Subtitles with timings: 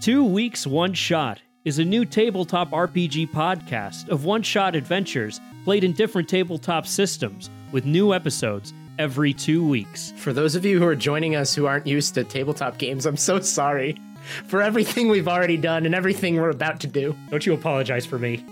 [0.00, 5.84] Two Weeks One Shot is a new tabletop RPG podcast of one shot adventures played
[5.84, 10.14] in different tabletop systems with new episodes every two weeks.
[10.16, 13.18] For those of you who are joining us who aren't used to tabletop games, I'm
[13.18, 14.00] so sorry
[14.46, 17.14] for everything we've already done and everything we're about to do.
[17.28, 18.42] Don't you apologize for me.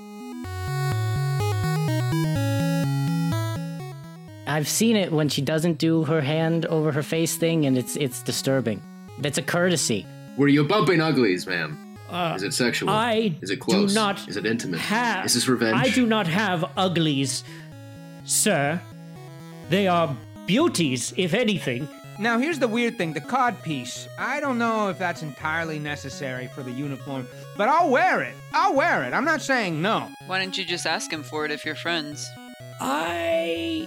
[4.47, 7.97] I've seen it when she doesn't do her hand over her face thing, and it's
[7.97, 8.83] it's disturbing.
[9.19, 10.05] That's a courtesy.
[10.39, 11.97] Were you bumping uglies, ma'am?
[12.09, 12.89] Uh, Is it sexual?
[12.91, 13.91] I Is it close?
[13.93, 14.79] do not Is it intimate?
[14.81, 15.27] have.
[15.27, 15.77] Is this revenge?
[15.77, 17.45] I do not have uglies,
[18.25, 18.81] sir.
[19.69, 21.89] They are beauties, if anything.
[22.21, 24.09] Now, here's the weird thing the cod piece.
[24.19, 27.27] I don't know if that's entirely necessary for the uniform,
[27.57, 28.35] but I'll wear it.
[28.53, 29.13] I'll wear it.
[29.13, 30.09] I'm not saying no.
[30.27, 32.29] Why don't you just ask him for it if you're friends?
[32.81, 33.87] I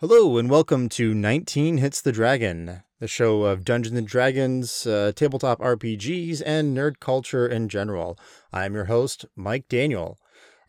[0.00, 5.12] Hello, and welcome to 19 Hits the Dragon, the show of Dungeons and Dragons, uh,
[5.14, 8.18] tabletop RPGs, and nerd culture in general.
[8.50, 10.18] I'm your host, Mike Daniel.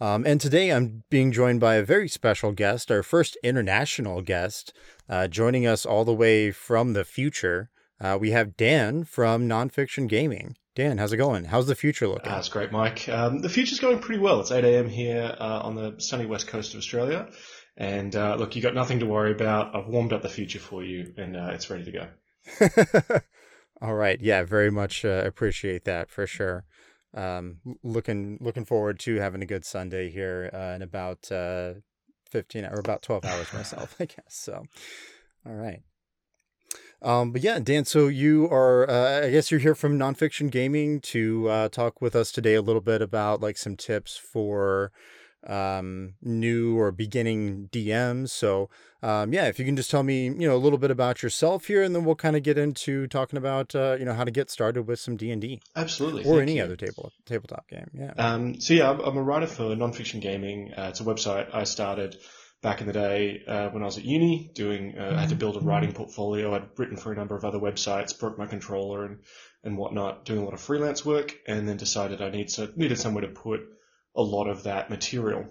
[0.01, 4.73] Um, and today I'm being joined by a very special guest, our first international guest,
[5.07, 7.69] uh, joining us all the way from the future.
[8.01, 10.57] Uh, we have Dan from Nonfiction Gaming.
[10.75, 11.45] Dan, how's it going?
[11.45, 12.29] How's the future looking?
[12.29, 13.07] That's great, Mike.
[13.07, 14.41] Um, the future's going pretty well.
[14.41, 14.89] It's 8 a.m.
[14.89, 17.29] here uh, on the sunny west coast of Australia.
[17.77, 19.75] And uh, look, you got nothing to worry about.
[19.75, 23.19] I've warmed up the future for you, and uh, it's ready to go.
[23.81, 24.19] All right.
[24.21, 26.65] Yeah, very much uh, appreciate that for sure.
[27.13, 31.73] Um, looking looking forward to having a good Sunday here uh, in about uh,
[32.29, 34.29] fifteen or about twelve hours myself, I guess.
[34.29, 34.63] So,
[35.45, 35.81] all right.
[37.01, 37.85] Um, but yeah, Dan.
[37.85, 42.15] So you are, uh, I guess you're here from Nonfiction Gaming to uh, talk with
[42.15, 44.91] us today a little bit about like some tips for
[45.47, 48.29] um new or beginning DMs.
[48.29, 48.69] So
[49.01, 51.65] um yeah, if you can just tell me, you know, a little bit about yourself
[51.65, 54.31] here and then we'll kind of get into talking about uh you know how to
[54.31, 56.23] get started with some D&D Absolutely.
[56.23, 56.63] or thank any you.
[56.63, 57.89] other table tabletop game.
[57.93, 58.13] Yeah.
[58.17, 60.73] Um, so yeah, I'm, I'm a writer for Nonfiction Gaming.
[60.77, 62.17] Uh, it's a website I started
[62.61, 64.51] back in the day uh, when I was at uni.
[64.53, 66.53] Doing, uh, I had to build a writing portfolio.
[66.53, 69.19] I'd written for a number of other websites, broke my controller and
[69.63, 72.97] and whatnot, doing a lot of freelance work, and then decided I need so, needed
[72.97, 73.61] somewhere to put
[74.15, 75.45] a lot of that material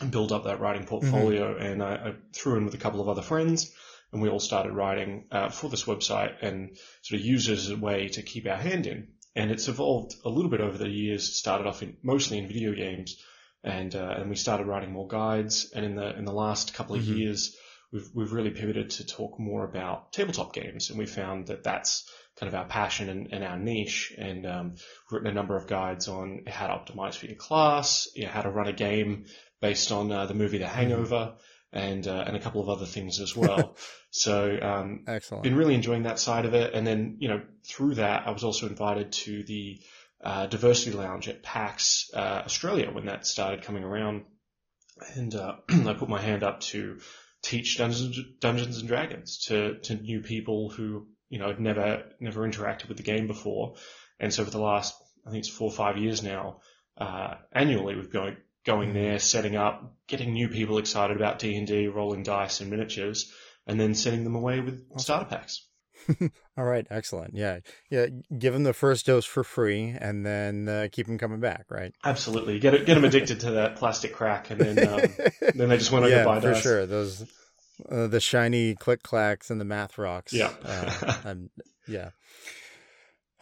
[0.00, 1.56] and build up that writing portfolio.
[1.56, 3.72] And I, I threw in with a couple of other friends.
[4.12, 7.70] And we all started writing uh, for this website and sort of used it as
[7.70, 10.88] a way to keep our hand in and it's evolved a little bit over the
[10.88, 11.28] years.
[11.28, 13.16] It started off in mostly in video games,
[13.62, 15.70] and uh, and we started writing more guides.
[15.74, 17.18] And in the in the last couple of Mhm.
[17.18, 17.56] years,
[17.92, 22.10] we've we've really pivoted to talk more about tabletop games, and we found that that's
[22.38, 24.14] kind of our passion and, and our niche.
[24.16, 24.74] And um,
[25.10, 28.42] written a number of guides on how to optimize for your class, you know, how
[28.42, 29.26] to run a game
[29.60, 31.34] based on uh, the movie The Hangover,
[31.72, 33.76] and uh, and a couple of other things as well.
[34.10, 35.44] so um, Excellent.
[35.44, 36.74] been really enjoying that side of it.
[36.74, 39.80] And then, you know, through that, I was also invited to the
[40.22, 44.24] uh, Diversity Lounge at PAX uh, Australia when that started coming around.
[45.14, 46.98] And uh, I put my hand up to
[47.42, 52.46] teach Dungeons, Dungeons and Dragons to, to new people who, you know, had never, never
[52.46, 53.76] interacted with the game before.
[54.18, 54.94] And so for the last,
[55.26, 56.60] I think it's four or five years now,
[56.98, 58.36] uh, annually we've going,
[58.66, 63.32] going there, setting up, getting new people excited about D&D, rolling dice and miniatures,
[63.66, 65.66] and then sending them away with starter packs.
[66.58, 67.34] All right, excellent.
[67.34, 67.60] Yeah.
[67.90, 68.06] Yeah,
[68.36, 71.92] give them the first dose for free and then uh, keep them coming back, right?
[72.04, 75.00] Absolutely, get get them addicted to that plastic crack, and then um,
[75.54, 76.62] then they just want to yeah, buy for dice.
[76.62, 76.86] sure.
[76.86, 77.24] Those
[77.88, 80.32] uh, the shiny click clacks and the math rocks.
[80.32, 80.52] Yeah.
[80.64, 81.50] uh, I'm-
[81.88, 82.10] yeah.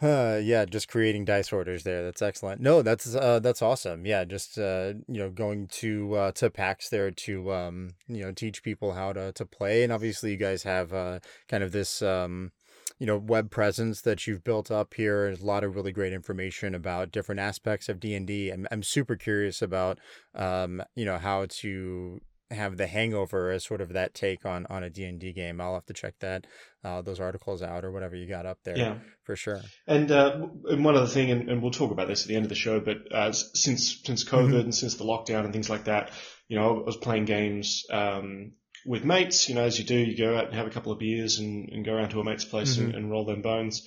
[0.01, 2.03] Uh, yeah, just creating dice orders there.
[2.05, 2.61] That's excellent.
[2.61, 4.05] No, that's uh, that's awesome.
[4.05, 8.31] Yeah, just uh, you know, going to uh, to PAX there to um, you know,
[8.31, 11.19] teach people how to to play, and obviously you guys have uh,
[11.49, 12.53] kind of this um,
[12.97, 15.25] you know, web presence that you've built up here.
[15.27, 18.51] There's a lot of really great information about different aspects of D and D.
[18.51, 19.99] I'm I'm super curious about
[20.33, 22.21] um, you know, how to
[22.51, 25.85] have the hangover as sort of that take on on a D&D game i'll have
[25.85, 26.47] to check that
[26.83, 28.97] uh, those articles out or whatever you got up there Yeah.
[29.23, 32.27] for sure And, uh, and one other thing, and, and we'll talk about this at
[32.29, 35.51] the end of the show, but uh, since since COVID and since the lockdown and
[35.53, 36.11] things like that,
[36.47, 38.53] you know, I was playing games um,
[38.85, 39.49] with mates.
[39.49, 41.69] You know, as you do, you go out and have a couple of beers and,
[41.69, 43.85] and go around to a mate's place and, and roll them bones.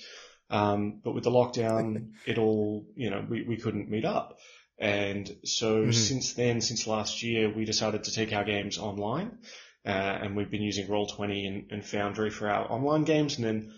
[0.49, 4.37] Um, but with the lockdown, it all, you know, we, we couldn't meet up.
[4.79, 5.93] And so Mhm.
[5.93, 9.37] since then, since last year, we decided to take our games online.
[9.85, 13.35] Uh, and we've been using Roll20 and, and Foundry for our online games.
[13.37, 13.73] And then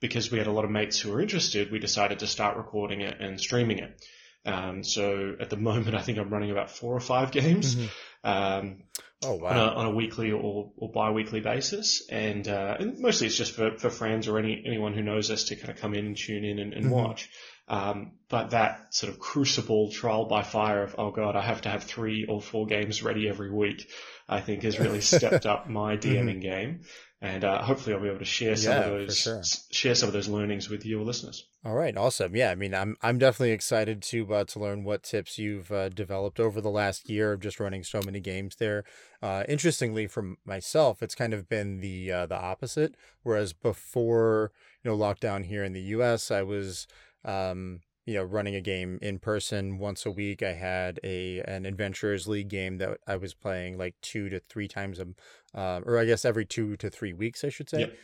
[0.00, 3.00] because we had a lot of mates who were interested, we decided to start recording
[3.00, 4.04] it and streaming it.
[4.44, 7.76] Um, so at the moment, I think I'm running about four or five games.
[8.24, 8.82] Um,
[9.22, 12.06] oh on, a, on a weekly or, or bi-weekly basis.
[12.10, 15.44] And, uh, and mostly it's just for, for friends or any, anyone who knows us
[15.44, 16.90] to kind of come in and tune in and, and Mhm.
[16.90, 17.30] watch.
[17.66, 21.68] Um, but that sort of crucible trial by fire of, oh God, I have to
[21.70, 23.90] have three or four games ready every week,
[24.28, 26.82] I think has really stepped up my DMing game.
[27.22, 29.42] And, uh, hopefully I'll be able to share some Yeah, of those, sure.
[29.70, 31.46] share some of those learnings with your listeners.
[31.64, 32.36] All right, awesome.
[32.36, 35.88] Yeah, I mean, I'm I'm definitely excited to uh, to learn what tips you've uh,
[35.88, 38.84] developed over the last year of just running so many games there.
[39.22, 42.94] Uh, interestingly, for myself, it's kind of been the uh, the opposite.
[43.22, 44.52] Whereas before,
[44.82, 46.86] you know, lockdown here in the U.S., I was,
[47.24, 50.42] um, you know, running a game in person once a week.
[50.42, 54.68] I had a an Adventurers League game that I was playing like two to three
[54.68, 57.80] times a, uh, or I guess every two to three weeks, I should say.
[57.80, 57.96] Yep.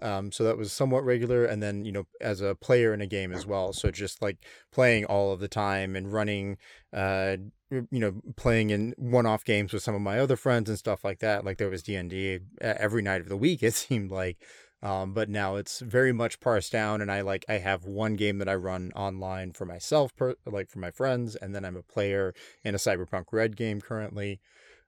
[0.00, 3.06] Um, so that was somewhat regular, and then you know, as a player in a
[3.06, 3.72] game as well.
[3.72, 4.38] So just like
[4.70, 6.56] playing all of the time and running,
[6.92, 7.38] uh,
[7.70, 11.18] you know, playing in one-off games with some of my other friends and stuff like
[11.18, 11.44] that.
[11.44, 13.62] Like there was D and D every night of the week.
[13.68, 14.38] It seemed like,
[14.82, 18.38] um, but now it's very much parsed down, and I like I have one game
[18.38, 21.82] that I run online for myself, per, like for my friends, and then I'm a
[21.82, 22.32] player
[22.64, 24.40] in a Cyberpunk Red game currently.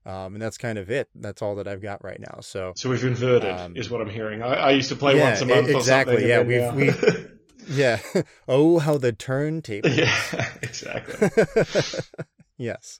[0.07, 1.11] Um, and that's kind of it.
[1.15, 2.39] That's all that I've got right now.
[2.41, 4.43] So So we've inverted Um, is what I'm hearing.
[4.43, 6.51] I, I used to play yeah, once a month or exactly, something.
[6.51, 7.25] yeah, we've- now-
[7.69, 8.01] Yeah.
[8.49, 9.91] oh, how the turntable.
[9.91, 11.29] yeah, exactly.
[12.57, 12.99] yes.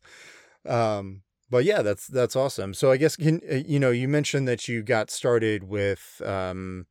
[0.67, 2.75] Um, but yeah, that's that's awesome.
[2.75, 6.87] So I guess can uh, you know you mentioned that you got started with um,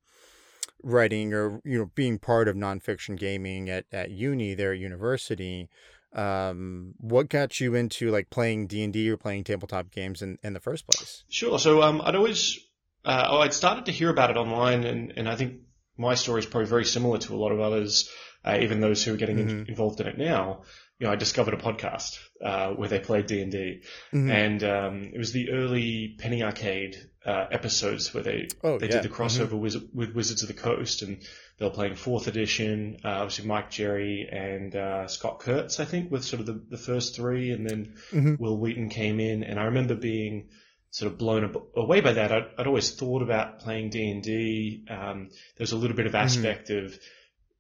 [0.84, 5.70] writing or you know being part of nonfiction gaming at at uni there at university.
[6.14, 10.38] Um, what got you into like playing D and D or playing tabletop games in
[10.44, 11.24] in the first place?
[11.30, 11.60] Sure.
[11.60, 12.58] So um, I'd always,
[13.06, 15.62] uh, oh, I'd started to hear about it online, and, and I think
[15.98, 18.10] my story is probably very similar to a lot of others,
[18.44, 19.70] uh, even those who are getting in- Mhm.
[19.70, 20.64] involved in it now.
[21.00, 24.30] You know, I discovered a podcast uh, where they played D and D, Mhm.
[24.30, 28.94] and um, it was the early Penny Arcade uh, episodes where they Oh, they yeah.
[29.02, 31.22] did the crossover with, with Wizards of the Coast, and
[31.58, 32.98] they were playing Fourth Edition.
[33.06, 36.78] Uh, obviously, Mike Jerry and uh, Scott Kurtz, I think, with sort of the, the
[36.78, 38.38] first three, and then Mhm.
[38.38, 40.50] Wil Wheaton came in, and I remember being
[40.92, 42.32] sort of blown ab- away by that.
[42.34, 44.84] I'd, I'd always thought about playing D and D.
[44.90, 46.98] Um, There's a little bit of aspect of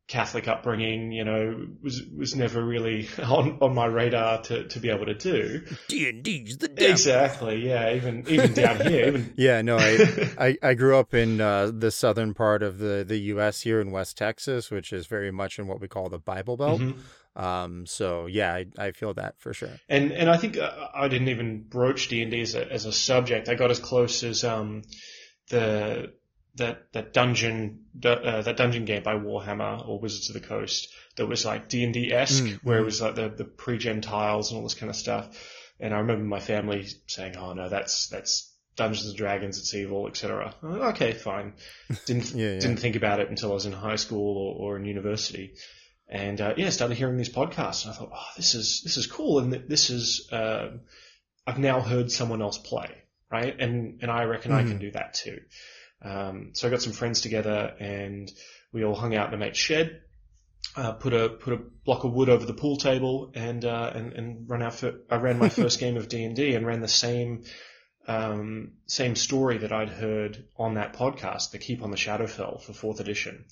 [0.10, 4.90] Catholic upbringing, you know, was was never really on, on my radar to, to be
[4.90, 5.64] able to do.
[5.88, 6.92] D and D's the devil.
[6.92, 7.94] Exactly, yeah.
[7.94, 11.92] Even even down here, even Yeah, no, I, I, I grew up in uh, the
[11.92, 13.62] southern part of the, the U.S.
[13.62, 16.82] here in West Texas, which is very much in what we call the Bible Belt.
[16.82, 16.98] Mhm.
[17.36, 19.80] Um, so yeah, I, I feel that for sure.
[19.88, 22.86] And and I think uh, I didn't even broach D and D as a as
[22.86, 23.48] a subject.
[23.48, 24.82] I got as close as um
[25.50, 26.13] the
[26.60, 30.88] that that dungeon uh, that dungeon game by Warhammer or Wizards of the Coast
[31.18, 32.86] that was like D and D esque, Mm, where it mm.
[32.86, 35.28] was like the the pre gen tiles and all this kind of stuff.
[35.80, 40.08] And I remember my family saying, "Oh no, that's that's Dungeons and Dragons, it's evil,
[40.08, 41.54] etc." Okay, fine.
[42.06, 42.60] Didn't Yeah, yeah.
[42.60, 45.56] didn't think about it until I was in high school or, or in university.
[46.08, 49.06] And uh, yeah, started hearing these podcasts, and I thought, oh, this is this is
[49.06, 50.70] cool, and this is uh,
[51.46, 52.89] I've now heard someone else play,
[53.32, 53.56] right?
[53.60, 55.39] And and I reckon I can do that too.
[56.01, 58.32] Um, so I got some friends together, and
[58.72, 60.01] we all hung out in a mate's shed,
[60.75, 64.13] uh, put a put a block of wood over the pool table, and uh, and
[64.13, 66.82] and run our fir- I ran my first game of D and D, and ran
[66.82, 67.44] the same
[68.08, 72.74] um, same story that I'd heard on that podcast, the Keep on the Shadowfell for
[72.74, 73.46] fourth edition.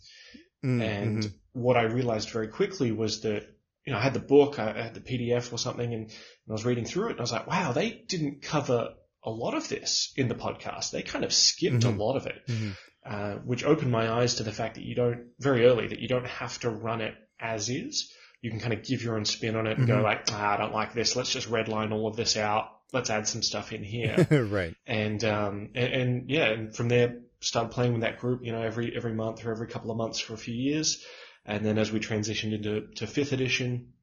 [0.64, 1.34] Mm, And mhm.
[1.54, 3.44] what I realized very quickly was that,
[3.86, 6.12] you know, I had the book, I I had the PDF or something, and, and
[6.50, 9.54] I was reading through it, and I was like, wow, they didn't cover a lot
[9.54, 10.92] of this in the podcast.
[10.92, 11.98] They kind of skipped Mhm.
[11.98, 12.78] a lot of it, Mhm.
[13.06, 16.08] uh, which opened my eyes to the fact that you don't, very early, that you
[16.08, 18.12] don't have to run it as is.
[18.42, 20.58] You can kind of give your own spin on it and go like, ah, I
[20.58, 21.16] don't like this.
[21.16, 22.70] Let's just redline all of this out.
[22.94, 24.16] Let's add some stuff in here.
[24.50, 24.76] right.
[24.86, 28.62] and um and, and yeah, and from there started playing with that group, you know,
[28.62, 31.04] every every month or every couple of months for a few years,
[31.46, 33.94] and then as we transitioned into to fifth edition,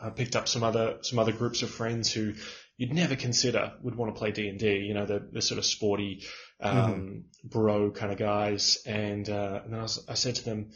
[0.00, 2.34] I picked up some other some other groups of friends who
[2.78, 4.78] you'd never consider would want to play D and D.
[4.78, 6.24] You know, the the sort of sporty,
[6.60, 10.70] um, bro kind of guys, and uh, and then I, was, I said to them,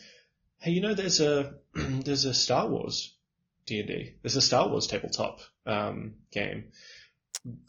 [0.59, 3.17] hey, you know, there's a there's a Star Wars
[3.65, 4.15] D and D.
[4.21, 6.65] There's a Star Wars tabletop um, game.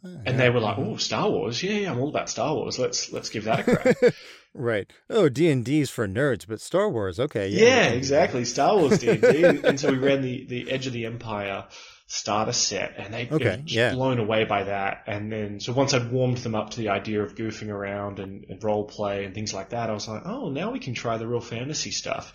[0.03, 1.63] And they were like, "Oh, Star Wars!
[1.63, 2.77] Yeah, yeah, I'm all about Star Wars.
[2.77, 4.13] Let's let's give that a crack."
[4.53, 4.91] right.
[5.09, 7.47] Oh, D and D's for nerds, but Star Wars, okay.
[7.47, 8.45] yeah, Yeah, we can do exactly.
[8.45, 11.65] Star Wars D and D, and so we ran the the Edge of the Empire
[12.05, 13.93] starter set, and they Okay, were yeah.
[13.93, 15.03] blown away by that.
[15.07, 18.45] And then, so once I'd warmed them up to the idea of goofing around and,
[18.49, 21.17] and role play and things like that, I was like, "Oh, now we can try
[21.17, 22.33] the real fantasy stuff."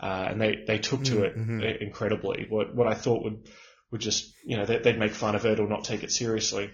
[0.00, 1.62] Uh, and they they took to it Mhm.
[1.62, 2.46] i- incredibly.
[2.48, 3.48] What what I thought would
[3.90, 6.70] would just you know they, they'd make fun of it or not take it seriously.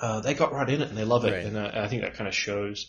[0.00, 1.46] Uh, they got right in it and they love it, Right.
[1.46, 2.86] and uh, I think that kind of shows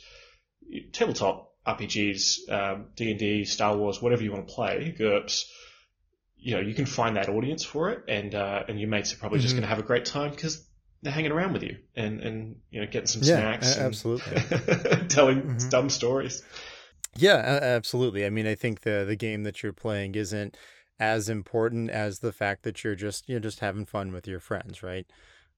[0.92, 5.46] tabletop RPGs, um, D and D, Star Wars, whatever you want to play, GURPS.
[6.46, 9.18] You know, you can find that audience for it, and uh, and your mates are
[9.18, 9.60] probably just Mhm.
[9.60, 10.68] going to have a great time because
[11.02, 13.88] they're hanging around with you and and you know getting some Yeah, snacks, a- and
[13.88, 15.08] absolutely.
[15.08, 15.70] telling Mhm.
[15.70, 16.44] dumb stories.
[17.16, 18.26] Yeah, absolutely.
[18.26, 20.58] I mean, I think the the game that you're playing isn't
[21.00, 24.84] as important as the fact that you're just you're just having fun with your friends,
[24.84, 25.06] right?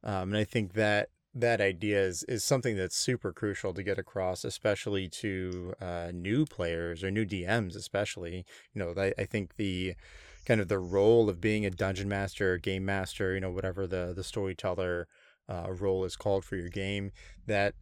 [0.04, 3.98] Um, and I think that that idea is is something that's super crucial to get
[3.98, 8.46] across, especially to uh, new players or new DMs, especially.
[8.74, 9.96] You know, I, I think the
[10.46, 14.14] kind of the role of being a dungeon master, game master, you know, whatever the
[14.16, 15.08] the storyteller
[15.50, 17.12] uh, role is called for your game,
[17.48, 17.74] that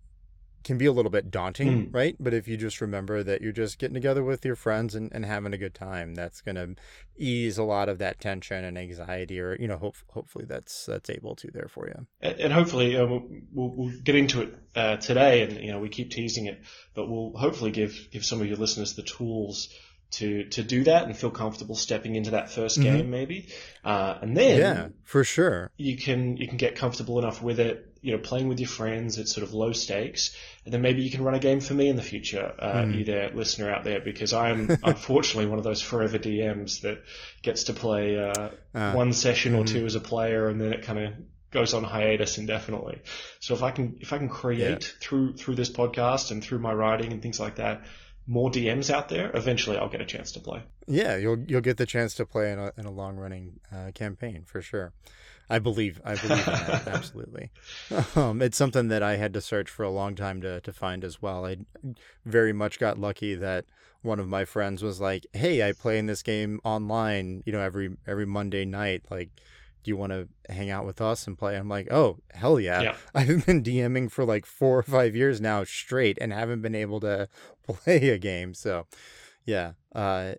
[0.63, 1.93] can be a little bit daunting, Mm.
[1.93, 2.15] right?
[2.21, 5.25] But if you just remember that you're just getting together with your friends and, and
[5.25, 6.75] having a good time, that's going to
[7.17, 11.09] ease a lot of that tension and anxiety, or you know, hope, hopefully that's that's
[11.09, 12.07] able to there for you.
[12.21, 15.79] And and hopefully uh, we'll, we'll, we'll get into it uh, today, and you know
[15.79, 16.61] we keep teasing it,
[16.95, 19.67] but we'll hopefully give give some of your listeners the tools
[20.19, 22.83] to to do that and feel comfortable stepping into that 1st Mhm.
[22.83, 23.47] game, maybe,
[23.83, 25.71] uh, and then yeah, for sure.
[25.77, 29.17] you can you can get comfortable enough with it, you know, playing with your friends
[29.17, 31.87] at sort of low stakes, and then maybe you can run a game for me
[31.89, 32.97] in the future, uh, Mhm.
[32.97, 37.01] you there, listener out there, because I'm unfortunately one of those forever DMs that
[37.41, 39.67] gets to play uh, Uh, one session or mhm.
[39.73, 41.13] two as a player, and then it kind of
[41.51, 42.99] goes on hiatus indefinitely.
[43.39, 46.73] So if I can if I can create through through this podcast and through my
[46.73, 47.85] writing and things like that,
[48.25, 50.63] more DMs out there, eventually I'll get a chance to play.
[50.87, 53.91] Yeah, you'll you'll get the chance to play in a in a long running uh,
[53.93, 54.93] campaign for sure.
[55.49, 57.51] I believe I believe in that absolutely.
[58.15, 61.03] Um, it's something that I had to search for a long time to to find
[61.03, 61.45] as well.
[61.45, 61.57] I
[62.25, 63.65] very much got lucky that
[64.01, 67.61] one of my friends was like, "Hey, I play in this game online, you know,
[67.61, 69.03] every every Monday night.
[69.09, 69.29] Like,
[69.83, 72.81] do you want to hang out with us and play?" I'm like, "Oh, hell yeah!"
[72.81, 72.95] Yeah.
[73.15, 76.99] I've been DMing for like four or five years now straight and haven't been able
[77.01, 77.27] to
[77.67, 78.53] play a game.
[78.53, 78.87] So,
[79.45, 80.33] yeah, uh,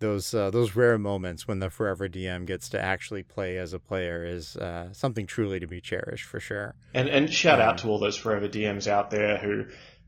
[0.00, 3.78] those uh, those rare moments when the forever DM gets to actually play as a
[3.78, 6.74] player is uh, something truly to be cherished for sure.
[6.94, 9.66] And and shout out Um, to all those forever DMs out there who,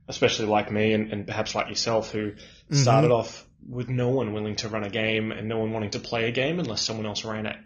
[0.08, 2.80] especially like me and, and perhaps like yourself, who Mm-hmm.
[2.84, 5.98] started off with no one willing to run a game and no one wanting to
[5.98, 7.56] play a game unless someone else ran it,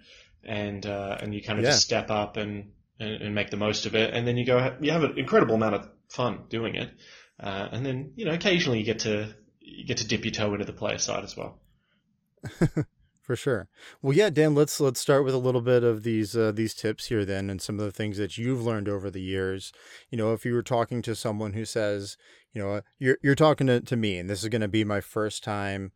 [0.46, 1.72] and uh, and you kind of Yeah.
[1.72, 4.76] just step up and, and and make the most of it, and then you go
[4.80, 6.90] you have an incredible amount of fun doing it,
[7.40, 10.52] uh, and then you know occasionally you get to you get to dip your toe
[10.52, 11.60] into the player side as well.
[13.22, 13.68] For sure.
[14.02, 14.54] Well, yeah, Dan.
[14.54, 17.60] Let's let's start with a little bit of these uh, these tips here, then, and
[17.60, 19.72] some of the things that you've learned over the years.
[20.10, 22.16] You know, if you were talking to someone who says,
[22.52, 25.00] you know, you're you're talking to, to me, and this is going to be my
[25.00, 25.90] first time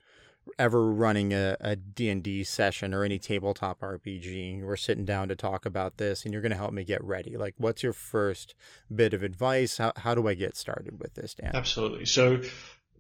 [0.59, 4.62] ever running a, D&D session or any tabletop RPG.
[4.62, 7.37] We're sitting down to talk about this, and you're going to help me get ready.
[7.37, 8.54] Like, what's your first
[8.94, 9.78] bit of advice?
[9.78, 11.52] How how do I get started with this, Dan?
[11.54, 12.04] Absolutely.
[12.04, 12.42] So,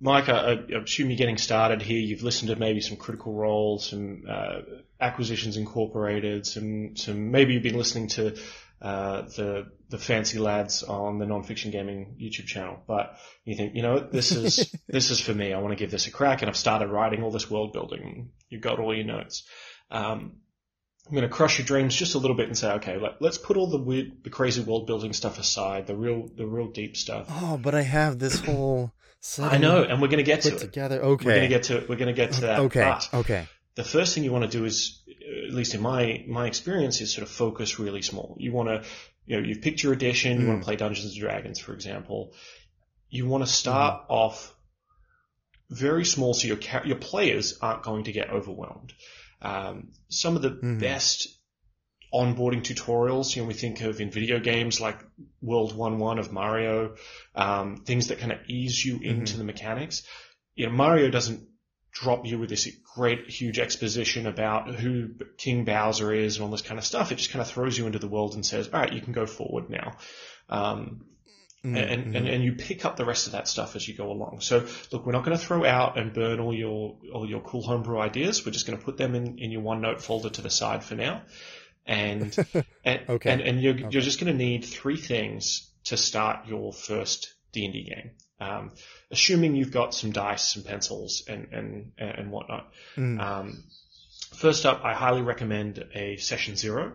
[0.00, 2.00] Mike, I, I assume you're getting started here.
[2.00, 4.60] You've listened to maybe some Critical Role, some uh,
[5.00, 8.36] Acquisitions Incorporated, some some maybe you've been listening to
[8.80, 12.78] uh, the the fancy lads on the nonfiction gaming YouTube channel.
[12.86, 15.52] But you think, you know, this is this is for me.
[15.52, 18.30] I want to give this a crack, and I've started writing all this world building.
[18.48, 19.46] You've got all your notes.
[19.90, 20.36] Um,
[21.06, 23.38] I'm going to crush your dreams just a little bit and say, okay, let, let's
[23.38, 26.96] put all the weird, the crazy world building stuff aside, the real, the real deep
[26.96, 27.26] stuff.
[27.28, 28.92] Oh, but I have this whole.
[29.38, 30.58] I know, and we're going to get to it.
[30.58, 31.00] together.
[31.02, 31.26] Okay.
[31.26, 31.88] We're going to get to it.
[31.88, 32.60] we're going to get to that.
[32.60, 32.80] Okay.
[32.80, 33.46] But Okay.
[33.74, 34.99] the first thing you want to do is,
[35.48, 38.36] at least in my my experience, is sort of focus really small.
[38.38, 38.88] You want to,
[39.26, 40.40] you know, you've picked your edition.
[40.40, 40.62] You want Mm.
[40.62, 42.32] to play Dungeons and Dragons, for example.
[43.08, 44.54] You want to start off
[45.70, 48.92] very small, so your your players aren't going to get overwhelmed.
[49.42, 50.80] Um, some of the Mhm.
[50.80, 51.28] best
[52.12, 54.98] onboarding tutorials, you know, we think of in video games like
[55.40, 56.96] World 1-1 of Mario,
[57.36, 60.02] um, things that kind of ease you into the mechanics.
[60.56, 61.48] You know, Mario doesn't
[61.92, 66.62] drop you with this great huge exposition about who King Bowser is and all this
[66.62, 67.12] kind of stuff.
[67.12, 69.12] It just kind of throws you into the world and says, all right, you can
[69.12, 69.96] go forward now.
[70.48, 71.04] Um,
[71.62, 74.10] Mm, and, and, and you pick up the rest of that stuff as you go
[74.10, 74.40] along.
[74.40, 77.60] So look, we're not going to throw out and burn all your all your cool
[77.60, 78.46] homebrew ideas.
[78.46, 80.94] We're just going to put them in, in your OneNote folder to the side for
[80.94, 81.20] now.
[81.84, 82.34] And
[82.82, 83.30] and, Okay.
[83.30, 83.88] and, and you're Okay.
[83.90, 88.12] you're just going to need three things to start your first D and D game.
[88.40, 88.72] Um,
[89.10, 92.72] assuming you've got some dice, some pencils, and and and whatnot.
[92.96, 93.20] Mm.
[93.20, 93.64] Um,
[94.34, 96.92] first up, I highly recommend a session zero.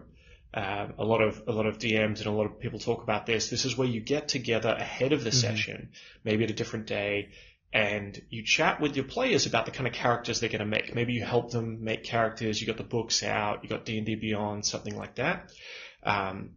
[0.53, 3.25] Um, a lot of a lot of DMs and a lot of people talk about
[3.25, 3.49] this.
[3.49, 5.89] This is where you get together ahead of the session,
[6.23, 7.29] maybe at a different day,
[7.73, 10.95] and you chat with your players about the kind of characters they're going to make.
[10.95, 12.61] Maybe you help them make characters.
[12.61, 13.63] You got the books out.
[13.63, 15.51] You got D and D Beyond, something like that.
[16.03, 16.51] Um,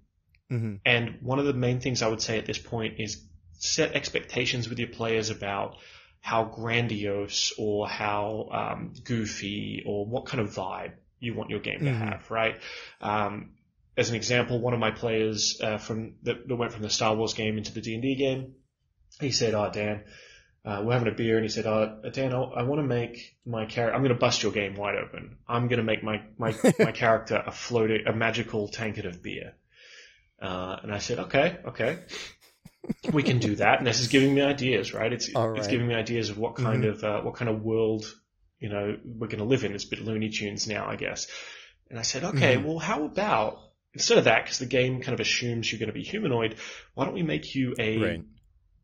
[0.51, 0.81] Mhm.
[0.87, 3.23] and one of the main things I would say at this point is
[3.59, 5.77] set expectations with your players about
[6.21, 11.81] how grandiose or how um, goofy or what kind of vibe you want your game
[11.81, 11.99] to Mhm.
[11.99, 12.59] have, right?
[13.01, 13.53] Um,
[13.97, 17.15] as an example, one of my players uh, from that, that went from the Star
[17.17, 18.55] Wars game into the D and D game,
[19.21, 20.05] he said, "Oh, Dan."
[20.65, 23.37] Uh, we're having a beer, and he said, "Oh, Dan, I, I want to make
[23.47, 23.95] my character.
[23.95, 25.39] I'm going to bust your game wide open.
[25.49, 29.55] I'm going to make my my, my character a floating, a magical tankard of beer."
[30.41, 31.99] Uh, and I said, "Okay, okay,
[33.13, 35.13] we can do that." And this is giving me ideas, right?
[35.13, 38.05] It's All it's giving me ideas of what kind of uh, what kind of world
[38.61, 39.73] you know we're going to live in.
[39.75, 41.27] It's a bit Looney Tunes now, I guess.
[41.91, 42.65] And I said, "Okay, Mhm.
[42.65, 43.61] well, how about
[43.95, 46.57] instead of that, because the game kind of assumes you're going to be humanoid,
[46.95, 48.23] why don't we make you a Right.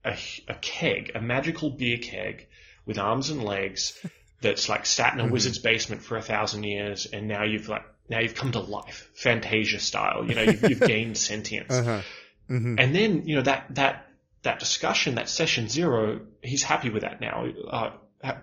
[0.05, 0.17] a,
[0.49, 2.47] a keg, a magical beer keg
[2.87, 3.99] with arms and legs
[4.43, 5.31] that's like sat in a Mhm.
[5.31, 9.09] wizard's basement for a thousand years, and now you've like now you've come to life,
[9.15, 10.27] Fantasia style.
[10.29, 12.03] You know, you've, you've gained sentience, Uh-huh.
[12.49, 12.77] Mhm.
[12.79, 14.07] and then you know that that
[14.43, 17.47] that discussion, that session zero, he's happy with that now.
[17.71, 17.91] Uh,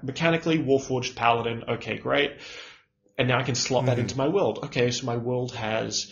[0.02, 2.32] mechanically, Warforged Paladin, okay, great.
[3.18, 4.02] And now I can slot that Mhm.
[4.02, 4.60] into my world.
[4.64, 6.12] Okay, so my world has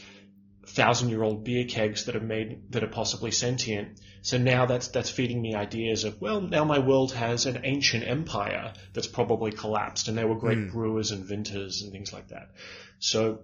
[0.67, 3.99] thousand year old beer kegs that are made that are possibly sentient.
[4.21, 8.08] So now that's that's feeding me ideas of well, now my world has an ancient
[8.08, 10.71] empire that's probably collapsed, and there were great Mm.
[10.71, 12.49] brewers and vintners and things like that.
[12.99, 13.39] So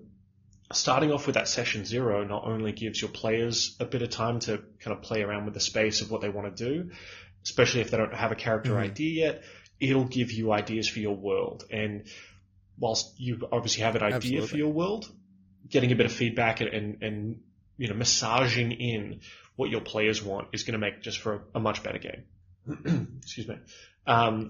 [0.74, 4.40] starting off with that session zero not only gives your players a bit of time
[4.40, 6.92] to kind of play around with the space of what they want to do,
[7.44, 8.78] especially if they don't have a character Mhm.
[8.80, 9.44] idea yet,
[9.80, 11.64] it'll give you ideas for your world.
[11.72, 12.08] And
[12.80, 15.12] whilst you obviously have an idea for your world,
[15.70, 17.42] getting a bit of feedback and, and, and
[17.78, 19.20] you know, massaging in
[19.56, 22.24] what your players want is going to make just for a, a much better game.
[23.22, 23.58] Excuse me.
[24.08, 24.50] Um,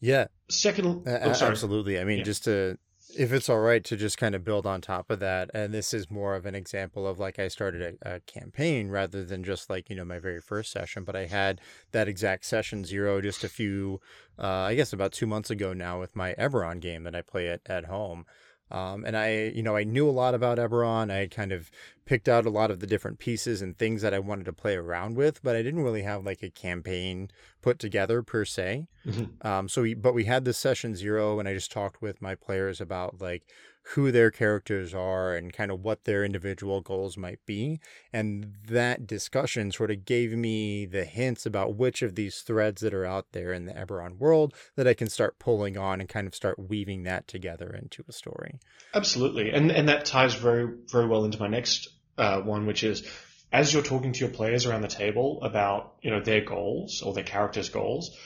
[0.00, 1.50] Yeah, second, oh, sorry.
[1.52, 1.98] absolutely.
[1.98, 2.24] I mean, Yeah.
[2.24, 2.78] just to,
[3.16, 5.94] if it's all right to just kind of build on top of that, and this
[5.94, 9.70] is more of an example of like I started a, a campaign rather than just
[9.70, 11.60] like, you know, my very first session, but I had
[11.92, 14.00] that exact session zero just a few,
[14.38, 17.48] uh, I guess about two months ago now with my Eberron game that I play
[17.48, 18.26] at, at home.
[18.70, 21.10] Um, and I, you know, I knew a lot about Eberron.
[21.10, 21.70] I kind of
[22.04, 24.76] picked out a lot of the different pieces and things that I wanted to play
[24.76, 27.30] around with, but I didn't really have like a campaign
[27.62, 28.88] put together per se.
[29.06, 29.44] Mhm.
[29.44, 32.34] Um, so we, but we had this session zero, and I just talked with my
[32.34, 33.44] players about like
[33.90, 37.78] who their characters are and kind of what their individual goals might be.
[38.12, 42.92] And that discussion sort of gave me the hints about which of these threads that
[42.92, 46.26] are out there in the Eberron world that I can start pulling on and kind
[46.26, 48.58] of start weaving that together into a story.
[48.92, 53.08] Absolutely, and and that ties very very well into my next uh, one, which is
[53.52, 57.14] as you're talking to your players around the table about you know their goals or
[57.14, 58.16] their characters' goals,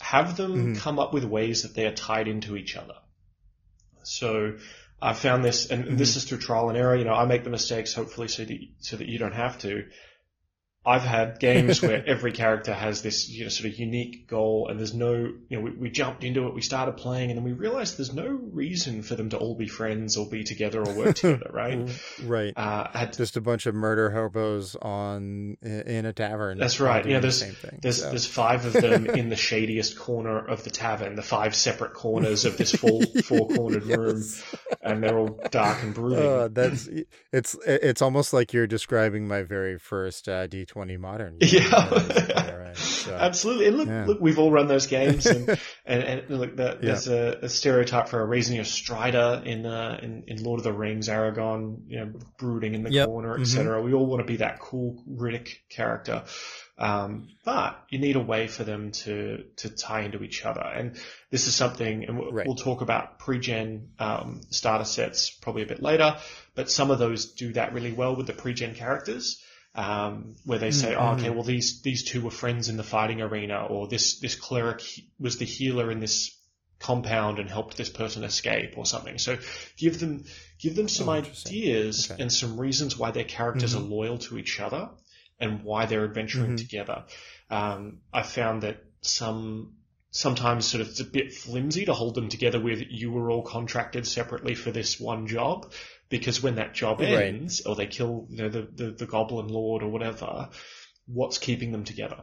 [0.00, 0.78] have them Mhm.
[0.78, 2.94] come up with ways that they are tied into each other.
[4.08, 4.56] So
[5.00, 6.18] I found this, and this mm-hmm.
[6.18, 6.96] is through trial and error.
[6.96, 9.86] You know, I make the mistakes hopefully so that so that you don't have to.
[10.88, 14.78] I've had games where every character has this you know sort of unique goal, and
[14.78, 17.52] there's no you know we, we jumped into it, we started playing, and then we
[17.52, 21.16] realized there's no reason for them to all be friends or be together or work
[21.16, 21.78] together, right?
[22.24, 22.54] Right.
[22.56, 26.56] Uh, had Just a bunch of murder hobos on in a tavern.
[26.56, 27.04] That's right.
[27.04, 27.80] Yeah, the there's same thing.
[27.82, 28.08] there's so.
[28.08, 32.46] there's five of them in the shadiest corner of the tavern, the five separate corners
[32.46, 34.22] of this four four cornered room,
[34.80, 36.26] and they're all dark and brooding.
[36.26, 36.88] Uh, that's
[37.30, 41.38] it's it's almost like you're describing my very first uh, D20 modern.
[41.38, 41.68] game Yeah.
[41.68, 42.76] that I was playing, right?
[42.78, 44.04] So, Absolutely, and look, Yeah.
[44.06, 45.48] look, we've all run those games, and
[45.86, 49.98] and, and look, the, there's a, a stereotype for a raising a Strider in, uh,
[50.02, 53.06] in in Lord of the Rings, Aragorn, you know, brooding in the Yep.
[53.06, 53.80] corner, etc.
[53.82, 56.24] We all want to be that cool Riddick character.
[56.76, 60.96] Um, but you need a way for them to to tie into each other, and
[61.30, 62.46] this is something, and we'll, Right.
[62.46, 66.16] we'll talk about pre-gen um, starter sets probably a bit later.
[66.54, 69.42] But some of those do that really well with the pre-gen characters,
[69.74, 73.20] um, where they say, "Oh, okay, well these these two were friends in the fighting
[73.20, 74.82] arena, or this this cleric
[75.18, 76.36] was the healer in this
[76.80, 79.38] compound and helped this person escape, or something." So
[79.76, 80.24] give them
[80.58, 82.22] give them some Oh, ideas Okay.
[82.22, 84.90] and some reasons why their characters are loyal to each other
[85.40, 86.58] and why they're adventuring Mhm.
[86.58, 87.04] together.
[87.48, 89.77] Um, I found that some
[90.10, 93.42] sometimes sort of it's a bit flimsy to hold them together with you were all
[93.42, 95.70] contracted separately for this one job
[96.08, 97.26] because when that job Right.
[97.34, 100.48] ends or they kill you know, the, the the goblin lord or whatever,
[101.06, 102.22] what's keeping them together?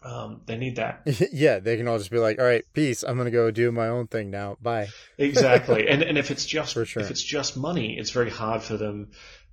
[0.00, 3.02] Um, they need that yeah, they can all just be like, "All right, peace.
[3.02, 4.56] I'm gonna go do my own thing now.
[4.62, 5.88] Bye." exactly.
[5.88, 7.02] and and if it's just For sure.
[7.02, 9.10] if it's just money, it's very hard for them.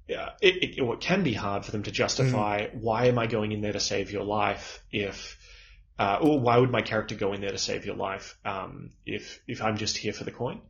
[0.07, 2.79] Yeah, it, it, it can be hard for them to justify Mm-hmm.
[2.79, 5.35] why am I going in there to save your life if,
[5.97, 9.39] uh, or why would my character go in there to save your life um, if
[9.47, 10.61] if I'm just here for the coin.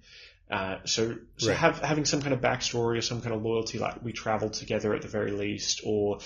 [0.49, 1.57] Uh, so so Right.
[1.57, 4.93] have, having some kind of backstory or some kind of loyalty, like we traveled together
[4.93, 6.19] at the very least, or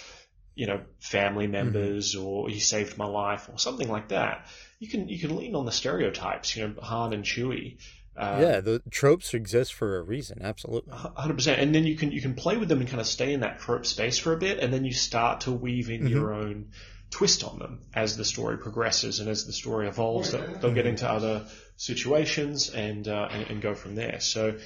[0.56, 1.54] you know family Mm-hmm.
[1.54, 4.46] members, or he saved my life, or something like that.
[4.80, 7.78] You can you can lean on the stereotypes, you know, Han and Chewie.
[8.18, 10.40] Uh, yeah, the tropes exist for a reason.
[10.42, 10.92] Absolutely.
[10.94, 13.32] Hundred percent, and then you can you can play with them and kind of stay
[13.32, 16.34] in that trope space for a bit, and then you start to weave in your
[16.34, 16.72] own
[17.12, 20.32] twist on them as the story progresses and as the story evolves.
[20.32, 21.46] They'll, they'll get into other
[21.78, 24.20] situations and, uh, and and go from there.
[24.20, 24.58] So,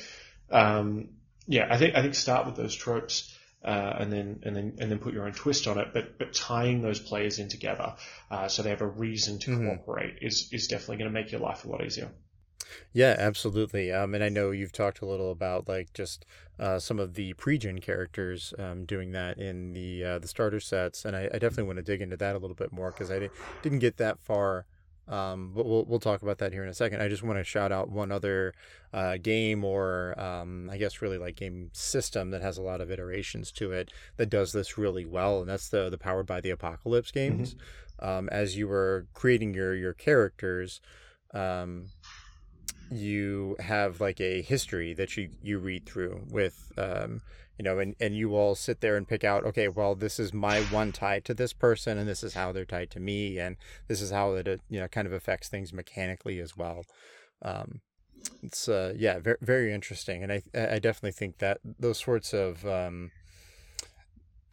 [0.51, 1.09] um,
[1.47, 3.29] yeah, I think I think start with those tropes.
[3.63, 6.33] Uh, and then and then and then put your own twist on it, but but
[6.33, 7.95] tying those players in together
[8.29, 9.77] uh, so they have a reason to Mhm.
[9.77, 12.11] cooperate is is definitely going to make your life a lot easier.
[12.91, 13.89] Yeah, absolutely.
[13.91, 16.25] Um, and I know you've talked a little about like just
[16.59, 21.05] uh, some of the pre-gen characters um, doing that in the uh, the starter sets,
[21.05, 23.19] and I, I definitely want to dig into that a little bit more because I
[23.19, 23.29] di-
[23.61, 24.65] didn't get that far.
[25.05, 27.01] Um, but we'll we'll talk about that here in a second.
[27.01, 28.53] I just want to shout out one other
[28.93, 32.89] uh, game, or um, I guess really like game system that has a lot of
[32.89, 36.51] iterations to it that does this really well, and that's the the Powered by the
[36.51, 37.55] Apocalypse games.
[37.99, 40.79] Um, as you were creating your your characters,
[41.33, 41.87] um,
[42.91, 47.21] you have like a history that you you read through with um
[47.57, 50.33] you know and and you all sit there and pick out okay well this is
[50.33, 53.55] my one tie to this person and this is how they're tied to me and
[53.87, 56.83] this is how it you know kind of affects things mechanically as well.
[57.41, 57.81] Um
[58.41, 62.65] it's uh yeah very very interesting and i i definitely think that those sorts of
[62.65, 63.11] um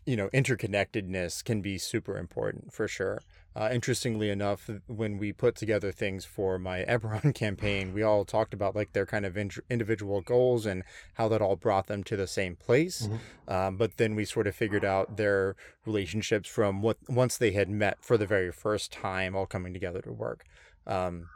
[0.05, 3.21] you know interconnectedness can be super important for sure
[3.57, 8.55] uh, interestingly enough, when we put together things for my Eberron campaign, we all talked
[8.55, 10.85] about like their kind of in- individual goals and
[11.15, 13.09] how that all brought them to the same place.
[13.49, 17.69] Um, but then we sort of figured out their relationships from what once they had
[17.69, 20.45] met for the very first time, all coming together to work.
[20.87, 21.29] Um,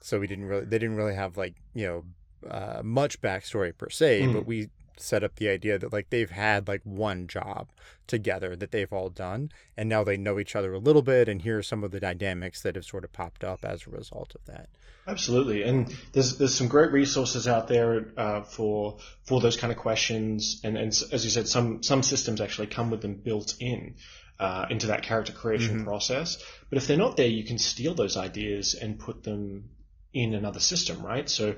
[0.00, 2.04] so we didn't really, they didn't really have like you know
[2.50, 4.32] uh, much backstory per se, Mm.
[4.34, 4.68] but we
[5.00, 7.68] set up the idea that like they've had like one job
[8.06, 11.42] together that they've all done and now they know each other a little bit and
[11.42, 14.34] here are some of the dynamics that have sort of popped up as a result
[14.34, 14.68] of that
[15.08, 19.78] Absolutely, and there's there's some great resources out there uh, for for those kind of
[19.78, 23.94] questions, and, and as you said, some some systems actually come with them built in
[24.40, 26.42] uh, into that character creation process.
[26.70, 29.70] But if they're not there, you can steal those ideas and put them
[30.12, 31.28] in another system, right?
[31.28, 31.54] So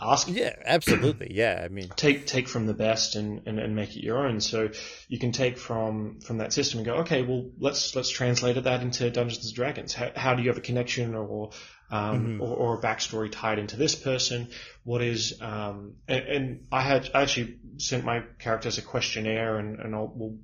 [0.00, 3.96] ask yeah absolutely yeah i mean take take from the best and, and, and make
[3.96, 4.40] it your own.
[4.40, 4.70] So
[5.08, 8.82] you can take from from that system and go, okay, well let's let's translate that
[8.82, 9.94] into Dungeons and Dragons.
[9.94, 11.50] How, how do you have a connection or
[11.90, 14.48] um, or, or a backstory tied into this person?
[14.84, 19.78] What is um, and, and I had I actually sent my characters a questionnaire and,
[19.80, 20.38] and I'll we'll,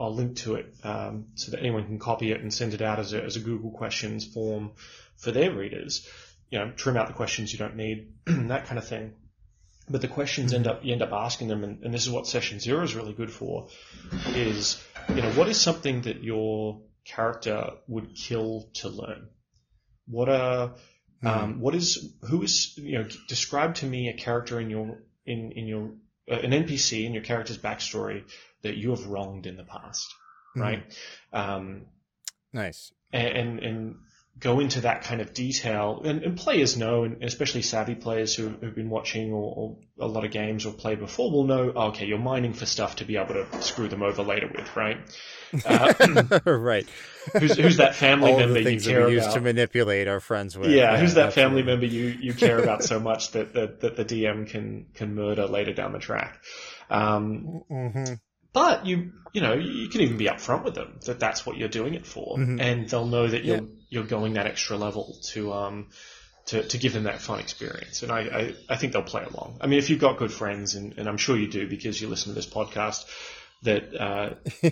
[0.00, 2.98] I'll link to it um, so that anyone can copy it and send it out
[2.98, 4.72] as a, as a Google Questions form
[5.16, 6.08] for their readers.
[6.50, 9.14] You know, trim out the questions you don't need, and that kind of thing.
[9.88, 12.26] But the questions end up you end up asking them and, and this is what
[12.26, 13.68] session zero is really good for
[14.28, 19.28] is you know what is something that your character would kill to learn?
[20.06, 20.74] What are
[21.24, 25.52] um, what is who is you know describe to me a character in your in
[25.52, 25.90] in your
[26.30, 28.22] uh, an npc in your character's backstory
[28.62, 30.06] that you have wronged in the past
[30.56, 30.82] right?
[31.32, 31.86] Um,
[32.52, 32.92] nice.
[33.12, 33.94] and, and, and
[34.38, 36.02] go into that kind of detail.
[36.04, 40.06] And, and players know, and especially savvy players who, who've been watching or, or a
[40.06, 43.04] lot of games or played before will know, oh, okay, you're mining for stuff to
[43.04, 44.98] be able to screw them over later with, right?
[45.66, 46.86] Uh, right
[47.32, 49.34] who's, who's that family all member the you care about?
[49.34, 53.00] to manipulate our friends with yeah, who's that family member you, you care about so
[53.00, 56.40] much that, that, that the DM can, can murder later down the track?
[56.88, 58.20] Um, Mhm.
[58.52, 61.68] But you you know you can even be upfront with them that that's what you're
[61.68, 62.60] doing it for, Mhm.
[62.60, 63.62] and they'll know that you're Yeah.
[63.88, 65.88] you're going that extra level to um
[66.46, 68.02] to, to give them that fun experience.
[68.02, 69.58] And I, I, I think they'll play along.
[69.60, 72.08] I mean, if you've got good friends, and, and I'm sure you do because you
[72.08, 73.04] listen to this podcast,
[73.62, 74.30] that uh,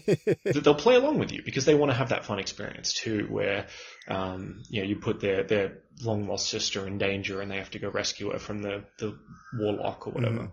[0.45, 3.27] that they'll play along with you because they want to have that fun experience too,
[3.31, 3.67] where
[4.09, 7.71] um, you know you put their their long lost sister in danger and they have
[7.73, 9.17] to go rescue her from the the
[9.53, 10.39] warlock or whatever.
[10.39, 10.53] Mhm.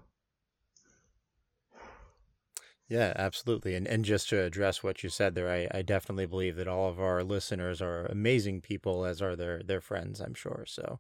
[2.88, 3.74] Yeah, absolutely.
[3.76, 6.90] And and just to address what you said there, I, I definitely believe that all
[6.90, 10.66] of our listeners are amazing people, as are their their friends, I'm sure.
[10.68, 11.00] So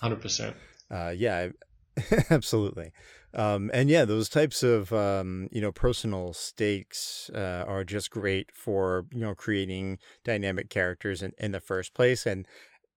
[0.00, 0.56] Hundred percent.
[0.90, 1.48] uh, yeah,
[2.30, 2.92] absolutely.
[3.32, 8.50] Um, and yeah, those types of um, you know personal stakes uh, are just great
[8.52, 12.26] for you know creating dynamic characters in, in the first place.
[12.26, 12.46] And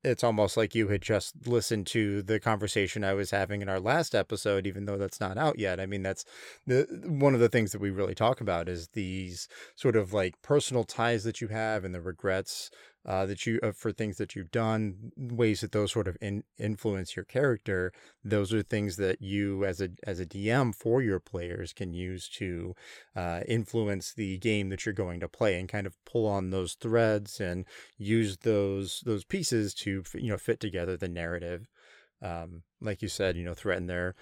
[0.04, 3.80] it's almost like you had just listened to the conversation I was having in our
[3.80, 5.80] last episode, even though that's not out yet.
[5.80, 6.26] I mean, that's
[6.68, 10.42] the one of the things that we really talk about is these sort of like
[10.42, 12.70] personal ties that you have and the regrets
[13.06, 16.44] uh, that you uh, for things that you've done, ways that those sort of in,
[16.58, 17.92] influence your character.
[18.24, 22.30] Those are things that you, as a as a DM for your players, can use
[22.30, 22.76] to
[23.16, 26.76] uh, influence the game that you're going to play and kind of pull on those
[26.76, 27.66] threads and
[27.98, 31.68] use those those pieces to you know fit together the narrative.
[32.22, 34.16] Um, like you said, you know, threaten their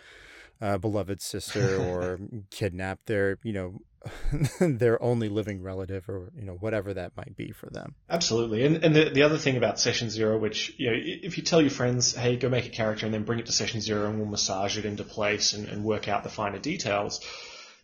[0.59, 3.81] uh, beloved sister or kidnap their you know
[4.59, 7.95] their only living relative or you know whatever that might be for them.
[8.09, 8.65] Absolutely.
[8.65, 11.61] And, and the, the other thing about session zero, which, you know, if you tell
[11.61, 14.17] your friends, hey, go make a character and then bring it to session zero and
[14.17, 17.23] we'll massage it into place and, and work out the finer details,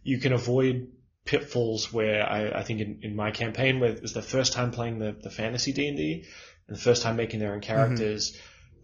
[0.04, 0.92] you can avoid
[1.26, 4.72] pitfalls where I, I think in, in my campaign, where it was the first time
[4.72, 6.26] playing the, the fantasy D&D
[6.68, 8.36] and the first time making their own characters,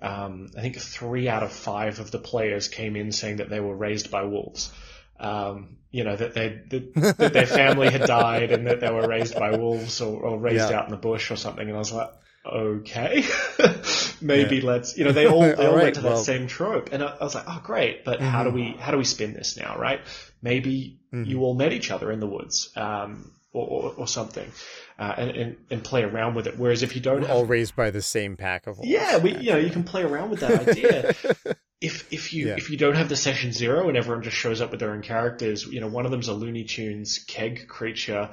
[0.02, 3.60] um, I think three out of five of the players came in saying that they
[3.60, 4.72] were raised by wolves.
[5.20, 9.08] Um, you know, that they, that, that their family had died and that they were
[9.08, 10.80] raised by wolves or, or raised Yeah.
[10.80, 11.66] out in the bush or something.
[11.68, 12.10] And I was like,
[12.46, 13.24] okay,
[14.22, 16.48] maybe let's, you know, they all, they all, All right, went to that well- same
[16.48, 16.90] trope.
[16.92, 18.04] And I, I was like, oh, great.
[18.04, 18.54] But how do Mhm.
[18.54, 19.78] we, how do we spin this now?
[19.78, 20.02] Right.
[20.42, 21.28] Maybe Mhm.
[21.28, 24.52] you all met each other in the woods, um, or, or, or something,
[24.98, 26.58] uh, and, and, and play around with it.
[26.58, 28.90] Whereas if you don't We're have all raised by the same pack of wolves.
[28.90, 31.14] yeah, we, you know, you can play around with that idea.
[31.84, 32.56] if if you Yeah.
[32.58, 35.02] if you don't have the session zero and everyone just shows up with their own
[35.04, 38.30] characters, you know, one of them's a Looney Tunes keg creature,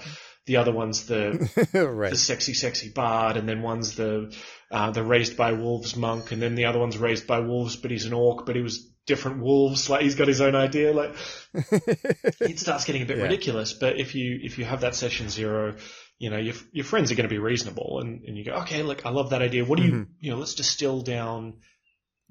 [0.46, 1.22] the other one's the
[1.74, 2.10] right.
[2.10, 4.34] the sexy sexy bard, and then one's the
[4.70, 7.90] uh, the raised by wolves monk, and then the other one's raised by wolves, but
[7.90, 9.90] he's an orc, but he was different wolves.
[9.90, 10.92] Like he's got his own idea.
[10.92, 11.14] Like
[11.54, 13.24] it starts getting a bit Yeah.
[13.24, 13.72] ridiculous.
[13.72, 15.76] But if you if you have that session zero,
[16.18, 18.82] you know your your friends are going to be reasonable, and and you go, okay,
[18.82, 19.64] look, I love that idea.
[19.64, 20.06] What do you Mhm.
[20.20, 20.38] you know?
[20.38, 21.54] Let's distill down.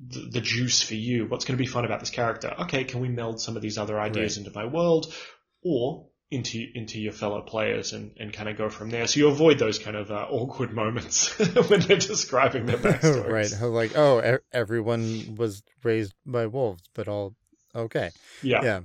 [0.01, 1.25] The, the juice for you.
[1.25, 2.55] What's going to be fun about this character?
[2.61, 5.13] Okay, can we meld some of these other ideas into my world,
[5.61, 9.07] or into into your fellow players, and, and kind of go from there?
[9.07, 11.37] So you avoid those kind of uh, awkward moments
[11.69, 13.59] when they're describing their backstories.
[13.61, 13.69] right.
[13.69, 17.33] Like, oh, e- everyone was raised by wolves, but all
[17.75, 18.11] okay.
[18.41, 18.79] Yeah, Yeah.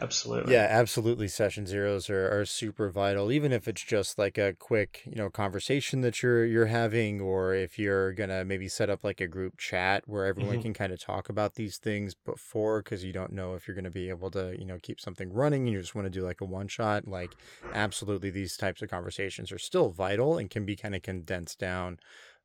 [0.00, 0.46] Absolutely.
[0.46, 1.28] Yeah, absolutely.
[1.28, 5.30] Session zeros are, are super vital, even if it's just like a quick, you know,
[5.30, 9.56] conversation that you're you're having, or if you're gonna maybe set up like a group
[9.56, 10.60] chat where everyone Mhm.
[10.60, 13.90] can kind of talk about these things before, because you don't know if you're gonna
[13.90, 16.42] be able to, you know, keep something running, and you just want to do like
[16.42, 17.06] a one shot.
[17.08, 17.36] Like,
[17.72, 21.98] absolutely, these types of conversations are still vital and can be kind of condensed down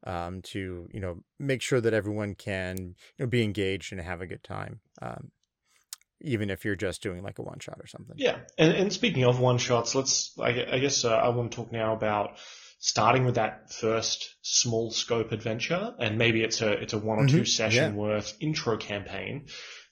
[0.03, 4.21] um, to, you know, make sure that everyone can you know, be engaged and have
[4.21, 4.79] a good time.
[5.01, 5.31] Um,
[6.21, 8.15] even if you're just doing like a one shot or something.
[8.17, 10.37] Yeah, and, and speaking of one shots, let's.
[10.39, 12.37] I, I guess uh, I want to talk now about
[12.79, 17.27] starting with that first small scope adventure, and maybe it's a it's a one or
[17.27, 17.99] two Mhm, session yeah.
[17.99, 19.47] worth intro campaign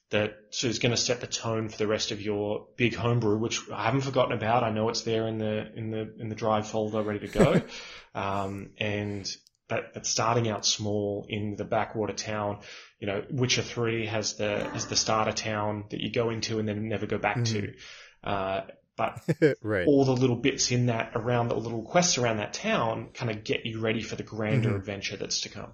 [0.09, 3.37] that so is going to set the tone for the rest of your big homebrew,
[3.37, 4.63] which I haven't forgotten about.
[4.63, 7.61] I know it's there in the in the in the drive folder, ready to go.
[8.15, 9.29] um, and
[9.67, 12.59] but, but starting out small in the backwater town,
[12.99, 16.67] you know, Witcher Three has the has the starter town that you go into and
[16.67, 17.73] then never go back to.
[18.23, 18.61] Uh,
[18.95, 19.21] but
[19.61, 19.85] right.
[19.87, 23.43] all the little bits in that around the little quests around that town kind of
[23.43, 24.77] get you ready for the grander Mhm.
[24.77, 25.73] adventure that's to come.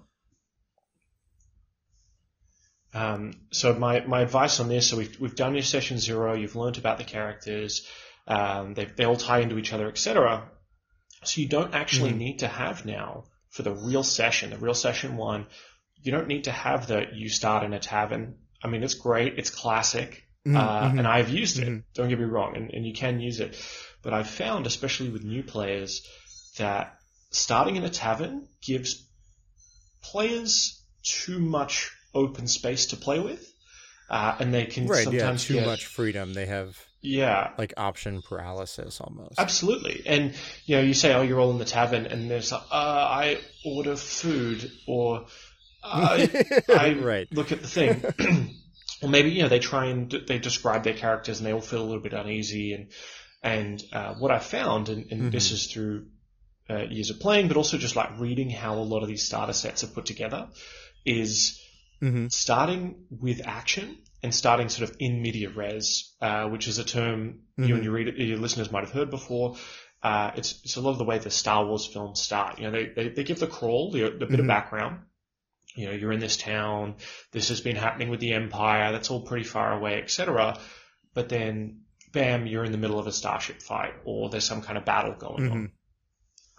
[2.92, 6.54] Um, so my, my advice on this, so we've, we've done your session zero, you've
[6.54, 7.88] learnt about the characters,
[8.28, 10.48] um, they, they all tie into each other, etc.
[11.24, 12.18] So you don't actually Mhm.
[12.18, 13.24] need to have now
[13.54, 15.46] for the real session, the real session one,
[16.02, 18.34] you don't need to have the you start in a tavern.
[18.62, 21.68] I mean, it's great, it's classic, Mhm, uh, and I've used it.
[21.68, 21.84] Mhm.
[21.94, 23.56] Don't get me wrong, and, and you can use it.
[24.02, 26.02] But I've found, especially with new players,
[26.58, 26.98] that
[27.30, 29.06] starting in a tavern gives
[30.02, 33.52] players too much open space to play with,
[34.10, 35.06] uh, and they can right.
[35.06, 35.20] Yeah.
[35.20, 36.34] sometimes Too get, much freedom.
[36.34, 36.76] They have.
[37.04, 39.38] Yeah, like option paralysis almost.
[39.38, 40.02] Absolutely.
[40.06, 43.40] And, you know, you say, oh, you're all in the tavern, and there's, uh, I
[43.64, 45.26] order food, or
[45.82, 47.28] I, I Right.
[47.30, 48.02] look at the thing.
[49.02, 51.82] or maybe, you know, they try and they describe their characters and they all feel
[51.82, 52.72] a little bit uneasy.
[52.72, 52.90] And,
[53.42, 56.06] and uh, what I found, and, and this is through
[56.70, 59.52] uh, years of playing, but also just like reading how a lot of these starter
[59.52, 60.48] sets are put together,
[61.04, 61.60] is
[62.02, 62.30] Mhm.
[62.32, 67.40] starting with action and starting sort of in media res, uh, which is a term
[67.68, 69.56] you and your, reader, your listeners might have heard before.
[70.02, 72.58] Uh, it's, it's a lot of the way the Star Wars films start.
[72.58, 75.00] You know, they, they, they give the crawl, the, the bit of background.
[75.76, 76.96] You know, you're in this town.
[77.32, 78.92] This has been happening with the Empire.
[78.92, 80.58] That's all pretty far away, etc.
[81.12, 81.82] But then,
[82.12, 85.14] bam, you're in the middle of a starship fight, or there's some kind of battle
[85.18, 85.72] going on.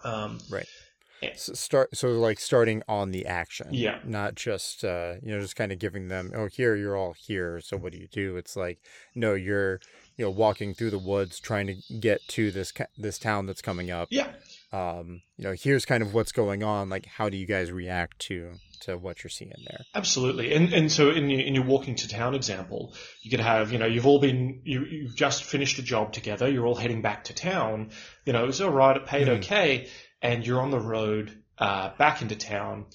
[0.04, 0.66] Um, Right.
[1.34, 3.68] So start so like starting on the action.
[3.72, 3.98] Yeah.
[4.04, 7.60] Not just uh you know just kind of giving them oh here you're all here
[7.60, 8.36] so what do you do?
[8.36, 8.78] It's like
[9.14, 9.80] no you're
[10.16, 13.90] you know walking through the woods trying to get to this this town that's coming
[13.90, 14.08] up.
[14.10, 14.28] yeah,
[14.72, 18.18] Um you know here's kind of what's going on like how do you guys react
[18.20, 19.80] to to what you're seeing there?
[19.94, 23.72] Absolutely, and and so in your, in your walking to town example, you could have
[23.72, 27.02] you know you've all been you you've just finished a job together, you're all heading
[27.02, 27.90] back to town,
[28.24, 29.88] you know it's all right, it paid okay,
[30.22, 32.86] and you're on the road uh, back into town,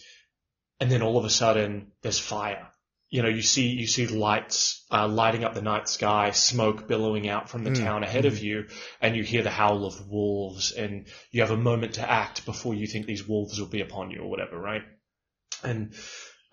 [0.80, 2.68] and then all of a sudden there's fire.
[3.10, 7.28] You know you see you see lights uh, lighting up the night sky, smoke billowing
[7.28, 8.68] out from the Mm, town ahead of you,
[9.02, 12.74] and you hear the howl of wolves, and you have a moment to act before
[12.74, 14.84] you think these wolves will be upon you or whatever, right?
[15.64, 15.94] And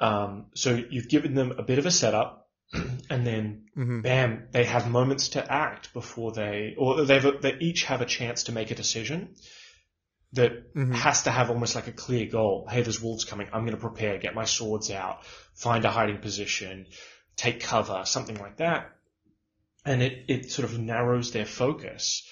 [0.00, 4.02] um, so you've given them a bit of a setup, and then Mhm.
[4.02, 8.44] bam, they have moments to act before they, or they've they each have a chance
[8.44, 9.36] to make a decision
[10.34, 10.94] that Mhm.
[10.94, 12.66] has to have almost like a clear goal.
[12.70, 13.48] Hey, there's wolves coming.
[13.52, 16.86] I'm going to prepare, get my swords out, find a hiding position,
[17.36, 18.90] take cover, something like that.
[19.84, 22.28] And it, it sort of narrows their focus.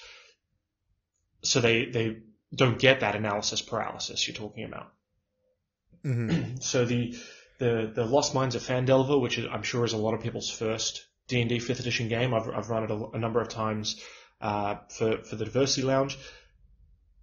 [1.43, 2.17] So they, they
[2.55, 4.91] don't get that analysis paralysis you're talking about.
[6.05, 6.61] Mhm.
[6.63, 7.15] So the
[7.59, 10.49] the the Lost Mines of Phandelver, which is, I'm sure is a lot of people's
[10.51, 12.33] first D and D fifth edition game.
[12.33, 13.99] I've I've run it a, a number of times
[14.39, 16.17] uh, for for the Diversity Lounge.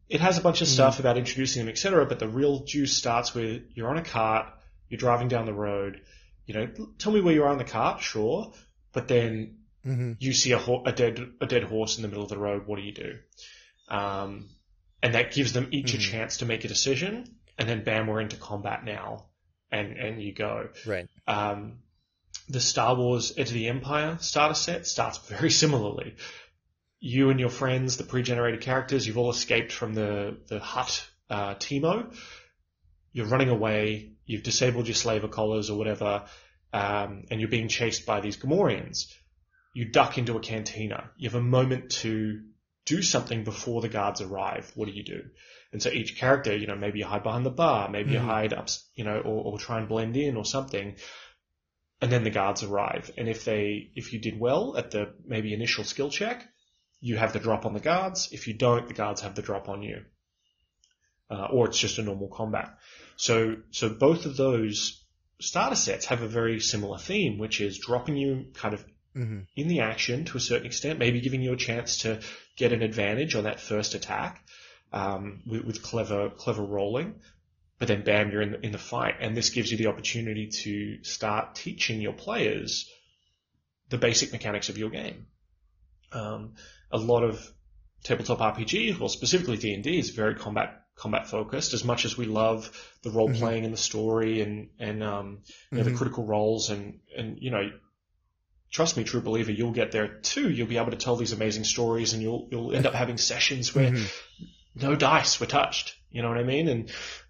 [0.08, 2.04] It has a bunch of stuff about introducing them, etc.
[2.06, 4.46] But the real juice starts with you're on a cart,
[4.88, 6.02] you're driving down the road.
[6.46, 8.52] You know, tell me where you are on the cart, sure,
[8.92, 10.16] but then Mhm.
[10.20, 12.66] you see a, ho- a dead a dead horse in the middle of the road.
[12.66, 13.18] What do you do?
[13.88, 14.48] Um,
[15.02, 18.20] and that gives them each a chance to make a decision, and then bam, we're
[18.20, 19.26] into combat now,
[19.70, 20.68] and and you go.
[20.86, 21.08] Right.
[21.26, 21.78] Um,
[22.48, 26.16] the Star Wars Edge of the Empire starter set starts very similarly.
[27.06, 31.54] You and your friends, the pre-generated characters, you've all escaped from the the Hutt uh,
[31.56, 32.16] Teemo.
[33.12, 34.12] You're running away.
[34.24, 36.24] You've disabled your slaver collars or whatever,
[36.72, 39.12] um, and you're being chased by these Gamorreans.
[39.74, 41.10] You duck into a cantina.
[41.18, 42.40] You have a moment to
[42.86, 44.72] do something before the guards arrive.
[44.74, 45.24] What do you do?
[45.72, 48.54] And so each character, you know, maybe you hide behind the bar, maybe you hide
[48.54, 50.96] up, you know, or, or try and blend in or something.
[52.00, 53.10] And then the guards arrive.
[53.18, 56.48] And if they, if you did well at the maybe initial skill check,
[57.04, 58.30] you have the drop on the guards.
[58.32, 59.98] If you don't, the guards have the drop on you.
[61.30, 62.78] Uh, or it's just a normal combat.
[63.16, 65.04] So, so both of those
[65.38, 69.46] starter sets have a very similar theme, which is dropping you kind of Mhm.
[69.54, 72.20] in the action to a certain extent, maybe giving you a chance to
[72.56, 74.42] get an advantage on that first attack
[74.92, 77.20] um, with, with clever clever rolling.
[77.78, 80.48] But then, bam, you're in the, in the fight, and this gives you the opportunity
[80.62, 82.90] to start teaching your players
[83.90, 85.26] the basic mechanics of your game.
[86.14, 86.55] Um,
[86.90, 87.53] a lot of
[88.05, 91.74] tabletop RPG, well, specifically D and D, is very combat combat focused.
[91.74, 92.70] As much as we love
[93.03, 95.40] the role playing and the story and and um,
[95.72, 97.70] you know, the critical roles and and you know
[98.70, 100.50] trust me, true believer, you'll get there too.
[100.50, 103.74] You'll be able to tell these amazing stories, and you'll you'll end up having sessions
[103.74, 103.96] where
[104.74, 105.96] no dice were touched.
[106.11, 106.68] You know what I mean?
[106.68, 106.81] And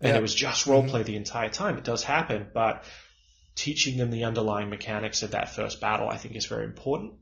[0.00, 0.16] and Yeah.
[0.16, 1.78] it was just role play the entire time.
[1.78, 2.84] It does happen, but
[3.54, 7.14] teaching them the underlying mechanics of that first battle, I think, is very important.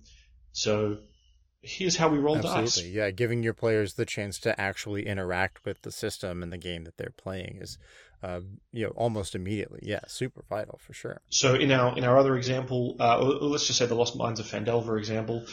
[0.52, 0.98] So
[1.62, 2.64] here's how we roll Absolutely.
[2.64, 2.84] dice.
[2.84, 6.84] Yeah, giving your players the chance to actually interact with the system and the game
[6.84, 7.78] that they're playing is,
[8.22, 8.40] uh,
[8.72, 9.80] you know, almost immediately.
[9.82, 11.20] Yeah, super vital for sure.
[11.30, 14.46] So in our in our other example, uh, let's just say the Lost Mines of
[14.46, 15.46] Phandelver example,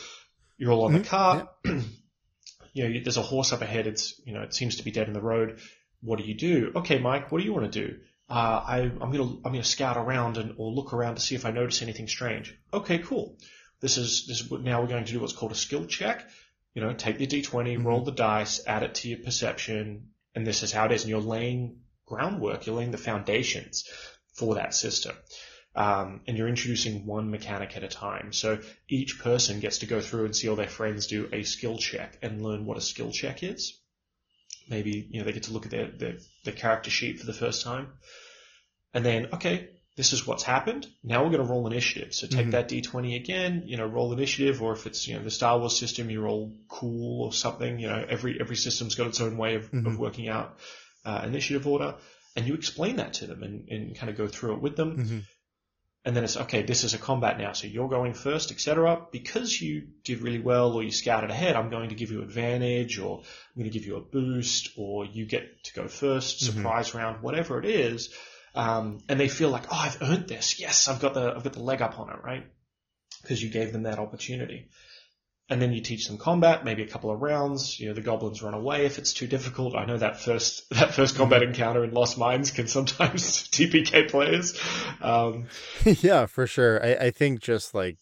[0.57, 1.47] you're all on the cart.
[1.65, 3.87] you know, there's a horse up ahead.
[3.87, 5.59] It's you know, it seems to be dead in the road.
[6.01, 6.71] What do you do?
[6.75, 7.97] Okay, Mike, what do you want to do?
[8.29, 11.45] Uh, I, I'm gonna I'm gonna scout around and or look around to see if
[11.45, 12.57] I notice anything strange.
[12.73, 13.37] Okay, cool.
[13.81, 16.27] This is this now we're going to do what's called a skill check.
[16.73, 20.63] You know, take the d20, roll the dice, add it to your perception, and this
[20.63, 21.03] is how it is.
[21.03, 22.65] And you're laying groundwork.
[22.65, 23.87] You're laying the foundations
[24.33, 25.15] for that system.
[25.75, 28.33] Um, and you're introducing one mechanic at a time.
[28.33, 31.77] So each person gets to go through and see all their friends do a skill
[31.77, 33.79] check and learn what a skill check is.
[34.67, 37.33] Maybe you know they get to look at their their, their character sheet for the
[37.33, 37.93] first time,
[38.93, 39.69] and then okay,
[39.99, 40.87] this is what's happened.
[41.03, 42.13] Now we're going to roll initiative.
[42.15, 42.51] So take Mhm.
[42.51, 45.77] that d20 again, you know, roll initiative, or if it's you know the Star Wars
[45.77, 47.79] system, you roll cool or something.
[47.79, 49.87] You know, every every system's got its own way of, Mhm.
[49.87, 50.57] of working out
[51.03, 51.95] uh, initiative order,
[52.35, 54.97] and you explain that to them and, and kind of go through it with them.
[54.97, 55.19] Mm-hmm.
[56.05, 56.61] And then it's okay.
[56.61, 59.05] This is a combat now, so you're going first, etc.
[59.11, 59.73] Because you
[60.05, 63.61] did really well, or you scouted ahead, I'm going to give you advantage, or I'm
[63.61, 66.45] going to give you a boost, or you get to go 1st Mhm.
[66.53, 68.13] surprise round, whatever it is
[68.59, 70.59] um, and they feel like, oh, I've earned this.
[70.59, 72.45] Yes, I've got the I've got the leg up on it, right?
[73.21, 74.67] Because you gave them that opportunity.
[75.51, 77.79] And then you teach them combat, maybe a couple of rounds.
[77.79, 79.75] You know, the goblins run away if it's too difficult.
[79.75, 84.59] I know that first that first combat encounter in Lost Mines can sometimes TPK players.
[85.01, 85.45] Um,
[85.85, 86.83] yeah, for sure.
[86.85, 87.97] I, I think just like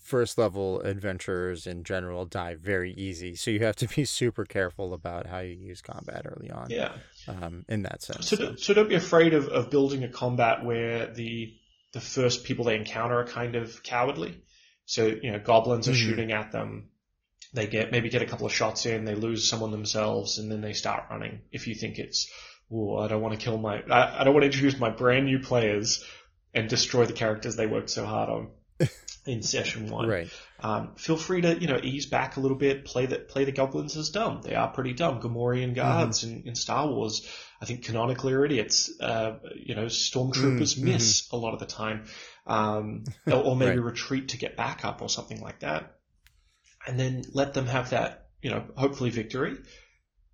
[0.00, 4.94] first level adventurers in general die very easy, so you have to be super careful
[4.94, 6.68] about how you use combat early on.
[6.70, 6.92] yeah.
[7.26, 8.28] Um, in that sense.
[8.28, 11.54] So, don't- so don't be afraid of, of building a combat where the
[11.94, 14.42] the first people they encounter are kind of cowardly.
[14.84, 15.96] So you know, goblins are Mhm.
[16.06, 16.90] shooting at them.
[17.54, 20.60] They get maybe get a couple of shots in, they lose someone themselves, and then
[20.60, 21.40] they start running.
[21.50, 22.30] If you think it's,
[22.70, 25.24] oh, I don't want to kill my, I, I don't want to introduce my brand
[25.26, 26.04] new players
[26.54, 28.50] and destroy the characters they worked so hard on
[29.26, 30.30] in session one Right.
[30.60, 32.84] um, feel free to you know ease back a little bit.
[32.84, 34.40] Play the play the goblins as dumb.
[34.42, 35.20] They are pretty dumb.
[35.20, 37.28] Gamorrean guards in, in Star Wars,
[37.60, 38.90] I think canonically are idiots.
[39.00, 42.04] Uh, you know, stormtroopers Mm, miss a lot of the time,
[42.46, 43.84] um, or, or maybe Right.
[43.84, 45.94] retreat to get back up or something like that.
[46.86, 49.56] And then let them have that you know hopefully victory,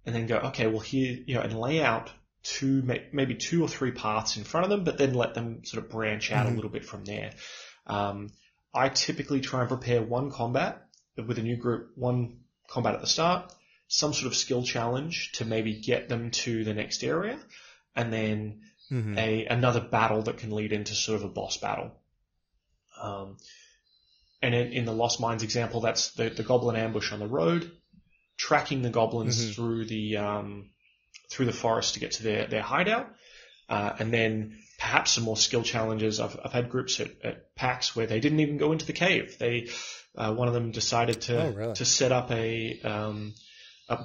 [0.07, 0.67] and then go okay.
[0.69, 2.11] Well here you know and lay out
[2.45, 2.83] two
[3.13, 5.91] maybe two or three paths in front of them, but then let them sort of
[5.91, 6.53] branch out Mhm.
[6.53, 7.33] a little bit from there.
[7.87, 8.31] Um,
[8.73, 10.83] I typically try and prepare one combat
[11.17, 13.53] with a new group, one combat at the start,
[13.89, 17.39] some sort of skill challenge to maybe get them to the next area,
[17.95, 19.17] and then Mhm.
[19.17, 21.93] a another battle that can lead into sort of a boss battle.
[23.01, 23.37] Um,
[24.43, 27.71] and in, in the Lost Mines example, that's the, the goblin ambush on the road,
[28.37, 29.55] tracking the goblins Mhm.
[29.55, 30.71] through the um,
[31.31, 33.15] through the forest to get to their their hideout,
[33.69, 36.21] uh, and then perhaps some more skill challenges.
[36.21, 39.37] I've, I've had groups at, at PAX where they didn't even go into the cave.
[39.39, 39.69] They
[40.17, 41.75] uh, one of them decided to Oh, really?
[41.75, 43.35] to set up a um,
[43.89, 43.99] a,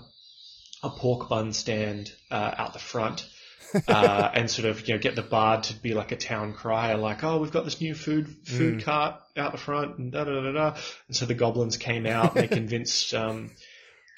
[0.84, 3.28] a pork bun stand uh, out the front.
[3.88, 6.97] uh, and sort of you know get the bard to be like a town crier,
[6.97, 8.84] like oh we've got this new food food Mm.
[8.84, 10.76] cart out the front and da da da da.
[11.07, 12.34] And so the goblins came out.
[12.36, 13.51] and They convinced um,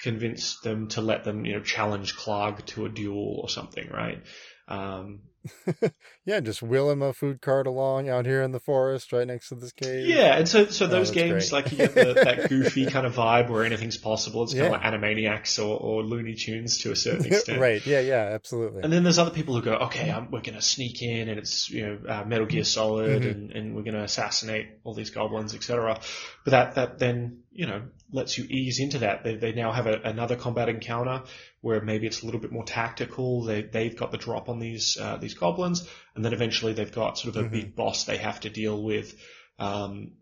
[0.02, 4.22] convinced them to let them you know challenge Klarg to a duel or something, right?
[4.68, 5.20] Um,
[6.24, 9.48] Yeah, just wheeling him a food cart along out here in the forest right next
[9.48, 10.06] to this cave.
[10.06, 11.64] Yeah, and so so Oh, those that's games great.
[11.64, 14.44] like you get the, that goofy kind of vibe where anything's possible.
[14.44, 14.76] It's kind Yeah.
[14.76, 17.58] of like Animaniacs or, or Looney Tunes to a certain extent.
[17.60, 17.84] right.
[17.84, 17.98] Yeah.
[18.00, 18.30] Yeah.
[18.32, 18.82] Absolutely.
[18.84, 21.38] And then there's other people who go, okay, um, we're going to sneak in, and
[21.40, 23.30] it's you know uh, Metal Gear Solid, Mhm.
[23.30, 25.98] and, and we're going to assassinate all these goblins, etc.
[26.44, 29.24] But that that then you know lets you ease into that.
[29.24, 31.22] They, they now have a, another combat encounter
[31.60, 33.44] where maybe it's a little bit more tactical.
[33.44, 37.18] They they've got the drop on these uh, these goblins, and then eventually they've got
[37.18, 37.52] sort of a Mhm.
[37.52, 39.14] big boss they have to deal with.
[39.58, 40.12] Um,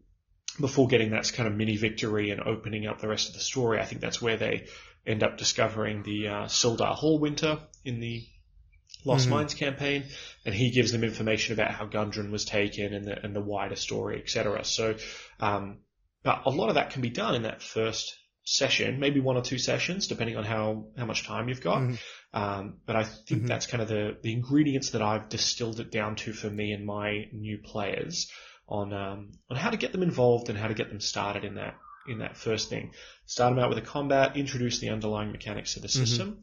[0.60, 3.78] before getting that kind of mini victory and opening up the rest of the story,
[3.78, 4.66] I think that's where they
[5.06, 8.26] end up discovering the uh, Sildar Hallwinter in the
[9.04, 9.30] Lost Mhm.
[9.30, 10.04] Mines campaign,
[10.44, 13.76] and he gives them information about how Gundren was taken and the and the wider
[13.76, 14.64] story, etc.
[14.64, 14.96] So,
[15.38, 15.78] um,
[16.22, 19.42] but a lot of that can be done in that first session, maybe one or
[19.42, 21.82] two sessions, depending on how how much time you've got.
[21.82, 21.98] Mhm.
[22.32, 23.48] Um, but I think Mhm.
[23.48, 26.84] that's kind of the the ingredients that I've distilled it down to for me and
[26.86, 28.30] my new players
[28.68, 31.54] on um, on how to get them involved and how to get them started in
[31.56, 31.74] that
[32.08, 32.92] in that first thing.
[33.26, 35.92] Start them out with a combat, introduce the underlying mechanics of the Mhm.
[35.92, 36.40] system,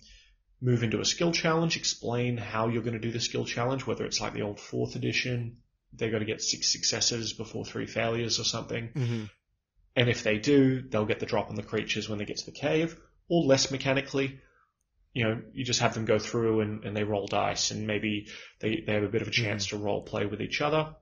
[0.61, 4.05] move into a skill challenge, explain how you're going to do the skill challenge, whether
[4.05, 5.57] it's like the old fourth edition,
[5.93, 8.89] they've got to get six successes before three failures or something.
[8.93, 9.23] hmm
[9.97, 12.45] And if they do, they'll get the drop on the creatures when they get to
[12.45, 12.95] the cave,
[13.27, 14.39] or less mechanically.
[15.13, 18.27] You know, you just have them go through and, and they roll dice, and maybe
[18.59, 20.95] they, they have a bit of a chance to role play with each other.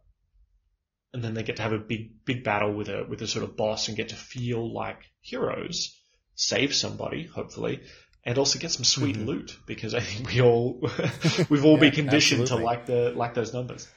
[1.14, 3.44] And then they get to have a big, big battle with a, with a sort
[3.44, 5.94] of boss and get to feel like heroes,
[6.36, 7.82] save somebody, hopefully,
[8.24, 9.26] and also get some sweet Mhm.
[9.26, 10.80] loot, because I think we all,
[11.50, 12.64] we've all been conditioned absolutely.
[12.64, 13.88] to like the, like those numbers.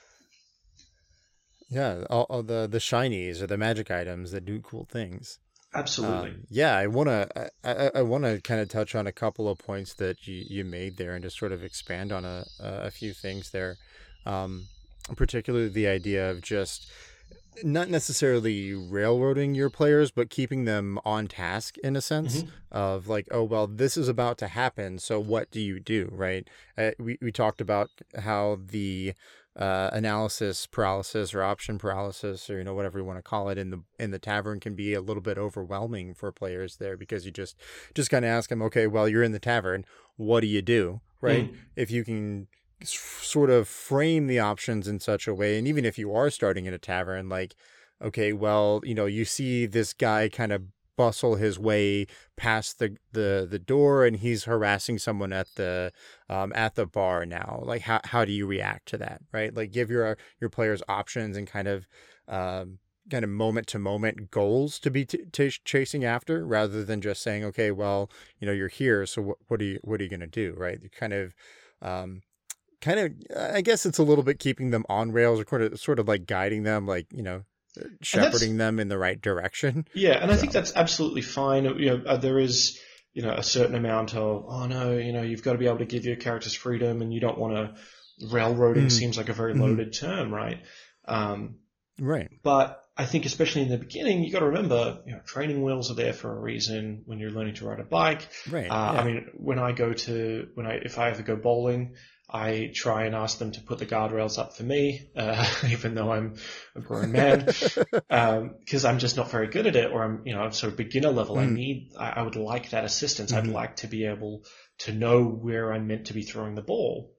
[1.68, 2.04] Yeah.
[2.08, 5.38] All, all the the shinies or the magic items that do cool things.
[5.74, 6.30] Absolutely.
[6.30, 9.58] Um, yeah, I wanna I, I, I wanna kind of touch on a couple of
[9.58, 13.12] points that you, you made there and just sort of expand on a a few
[13.12, 13.76] things there.
[14.24, 14.66] Um,
[15.16, 16.90] particularly the idea of just
[17.64, 23.26] not necessarily railroading your players, but keeping them on task in a sense of like,
[23.30, 24.98] oh, well, this is about to happen.
[24.98, 26.08] So what do you do?
[26.12, 26.46] Right.
[26.76, 29.14] Uh, we, we talked about how the
[29.58, 33.58] uh, analysis paralysis or option paralysis or, you know, whatever you want to call it
[33.58, 37.26] in the, in the tavern can be a little bit overwhelming for players there because
[37.26, 37.56] you just,
[37.94, 39.84] just kind of ask them, okay, well, you're in the tavern.
[40.16, 41.00] What do you do?
[41.20, 41.52] Right.
[41.74, 42.46] If you can
[42.80, 46.30] s- sort of frame the options in such a way and even if you are
[46.30, 47.54] starting in a tavern like
[48.00, 50.62] okay well you know you see this guy kind of
[50.98, 55.92] bustle his way past the the the door and he's harassing someone at the
[56.28, 57.62] um at the bar now.
[57.64, 59.54] Like how how do you react to that right?
[59.54, 61.86] Like give your your players options and kind of
[62.26, 67.00] um kind of moment to moment goals to be t- t- chasing after rather than
[67.00, 70.04] just saying okay well you know you're here so what, what are you what are
[70.04, 70.52] you going to do?
[70.56, 70.82] Right?
[70.82, 71.32] You kind of
[71.80, 72.22] um
[72.80, 73.12] kind of
[73.54, 76.06] i guess it's a little bit keeping them on rails or sort of, sort of
[76.06, 77.42] like guiding them like you know
[78.02, 81.64] shepherding them in the right direction Yeah, and I think that's absolutely fine.
[81.64, 82.78] You know, uh, there is,
[83.12, 85.78] you know, a certain amount of, oh no, you know, you've got to be able
[85.78, 87.80] to give your characters freedom, and you don't want to.
[88.26, 88.92] Railroading Mhm.
[88.92, 89.60] seems like a very Mhm.
[89.60, 90.58] loaded term, right?
[91.04, 91.60] Um,
[92.00, 95.62] right but I think especially in the beginning, you got to remember, you know, training
[95.62, 97.02] wheels are there for a reason.
[97.06, 99.00] When you're learning to ride a bike, right uh, yeah.
[99.00, 101.94] I mean, when I go to when I if I ever go bowling,
[102.30, 106.12] I try and ask them to put the guardrails up for me, uh, even though
[106.12, 106.36] I'm
[106.76, 107.46] a grown man,
[108.10, 110.76] because I'm just not very good at it, or I'm you know I'm sort of
[110.76, 111.38] beginner level.
[111.38, 111.54] I Mm.
[111.54, 113.32] need I, I would like that assistance.
[113.32, 113.52] I'd Mhm.
[113.52, 114.44] like to be able
[114.80, 117.14] to know where I'm meant to be throwing the ball.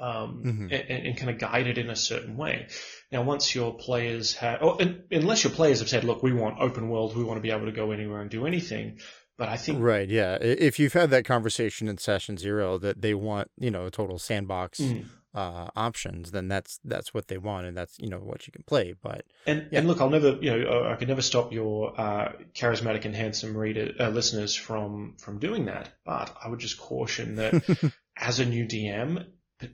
[0.00, 0.72] Um, Mhm.
[0.72, 2.66] and, and kind of guide it in a certain way.
[3.12, 6.58] Now, once your players have, oh, and, unless your players have said, "Look, we want
[6.60, 8.98] open world, we want to be able to go anywhere and do anything,"
[9.36, 10.08] but I think Right.
[10.08, 10.36] Yeah.
[10.40, 14.18] If you've had that conversation in session zero that they want, you know, a total
[14.18, 15.06] sandbox Mm.
[15.34, 18.62] uh, options, then that's that's what they want, and that's you know what you can
[18.62, 18.94] play.
[19.02, 19.80] But And Yeah.
[19.80, 23.56] and look, I'll never, you know, I can never stop your uh, charismatic and handsome
[23.56, 25.88] reader uh, listeners from from doing that.
[26.04, 27.52] But I would just caution that
[28.16, 29.26] as a new DM,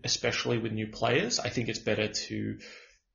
[0.04, 2.58] especially with new players, I think it's better to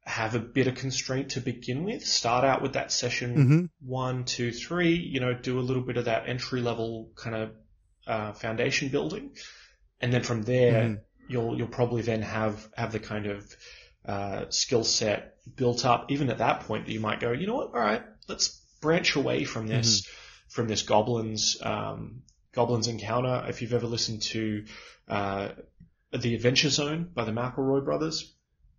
[0.06, 2.06] have a bit of constraint to begin with.
[2.06, 3.70] Start out with that session Mhm.
[3.80, 4.96] one, two, three.
[4.96, 7.52] You know, do a little bit of that entry level kind of
[8.08, 9.32] uh, foundation building,
[10.00, 11.02] and then from there, Mhm.
[11.28, 13.56] you'll you'll probably then have have the kind of
[14.06, 16.12] uh, skill set built up.
[16.12, 17.70] Even at that point, that you might go, you know what?
[17.74, 20.08] All right, let's branch away from this
[20.50, 22.22] from this goblins um,
[22.54, 23.44] goblins encounter.
[23.50, 24.66] If you've ever listened to
[25.08, 25.50] uh,
[26.12, 28.35] the Adventure Zone by the McElroy brothers,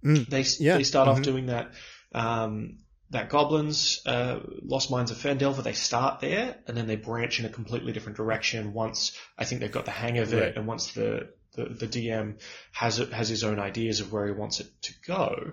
[0.06, 1.24] Mm, they yeah, they start off mhm.
[1.24, 1.72] doing that.
[2.14, 2.78] Um,
[3.10, 7.46] that goblins, uh, Lost Mines of Phandelver, they start there and then they branch in
[7.46, 10.56] a completely different direction once I think they've got the hang of it Right.
[10.56, 12.40] and once the, the, the DM
[12.72, 15.52] has it, has his own ideas of where he wants it to go.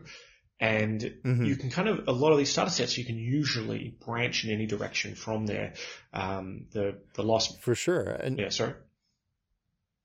[0.59, 1.45] And Mhm.
[1.45, 4.51] you can kind of, a lot of these starter sets, you can usually branch in
[4.51, 5.73] any direction from there.
[6.13, 8.03] Um, the, the Lost, for sure.
[8.03, 8.73] And yeah, sorry.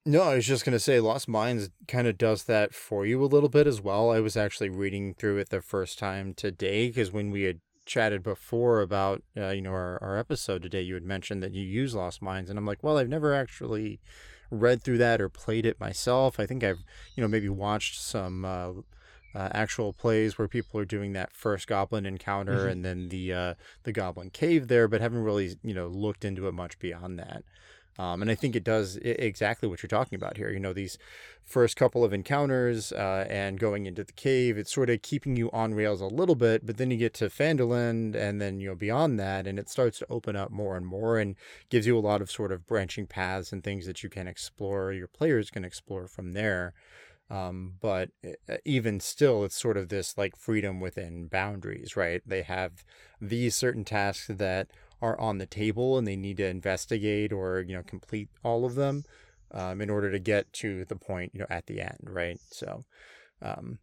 [0.08, 3.22] No, I was just going to say Lost Mines kind of does that for you
[3.22, 4.10] a little bit as well.
[4.10, 8.22] I was actually reading through it the first time today because when we had chatted
[8.22, 11.94] before about uh, you know our, our episode today, you had mentioned that you use
[11.94, 14.00] Lost Mines, and I'm like, well, I've never actually
[14.50, 16.40] read through that or played it myself.
[16.40, 16.80] I think I've
[17.14, 18.70] you know maybe watched some uh,
[19.34, 22.70] uh, actual plays where people are doing that first goblin encounter Mhm.
[22.72, 26.48] and then the uh, the goblin cave there, but haven't really you know looked into
[26.48, 27.44] it much beyond that.
[27.98, 30.50] Um, and I think it does exactly what you're talking about here.
[30.50, 30.98] You know, these
[31.42, 35.50] first couple of encounters uh, and going into the cave, it's sort of keeping you
[35.50, 38.76] on rails a little bit, but then you get to Phandalin and then, you know,
[38.76, 41.34] beyond that, and it starts to open up more and more and
[41.70, 44.92] gives you a lot of sort of branching paths and things that you can explore,
[44.92, 46.74] your players can explore from there.
[47.30, 48.10] Um, but
[48.64, 52.22] even still, it's sort of this like freedom within boundaries, right?
[52.24, 52.84] They have
[53.20, 54.68] these certain tasks that
[55.00, 58.74] are on the table and they need to investigate or you know complete all of
[58.74, 59.04] them
[59.52, 62.38] um, in order to get to the point you know at the end right?
[62.50, 62.82] So
[63.42, 63.78] um,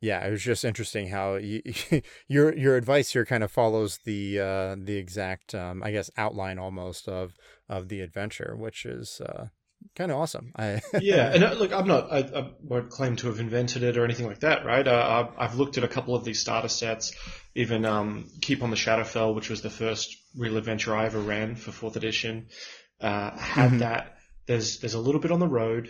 [0.00, 1.62] yeah it was just interesting how you,
[2.28, 6.58] your your advice here kind of follows the uh, the exact um, I guess outline
[6.58, 7.34] almost of
[7.68, 9.48] of the adventure which is uh,
[9.94, 13.26] kind of awesome I yeah, and uh, look, I'm not, I, I won't claim to
[13.28, 14.86] have invented it or anything like that, right?
[14.86, 17.12] Uh, I've, looked at a couple of these starter sets,
[17.54, 21.56] even um, Keep on the Shadowfell, which was the first real adventure I ever ran
[21.56, 22.48] for fourth edition,
[23.00, 23.78] uh, had Mhm.
[23.80, 24.14] that.
[24.46, 25.88] There's there's a little bit on the road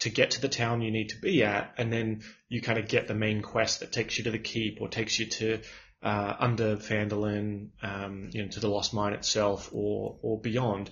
[0.00, 2.88] to get to the town you need to be at, and then you kind of
[2.88, 5.60] get the main quest that takes you to the keep or takes you to
[6.02, 10.90] uh, under Phandalin, um, you know, to the Lost Mine itself or or beyond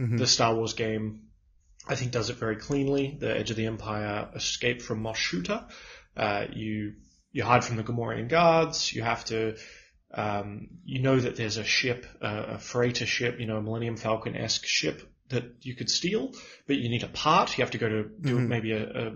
[0.00, 0.18] Mhm.
[0.18, 1.27] the Star Wars game,
[1.88, 3.16] I think, does it very cleanly.
[3.18, 5.68] The Edge of the Empire Escape from Mos Shuuta
[6.16, 6.94] uh, you
[7.30, 8.92] you hide from the Gamorrean guards.
[8.92, 9.56] You have to
[10.12, 13.96] um, you know that there's a ship, uh, a freighter ship, you know, a Millennium
[13.96, 16.32] Falcon esque ship that you could steal,
[16.66, 17.56] but you need a part.
[17.56, 18.48] You have to go to do Mhm.
[18.48, 19.12] maybe a, a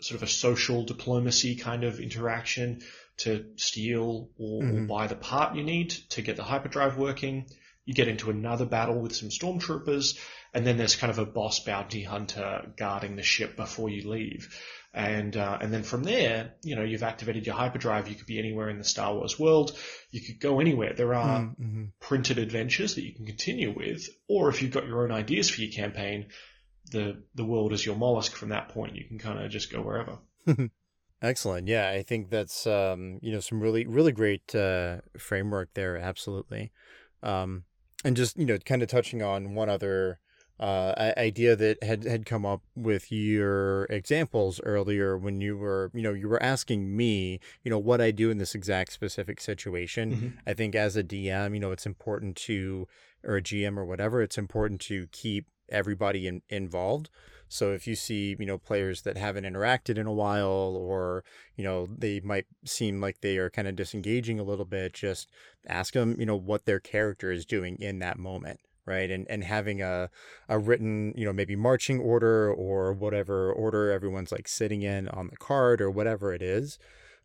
[0.00, 2.80] sort of a social diplomacy kind of interaction
[3.18, 4.88] to steal or, or Mhm.
[4.88, 7.46] buy the part you need to get the hyperdrive working.
[7.90, 10.16] You get into another battle with some stormtroopers,
[10.54, 14.56] and then there's kind of a boss bounty hunter guarding the ship before you leave.
[14.94, 18.06] And uh, and then from there, you know, you've activated your hyperdrive.
[18.06, 19.76] You could be anywhere in the Star Wars world.
[20.12, 20.92] You could go anywhere.
[20.94, 21.86] There are Mm-hmm.
[21.98, 25.60] printed adventures that you can continue with, or if you've got your own ideas for
[25.60, 26.26] your campaign,
[26.92, 28.94] the the world is your mollusk from that point.
[28.94, 30.18] You can kind of just go wherever.
[31.22, 31.66] Excellent.
[31.66, 35.96] Yeah, I think that's um, you know some really really great uh, framework there.
[35.98, 36.70] Absolutely,
[37.22, 37.64] um,
[38.04, 40.18] and just you know kind of touching on one other
[40.58, 46.02] uh, idea that had had come up with your examples earlier when you were you
[46.02, 50.12] know you were asking me you know what I do in this exact specific situation.
[50.12, 50.32] Mhm.
[50.46, 52.86] I think as a DM, you know, it's important to
[53.24, 57.08] or a GM or whatever, it's important to keep everybody in, involved.
[57.52, 61.24] So if you see, you know, players that haven't interacted in a while or,
[61.56, 65.28] you know, they might seem like they are kind of disengaging a little bit, just
[65.66, 69.10] ask them, you know, what their character is doing in that moment, right?
[69.10, 70.10] And and having a
[70.48, 75.26] a written, you know, maybe marching order or whatever order everyone's like sitting in on
[75.26, 76.78] the card or whatever it is,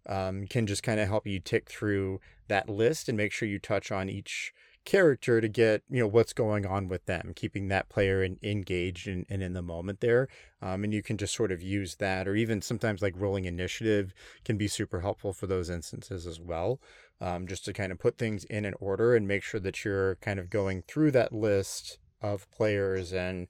[0.08, 3.60] um, can just kind of help you tick through that list and make sure you
[3.60, 4.54] touch on each
[4.86, 9.08] character to get you know what's going on with them keeping that player in, engaged
[9.08, 10.28] and, and in the moment there
[10.62, 14.14] um, and you can just sort of use that or even sometimes like rolling initiative
[14.44, 16.80] can be super helpful for those instances as well
[17.20, 20.16] um, just to kind of put things in an order and make sure that you're
[20.18, 23.48] kind of going through that list of players and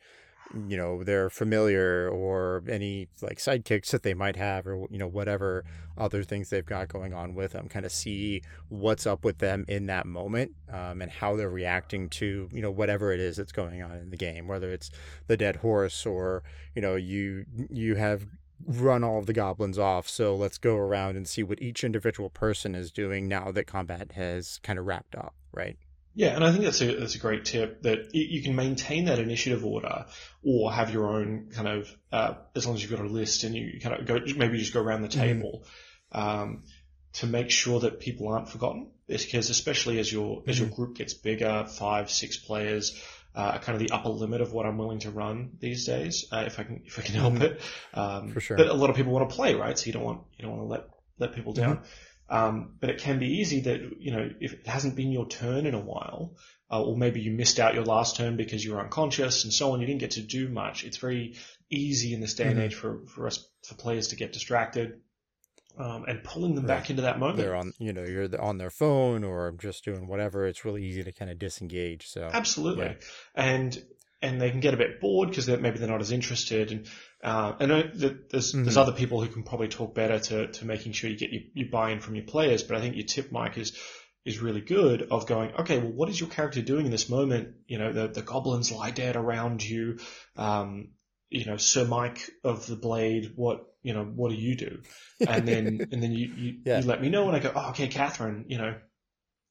[0.68, 5.08] you know they're familiar or any like sidekicks that they might have or you know
[5.08, 5.66] whatever
[5.98, 9.66] other things they've got going on with them kind of see what's up with them
[9.68, 13.52] in that moment um, and how they're reacting to you know whatever it is that's
[13.52, 14.92] going on in the game whether it's
[15.28, 16.44] the dead horse or
[16.76, 18.26] you know you you have
[18.66, 20.08] run all of the goblins off.
[20.08, 24.14] So let's go around and see what each individual person is doing now that combat
[24.14, 25.78] has kind of wrapped up right
[26.16, 29.20] Yeah, and I think that's a that's a great tip that you can maintain that
[29.20, 30.06] initiative order
[30.44, 33.54] or have your own kind of uh, as long as you've got a list and
[33.54, 35.12] you kind of go maybe just go around the Mhm.
[35.12, 35.66] table
[36.14, 36.64] um,
[37.14, 38.92] to make sure that people aren't forgotten.
[39.08, 43.00] Because especially as your as your group gets bigger, five six players.
[43.38, 46.26] Uh, are kind of the upper limit of what I'm willing to run these days,
[46.32, 47.42] uh, if I can if I can help Mhm.
[47.42, 47.62] it.
[47.94, 48.56] Um, For sure.
[48.56, 49.78] But a lot of people want to play, right?
[49.78, 50.88] So you don't want you don't want to let
[51.20, 51.84] let people down.
[52.30, 52.36] Mm-hmm.
[52.36, 55.66] Um, but it can be easy that, you know, if it hasn't been your turn
[55.66, 56.36] in a while,
[56.72, 59.72] uh, or maybe you missed out your last turn because you were unconscious and so
[59.72, 60.84] on, you didn't get to do much.
[60.84, 61.36] It's very
[61.70, 62.64] easy in this day and Mhm.
[62.64, 65.02] age for, for us, for players to get distracted.
[65.78, 67.38] Um, and pulling them back into that moment.
[67.38, 71.04] they're on you know you're on their phone or just doing whatever it's really easy
[71.04, 72.86] to kind of disengage so Absolutely.
[72.86, 72.94] Yeah.
[73.36, 73.84] And
[74.22, 76.72] and they can get a bit bored because they're, maybe they're not as interested.
[76.72, 76.88] And
[77.24, 78.78] uh, and I know that there's there's Mhm.
[78.78, 81.70] other people who can probably talk better to to making sure you get your, your
[81.70, 82.64] buy-in from your players.
[82.64, 83.78] But I think your tip, Mike, is
[84.26, 87.56] is really good of going, okay, well, what is your character doing in this moment?
[87.68, 90.00] You know, the the goblins lie dead around you.
[90.36, 90.90] Um,
[91.30, 94.82] you know, Sir Mike of the Blade, what you know, what do you do?
[95.28, 96.80] And then and then you you, Yeah.
[96.82, 98.76] you let me know, and I go, oh, okay, Catherine, you know,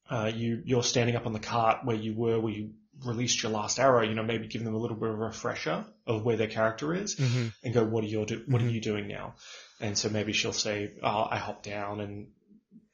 [0.09, 2.73] uh, you you're standing up on the cart where you were, where you
[3.05, 4.03] released your last arrow.
[4.03, 6.93] You know, maybe give them a little bit of a refresher of where their character
[6.93, 7.53] is, Mhm.
[7.63, 8.43] and go, what are you do?
[8.47, 8.65] What Mhm.
[8.67, 9.35] are you doing now?
[9.79, 12.27] And so maybe she'll say, oh, I hop down and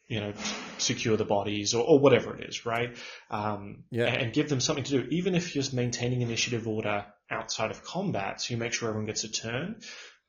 [0.07, 0.33] you know
[0.77, 2.97] secure the bodies or, or whatever it is, right?
[3.29, 4.07] Um, Yeah.
[4.07, 7.71] and, and give them something to do, even if you're just maintaining initiative order outside
[7.71, 9.79] of combat, so you make sure everyone gets a turn.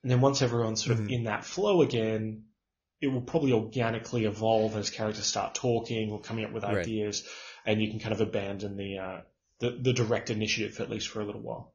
[0.03, 1.11] And then once everyone's sort of Mhm.
[1.13, 2.45] in that flow again,
[3.01, 6.77] it will probably organically evolve as characters start talking or coming up with Right.
[6.79, 7.27] ideas,
[7.67, 9.21] and you can kind of abandon the uh,
[9.63, 11.73] the, the direct initiative at least for a little while.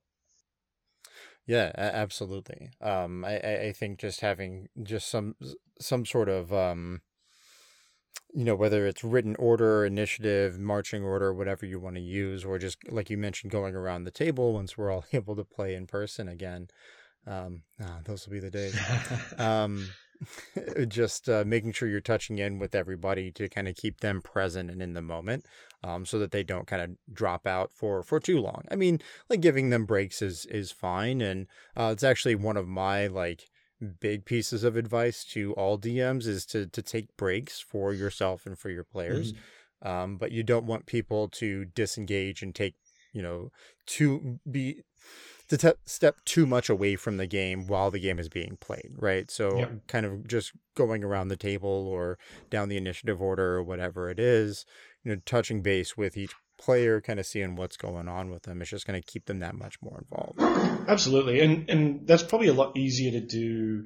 [1.48, 2.72] Yeah, absolutely.
[2.82, 5.36] Um, I, I think just having just some
[5.80, 7.02] some sort of um,
[8.34, 12.60] you know, whether it's written order, initiative, marching order, whatever you want to use, or
[12.60, 15.88] just like you mentioned, going around the table once we're all able to play in
[15.88, 16.68] person again.
[17.26, 18.78] Um, ah, those will be the days.
[19.38, 19.88] um,
[20.88, 24.70] just uh, making sure you're touching in with everybody to kind of keep them present
[24.70, 25.46] and in the moment,
[25.88, 28.64] um, so that they don't kind of drop out for for too long.
[28.70, 32.68] I mean, like giving them breaks is is fine, and uh, it's actually one of
[32.68, 33.50] my like
[34.00, 38.58] big pieces of advice to all DMs is to to take breaks for yourself and
[38.60, 39.34] for your players.
[39.82, 42.76] Um, but you don't want people to disengage and take
[43.14, 43.52] you know
[43.86, 44.82] to be
[45.50, 48.92] to te- step too much away from the game while the game is being played,
[48.98, 49.32] right?
[49.32, 49.58] So
[49.88, 52.18] kind of just going around the table or
[52.50, 54.66] down the initiative order or whatever it is,
[55.08, 58.62] you know, touching base with each player, kind of seeing what's going on with them.
[58.62, 60.40] It's just going to keep them that much more involved.
[60.90, 63.86] Absolutely, and and that's probably a lot easier to do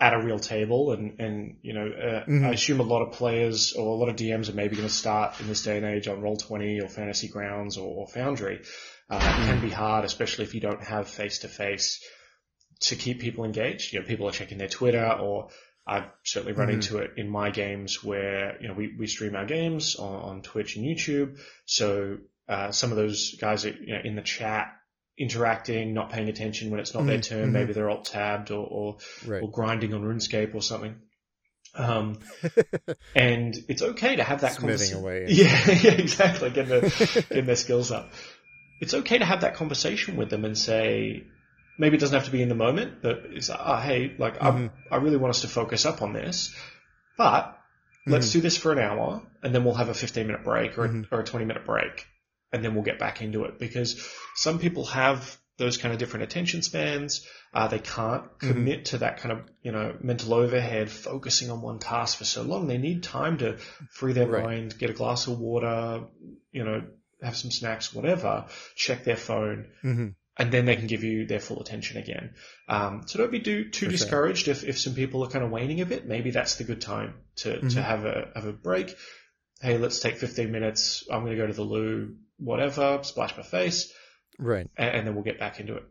[0.00, 0.92] at a real table.
[0.92, 2.46] And and you know, uh, Mhm.
[2.46, 4.94] I assume a lot of players or a lot of DMs are maybe going to
[4.94, 8.60] start in this day and age on Roll Twenty or Fantasy Grounds or, or Foundry.
[9.10, 12.00] Uh, It can be hard, especially if you don't have face to face
[12.82, 13.92] to keep people engaged.
[13.92, 15.48] You know, people are checking their Twitter or.
[15.86, 16.74] I've certainly run Mhm.
[16.74, 20.42] into it in my games where, you know, we, we stream our games on, on
[20.42, 21.40] Twitch and YouTube.
[21.66, 22.18] So,
[22.48, 24.72] uh, some of those guys are, you know, in the chat
[25.18, 27.48] interacting, not paying attention when it's not their Mhm, turn.
[27.48, 27.52] mhm.
[27.52, 29.42] Maybe they're alt tabbed or, or, Right.
[29.42, 30.96] or grinding on RuneScape or something.
[31.74, 32.18] Um,
[33.16, 35.26] and it's okay to have that Smithing conversa- away.
[35.28, 36.50] Yeah, yeah, exactly.
[36.50, 38.12] Getting their, getting their skills up.
[38.80, 41.24] It's okay to have that conversation with them and say,
[41.78, 44.70] maybe it doesn't have to be in the moment, but it's, ah, hey, like, Mhm.
[44.90, 46.54] I, I really want us to focus up on this,
[47.16, 47.58] but
[48.06, 48.38] let's Mm-hmm.
[48.38, 51.10] do this for an hour and then we'll have a 15 minute break or, Mhm.
[51.10, 52.06] a, or a 20 minute break
[52.52, 56.24] and then we'll get back into it because some people have those kind of different
[56.24, 57.26] attention spans.
[57.54, 58.48] Uh, they can't Mm-hmm.
[58.48, 62.42] commit to that kind of, you know, mental overhead, focusing on one task for so
[62.42, 62.66] long.
[62.66, 63.58] They need time to
[63.90, 64.42] free their Right.
[64.44, 66.04] mind, get a glass of water,
[66.50, 66.82] you know,
[67.22, 70.08] have some snacks, whatever, check their phone, hmm
[70.38, 72.34] and then they can give you their full attention again.
[72.68, 73.90] Um, so don't be do, too For sure.
[73.90, 76.06] discouraged if, if some people are kind of waning a bit.
[76.06, 77.74] Maybe that's the good time to, Mhm.
[77.74, 78.94] to have a have a break.
[79.60, 81.04] Hey, let's take 15 minutes.
[81.10, 83.92] I'm going to go to the loo, whatever, splash my face,
[84.38, 84.68] Right.
[84.76, 85.84] and, and then we'll get back into it.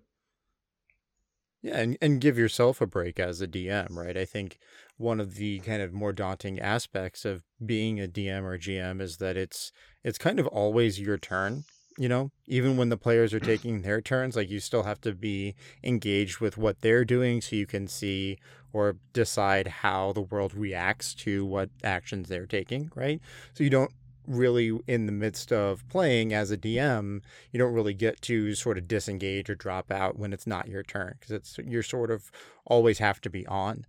[1.61, 4.17] Yeah, and, and give yourself a break as a DM, right?
[4.17, 4.57] I think
[4.97, 9.17] one of the kind of more daunting aspects of being a DM or GM is
[9.17, 9.71] that it's
[10.03, 11.63] it's kind of always your turn,
[11.97, 12.31] you know?
[12.47, 13.45] Even when the players are mm.
[13.45, 17.55] taking their turns, like you still have to be engaged with what they're doing so
[17.55, 18.37] you can see
[18.73, 23.19] or decide how the world reacts to what actions they're taking, right?
[23.53, 23.91] So you don't
[24.27, 27.21] really in the midst of playing as a DM,
[27.51, 30.83] you don't really get to sort of disengage or drop out when it's not your
[30.83, 32.31] turn because it's you're sort of
[32.65, 33.85] always have to be on.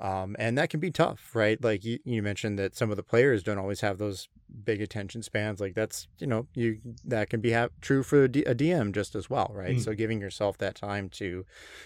[0.00, 1.62] Um, and that can be tough, right?
[1.62, 4.28] Like you, you mentioned that some of the players don't always have those
[4.64, 5.60] big attention spans.
[5.60, 8.92] Like that's, you know, you that can be ha- true for a, D- a DM
[8.92, 9.76] just as well, right?
[9.76, 9.80] Mm.
[9.84, 11.44] So giving yourself that time to, you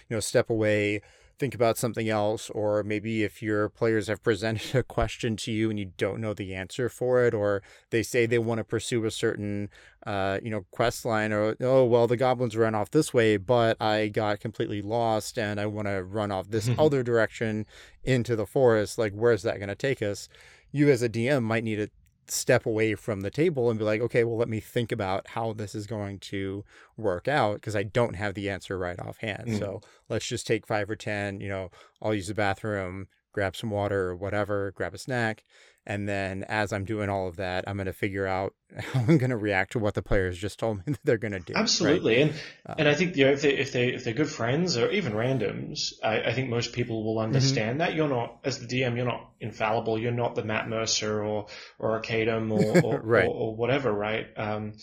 [0.08, 1.02] know, step away,
[1.38, 5.70] think about something else, or maybe if your players have presented a question to you
[5.70, 9.04] and you don't know the answer for it, or they say they want to pursue
[9.04, 9.70] a certain
[10.06, 13.80] uh, you know, quest line or oh well the goblins ran off this way, but
[13.80, 17.66] I got completely lost and I want to run off this other direction
[18.04, 18.96] into the forest.
[18.96, 20.28] Like where's that going to take us?
[20.70, 21.90] You as a DM might need to
[22.30, 25.52] step away from the table and be like, okay, well let me think about how
[25.52, 26.64] this is going to
[26.96, 29.48] work out because I don't have the answer right offhand.
[29.48, 29.58] Mm.
[29.58, 31.40] So let's just take five or ten.
[31.40, 31.70] You know,
[32.02, 35.44] I'll use the bathroom, grab some water or whatever, grab a snack.
[35.90, 39.16] And then as I'm doing all of that, I'm going to figure out how I'm
[39.16, 41.54] going to react to what the players just told me that they're going to do.
[41.54, 41.62] right?
[41.62, 42.32] Absolutely, and
[42.66, 44.90] Uh, and I think you know if they if they if they're good friends or
[44.90, 48.96] even randoms, I, I think most people will understand that you're not as the DM,
[48.96, 49.98] you're not infallible.
[49.98, 51.46] You're not the Matt Mercer or
[51.78, 53.26] or Arcadum or or, Right.
[53.26, 54.26] or, or whatever, right?
[54.36, 54.74] Um,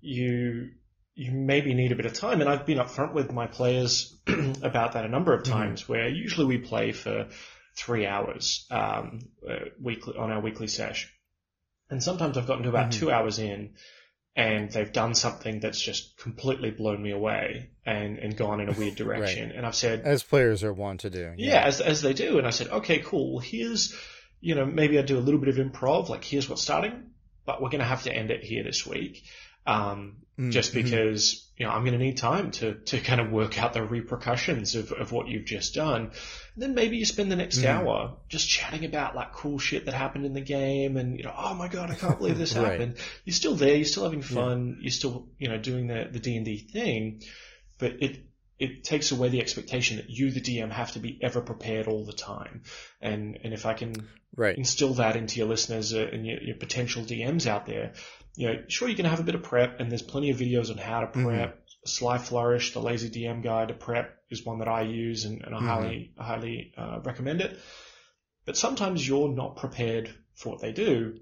[0.00, 0.70] you
[1.14, 4.16] you maybe need a bit of time, and I've been upfront with my players
[4.62, 5.50] about that a number of Mhm.
[5.50, 5.88] times.
[5.88, 7.26] Where usually we play for
[7.80, 11.12] three hours um, uh, weekly on our weekly sesh,
[11.88, 12.98] and sometimes I've gotten to about Mhm.
[12.98, 13.74] two hours in
[14.36, 18.72] and they've done something that's just completely blown me away and, and gone in a
[18.72, 19.50] weird direction.
[19.50, 21.34] And I've said, As players are wont to do.
[21.36, 22.38] yeah, as, as they do.
[22.38, 23.34] And I said, okay, cool.
[23.34, 23.92] Well, here's,
[24.40, 26.08] you know, maybe I do a little bit of improv.
[26.08, 27.10] Like, here's what's starting,
[27.44, 29.24] but we're going to have to end it here this week.
[29.66, 30.82] Um, Mm, just mhm.
[30.82, 33.82] because, you know, I'm going to need time to, to kind of work out the
[33.84, 36.04] repercussions of, of what you've just done.
[36.54, 37.66] And then maybe you spend the next Mhm.
[37.66, 41.34] hour just chatting about like cool shit that happened in the game and, you know,
[41.36, 42.70] oh my God, I can't believe this Right.
[42.72, 42.96] happened.
[43.26, 43.76] You're still there.
[43.76, 44.78] You're still having fun.
[44.80, 47.22] You're still, you know, doing the, the D and D thing,
[47.78, 48.24] but it,
[48.60, 52.04] it takes away the expectation that you, the DM, have to be ever prepared all
[52.04, 52.62] the time.
[53.00, 53.94] And, and if I can
[54.36, 54.56] Right.
[54.56, 57.94] instill that into your listeners uh, and your, your potential DMs out there.
[58.36, 60.70] You know, sure you can have a bit of prep, and there's plenty of videos
[60.70, 61.24] on how to Mhm.
[61.24, 61.58] prep.
[61.84, 65.54] Sly Flourish, the Lazy DM guide to prep, is one that I use, and, and
[65.54, 65.66] I Mhm.
[65.66, 67.58] highly, highly uh, recommend it.
[68.44, 71.18] But sometimes you're not prepared for what they do.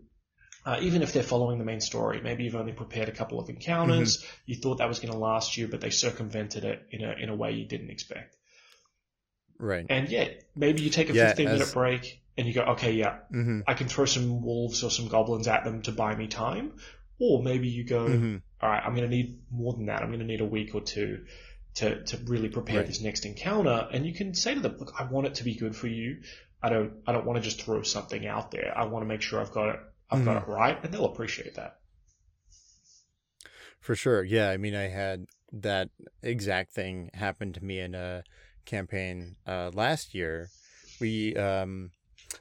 [0.68, 3.48] Uh, even if they're following the main story, maybe you've only prepared a couple of
[3.48, 4.22] encounters.
[4.44, 7.30] You thought that was going to last you, but they circumvented it in a in
[7.30, 8.36] a way you didn't expect.
[9.58, 9.86] Right.
[9.88, 12.92] And yet, maybe you take a Yeah, 15 minute as- break and you go, okay,
[12.92, 16.26] yeah, hmm I can throw some wolves or some goblins at them to buy me
[16.28, 16.74] time.
[17.18, 20.02] Or maybe you go, hmm all right, I'm going to need more than that.
[20.02, 21.24] I'm going to need a week or two
[21.76, 22.86] to to really prepare Right.
[22.86, 25.54] this next encounter, and you can say to them, "Look, I want it to be
[25.54, 26.22] good for you.
[26.62, 28.76] I don't I don't want to just throw something out there.
[28.76, 31.54] I want to make sure I've got it I've got it right, and they'll appreciate
[31.56, 31.78] that."
[33.80, 34.22] For sure.
[34.22, 34.50] Yeah.
[34.50, 35.90] I mean, I had that
[36.22, 38.22] exact thing happen to me in a
[38.66, 40.50] campaign uh, last year.
[41.00, 41.92] We, um,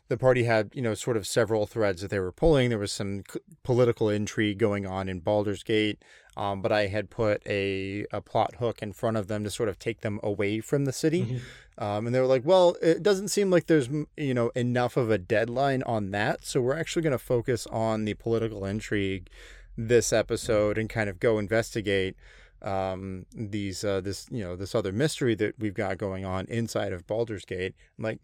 [0.10, 2.70] the party had, you know, sort of several threads that they were pulling.
[2.70, 6.04] There was some c- political intrigue going on in Baldur's Gate,
[6.38, 9.70] um, but I had put a, a plot hook in front of them to sort
[9.70, 11.42] of take them away from the city.
[11.80, 15.12] Um, and they were like, well, it doesn't seem like there's, you know, enough of
[15.12, 16.46] a deadline on that.
[16.46, 19.30] So we're actually going to focus on the political intrigue
[19.78, 22.16] this episode and kind of go investigate
[22.64, 26.92] um these uh this you know this other mystery that we've got going on inside
[26.92, 28.20] of Baldur's Gate I'm like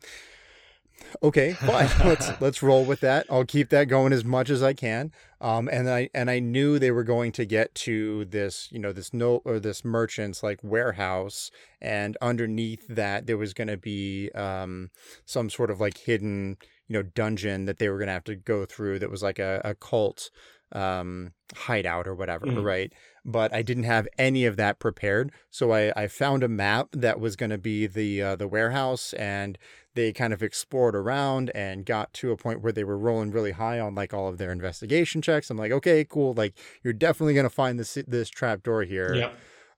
[1.22, 1.90] okay fine.
[2.04, 3.26] Let's let's roll with that.
[3.30, 5.12] I'll keep that going as much as I can.
[5.42, 8.92] Um and I and I knew they were going to get to this you know
[8.92, 11.52] this no or this merchant's like warehouse
[11.82, 14.90] and underneath that there was going to be um
[15.26, 18.36] some sort of like hidden you know dungeon that they were going to have to
[18.36, 20.30] go through that was like a, a cult
[20.74, 22.64] um hideout or whatever Mhm.
[22.64, 22.94] right
[23.24, 27.20] but I didn't have any of that prepared so I I found a map that
[27.20, 29.58] was going to be the uh, the warehouse and
[29.96, 33.52] they kind of explored around and got to a point where they were rolling really
[33.52, 37.36] high on like all of their investigation checks I'm like okay cool like you're definitely
[37.36, 39.30] going to find this this trap door here Yeah.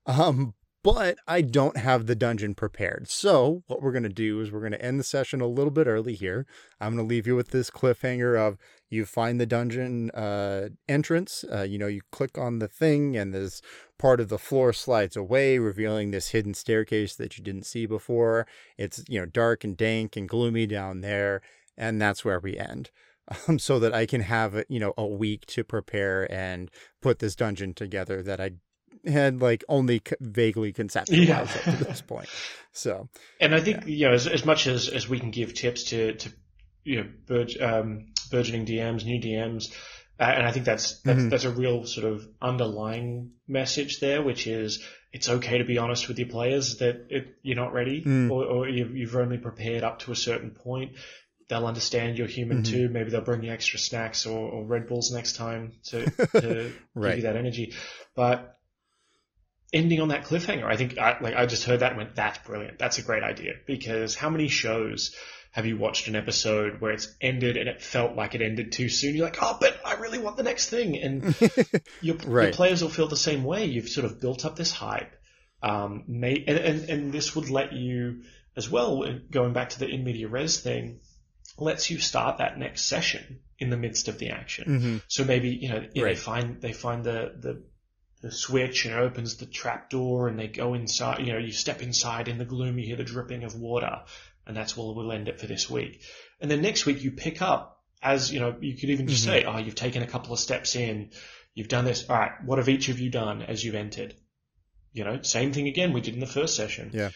[0.05, 0.53] um,
[0.85, 3.09] but I don't have the dungeon prepared.
[3.09, 6.13] So what we're gonna do is we're gonna end the session a little bit early
[6.13, 6.45] here.
[6.79, 8.59] I'm gonna leave you with this cliffhanger of
[8.91, 11.43] you find the dungeon uh, entrance.
[11.51, 13.63] Uh, you know, you click on the thing, and this
[13.97, 18.45] part of the floor slides away, revealing this hidden staircase that you didn't see before.
[18.77, 21.41] It's you know dark and dank and gloomy down there,
[21.75, 22.91] and that's where we end.
[23.47, 26.69] Um, so that I can have you know a week to prepare and
[27.01, 28.51] put this dungeon together that I
[29.07, 31.41] had like only c- vaguely conceptualized Yeah.
[31.41, 32.29] up to this point.
[32.71, 33.07] So
[33.39, 36.13] And I think you know, as, as much as, as we can give tips to
[36.15, 36.29] to
[36.83, 39.73] you know um, burgeoning DMs, new DMs,
[40.19, 41.29] uh, and I think that's that's, Mhm.
[41.29, 44.83] that's a real sort of underlying message there, which is
[45.13, 48.29] it's okay to be honest with your players that it, you're not ready Mm.
[48.31, 50.91] or, or you've, you've only prepared up to a certain point.
[51.47, 52.65] They'll understand you're human Mhm.
[52.65, 52.89] too.
[52.89, 57.15] Maybe they'll bring you extra snacks or, or Red Bulls next time to, to give
[57.17, 57.73] you that energy.
[58.15, 58.54] But
[59.75, 62.39] ending on that cliffhanger, I think I, like I just heard that and went, that's
[62.39, 62.79] brilliant.
[62.79, 65.13] That's a great idea because how many shows
[65.51, 68.89] have you watched an episode where it's ended and it felt like it ended too
[68.89, 69.15] soon?
[69.15, 70.97] You're like, oh, but I really want the next thing.
[70.97, 71.35] And
[72.01, 73.65] your, your players will feel the same way.
[73.65, 75.13] You've sort of built up this hype.
[75.61, 78.23] Um, may, and, and, and this would let you
[78.57, 80.99] as well, going back to the in media res thing,
[81.57, 84.65] lets you start that next session in the midst of the action.
[84.67, 85.01] mhm.
[85.07, 87.63] So maybe you know they find they find the, the
[88.21, 91.19] the switch and it opens the trap door and they go inside.
[91.25, 94.01] You know, you step inside in the gloom, you hear the dripping of water,
[94.47, 96.01] and that's where we'll end it for this week.
[96.41, 99.27] And then next week you pick up as you know you could even just Mhm.
[99.27, 101.11] say, oh, you've taken a couple of steps in,
[101.53, 102.07] you've done this.
[102.09, 104.13] All right, what have each of you done as you've entered?
[104.93, 106.91] You know, same thing again we did in the first session.
[106.93, 107.09] Yeah.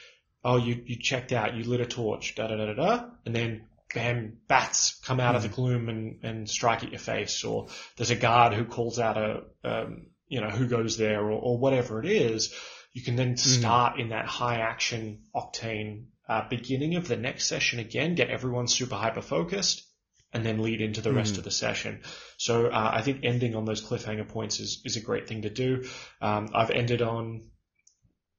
[0.43, 3.35] Oh, you you checked out, you lit a torch, da da da da da, and
[3.35, 7.67] then bam, bats come out of the gloom and, and strike at your face, or
[7.97, 11.57] there's a guard who calls out a, um, you know, who goes there, or, or
[11.57, 12.53] whatever it is.
[12.93, 17.79] You can then start in that high action octane uh, beginning of the next session
[17.79, 19.83] again, get everyone super hyper focused,
[20.31, 22.01] and then lead into the rest of the session.
[22.37, 25.49] So uh, I think ending on those cliffhanger points is, is a great thing to
[25.49, 25.85] do.
[26.21, 27.49] Um, I've ended on,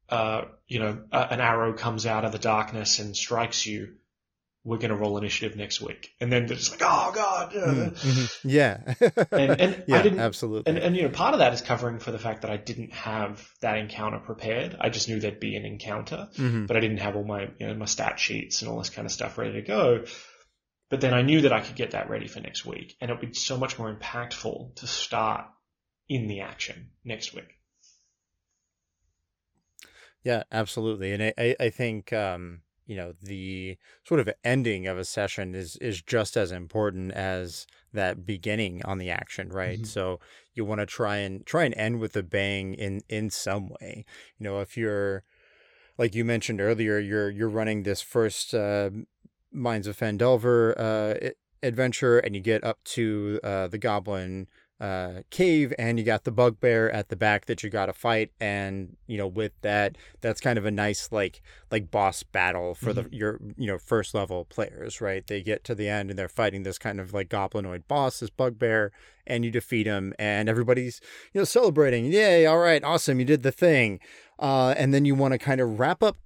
[0.09, 3.95] uh, you know, a, an arrow comes out of the darkness and strikes you.
[4.63, 7.53] We're going to roll initiative next week, and then they're just like, oh god.
[7.53, 7.93] Mhm.
[7.95, 8.41] Mhm.
[8.45, 8.95] yeah,
[9.33, 10.71] And, and yeah, I didn't, absolutely.
[10.71, 12.93] and, and you know, part of that is covering for the fact that I didn't
[12.93, 14.77] have that encounter prepared.
[14.79, 16.67] I just knew there'd be an encounter, Mhm.
[16.67, 19.07] but I didn't have all my you know my stat sheets and all this kind
[19.07, 20.05] of stuff ready to go.
[20.91, 23.15] But then I knew that I could get that ready for next week, and it
[23.19, 25.47] would be so much more impactful to start
[26.09, 27.57] in the action next week.
[30.23, 31.13] Yeah, absolutely.
[31.13, 32.61] And I, I, I think um,
[32.91, 37.65] you know, the sort of ending of a session is is just as important as
[37.93, 39.83] that beginning on the action, right?
[39.83, 39.87] Mhm.
[39.87, 40.19] So
[40.55, 44.05] you want to try and try and end with a bang in in some way.
[44.39, 45.23] You know, if you're
[45.99, 48.91] like you mentioned earlier, you're you're running this first uh,
[49.53, 51.31] Mines of Phandelver uh,
[51.63, 54.49] adventure, and you get up to uh, the Goblin
[54.81, 58.33] uh, cave and you got the bugbear at the back that you got to fight.
[58.41, 62.93] And you know with that that's kind of a nice like like boss battle for
[62.93, 65.27] the your you know first level players right?
[65.27, 68.31] They get to the end and they're fighting this kind of like goblinoid boss this
[68.31, 68.93] bugbear
[69.27, 71.01] and you defeat him and everybody's
[71.33, 74.01] you know celebrating yay all right awesome you did the thing.
[74.39, 76.17] Uh, and then you want to kind of wrap up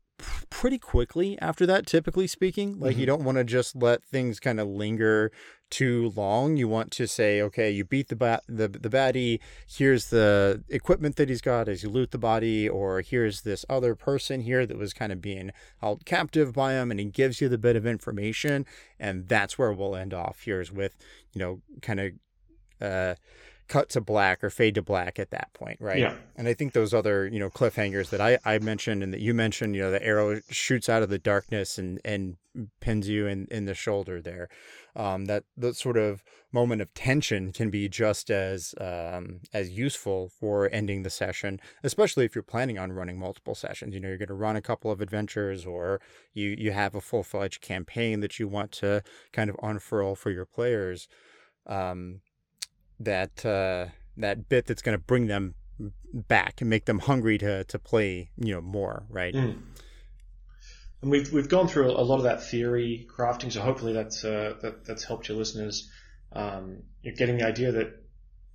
[0.51, 2.79] pretty quickly after that typically speaking.
[2.79, 5.33] Like you don't want to just let things kind of linger
[5.75, 6.57] too long.
[6.57, 9.41] You want to say okay you beat the ba- the the baddie.
[9.66, 13.97] Here's the equipment that he's got as you loot the body or here's this other
[13.97, 15.51] person here that was kind of being
[15.81, 18.64] held captive by him and he gives you the bit of information
[19.01, 20.95] and that's where we'll end off here's with
[21.33, 22.12] you know kind of
[22.81, 23.14] uh
[23.69, 25.99] cut to black or fade to black at that point, right?
[25.99, 26.15] Yeah.
[26.37, 29.35] And I think those other, you know, cliffhangers that I, I mentioned and that you
[29.35, 32.37] mentioned, you know, the arrow shoots out of the darkness and, and
[32.81, 34.49] pins you in, in the shoulder there.
[34.97, 40.29] Um, that that sort of moment of tension can be just as um, as useful
[40.29, 43.95] for ending the session, especially if you're planning on running multiple sessions.
[43.95, 46.01] You know, you're going to run a couple of adventures, or
[46.33, 49.03] you you have a full fledged campaign that you want to
[49.33, 51.09] kind of unfurl for your players.
[51.67, 52.21] Um,
[53.01, 53.87] that uh,
[54.17, 55.55] that bit that's going to bring them
[56.13, 59.59] back and make them hungry to to play you know more right Mm.
[61.03, 64.55] And we've we've gone through a lot of that theory crafting, so hopefully that's uh,
[64.63, 65.91] that that's helped your listeners.
[66.33, 68.03] Um, you're getting the idea that,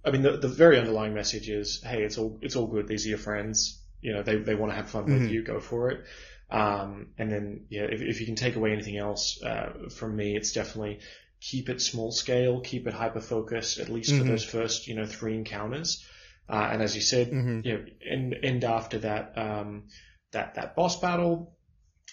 [0.04, 2.88] I mean, the, the very underlying message is, hey, it's all it's all good.
[2.88, 3.80] These are your friends.
[4.02, 5.32] You know, they they want to have fun with Mhm.
[5.32, 5.44] you.
[5.44, 6.04] Go for it.
[6.50, 10.36] Um, and then yeah, if, if you can take away anything else uh, from me,
[10.36, 11.02] it's definitely
[11.42, 14.28] keep it small scale, keep it hyper focused, at least for Mhm.
[14.28, 16.06] those first you know three encounters.
[16.48, 17.66] Uh, and as you said, Mhm.
[17.66, 19.88] you know, end end after that um,
[20.32, 21.56] that that boss battle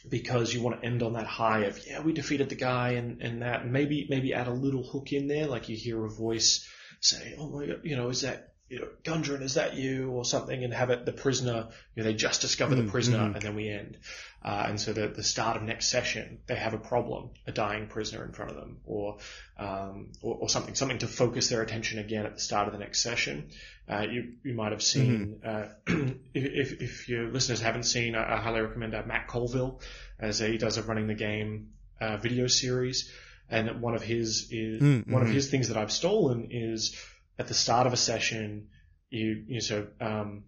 [0.08, 3.22] because you want to end on that high of yeah we defeated the guy and
[3.22, 6.10] and that and maybe maybe add a little hook in there like you hear a
[6.10, 6.68] voice
[7.00, 10.24] say oh my god you know is that you know Gundren is that you or
[10.24, 13.34] something and have it the prisoner you know they just discover the Mm, prisoner mhm.
[13.34, 13.98] and then we end
[14.44, 17.86] uh, and so the the start of next session they have a problem a dying
[17.86, 19.18] prisoner in front of them or
[19.58, 22.78] um, or, or something something to focus their attention again at the start of the
[22.80, 23.50] next session
[23.88, 28.34] uh, you you might have seen uh, if, if if your listeners haven't seen I,
[28.34, 29.80] I highly recommend uh, Matt Colville
[30.18, 33.12] as he does a running the game uh, video series
[33.48, 35.32] and one of his is Mm, one of mhm.
[35.34, 36.96] his things that I've stolen is
[37.38, 38.68] at the start of a session
[39.10, 40.44] you you so um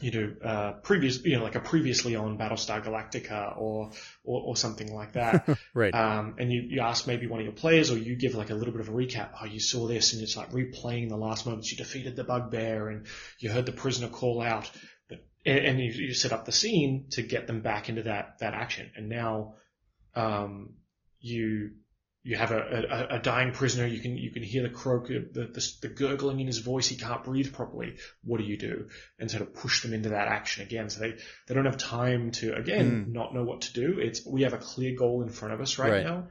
[0.00, 3.92] you do uh previous you know like a previously on Battlestar Galactica or
[4.24, 7.54] or, or something like that right um, and you, you ask maybe one of your
[7.54, 9.30] players, or you give like a little bit of a recap.
[9.40, 11.70] Oh, you saw this, and it's like replaying the last moments.
[11.70, 13.06] You defeated the bugbear, and
[13.38, 14.70] you heard the prisoner call out,
[15.08, 18.38] but, and, and you, you set up the scene to get them back into that
[18.40, 18.90] that action.
[18.96, 19.54] And now,
[20.14, 20.74] um,
[21.20, 21.70] you
[22.28, 22.58] you have a,
[23.10, 23.86] a, a dying prisoner.
[23.86, 26.88] You can you can hear the croak, the, the the gurgling in his voice.
[26.88, 27.96] He can't breathe properly.
[28.24, 28.88] What do you do?
[29.18, 30.90] And sort of push them into that action again.
[30.90, 31.14] So they
[31.46, 34.00] they don't have time to again not know what to do.
[34.00, 36.04] It's we have a clear goal in front of us right, Right.
[36.04, 36.28] now.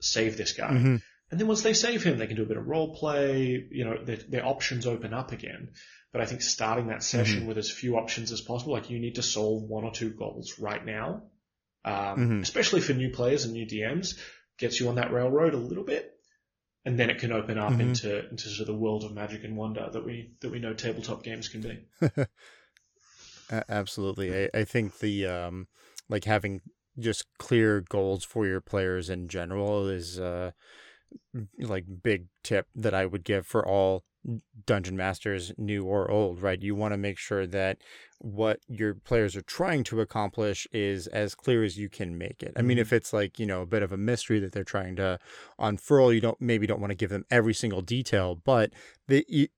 [0.00, 0.70] Save this guy.
[0.70, 1.02] Mhm.
[1.30, 3.66] And then once they save him, they can do a bit of role play.
[3.70, 5.72] You know, their, their options open up again.
[6.12, 9.16] But I think starting that session with as few options as possible, like you need
[9.16, 11.24] to solve one or two goals right now,
[11.84, 12.42] um, Mhm.
[12.42, 14.18] especially for new players and new DMs,
[14.60, 16.14] gets you on that railroad a little bit,
[16.84, 17.80] and then it can open up Mhm.
[17.80, 20.74] into into sort of the world of magic and wonder that we that we know
[20.74, 21.78] tabletop games can be.
[23.68, 25.66] Absolutely I, I think the um
[26.08, 26.60] like having
[26.98, 30.52] just clear goals for your players in general is uh
[31.58, 34.04] like big tip that I would give for all
[34.66, 37.78] dungeon masters new or old right you want to make sure that
[38.20, 42.52] what your players are trying to accomplish is as clear as you can make it.
[42.54, 44.96] I mean if it's like you know a bit of a mystery that they're trying
[44.96, 45.18] to
[45.58, 48.72] unfurl you don't maybe don't want to give them every single detail but
[49.08, 49.48] the you,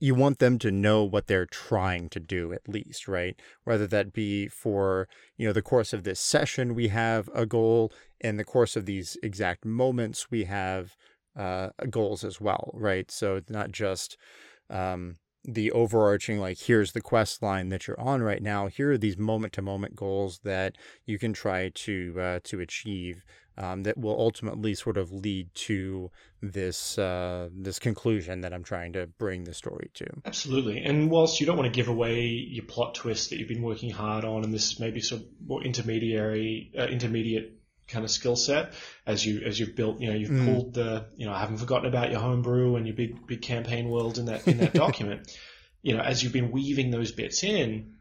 [0.00, 3.38] you want them to know what they're trying to do at least right?
[3.62, 7.92] Whether that be for you know the course of this session we have a goal
[8.20, 10.96] in the course of these exact moments we have
[11.38, 13.12] uh, goals as well right?
[13.12, 14.16] So it's not just
[14.68, 18.98] um, the overarching like here's the quest line that you're on right now here are
[18.98, 23.24] these moment to moment goals that you can try to uh, to achieve
[23.58, 28.92] um, that will ultimately sort of lead to this uh, this conclusion that I'm trying
[28.94, 30.06] to bring the story to.
[30.24, 30.82] Absolutely.
[30.82, 33.90] And whilst you don't want to give away your plot twist that you've been working
[33.90, 37.61] hard on, and this maybe sort of more intermediary, uh, intermediate
[37.92, 38.72] kind of skill set
[39.06, 40.44] as you as you've built, you know, you've Mm.
[40.44, 43.88] pulled the, you know, I haven't forgotten about your homebrew and your big big campaign
[43.88, 45.30] world in that in that document.
[45.82, 47.94] You know, as you've been weaving those bits in,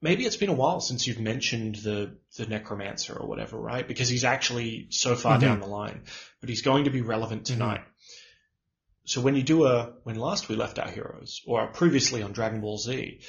[0.00, 3.86] maybe it's been a while since you've mentioned the the necromancer or whatever, right?
[3.86, 5.40] Because he's actually so far Mhm.
[5.40, 6.02] down the line,
[6.40, 7.82] but he's going to be relevant tonight.
[9.04, 12.60] so when you do a when last we left our heroes or previously on Dragon
[12.60, 13.20] Ball Z,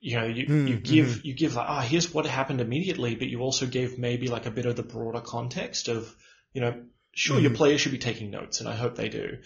[0.00, 3.28] you know, you, Mm, you give you give like, ah, here's what happened immediately, but
[3.28, 6.14] you also gave maybe like a bit of the broader context of,
[6.52, 6.82] you know,
[7.12, 9.38] sure your players should be taking notes, and I hope they do,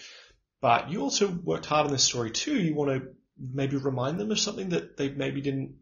[0.60, 2.54] but you also worked hard on this story too.
[2.56, 5.76] You want to maybe remind them of something that they maybe didn't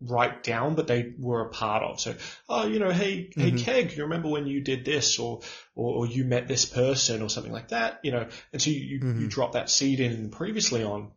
[0.00, 2.00] write down, but they were a part of.
[2.00, 2.14] So,
[2.48, 5.42] oh, you know, hey, hey, Keg, you remember when you did this, or,
[5.76, 8.26] or or you met this person, or something like that, you know?
[8.52, 11.12] And so you you, you drop that seed in previously on.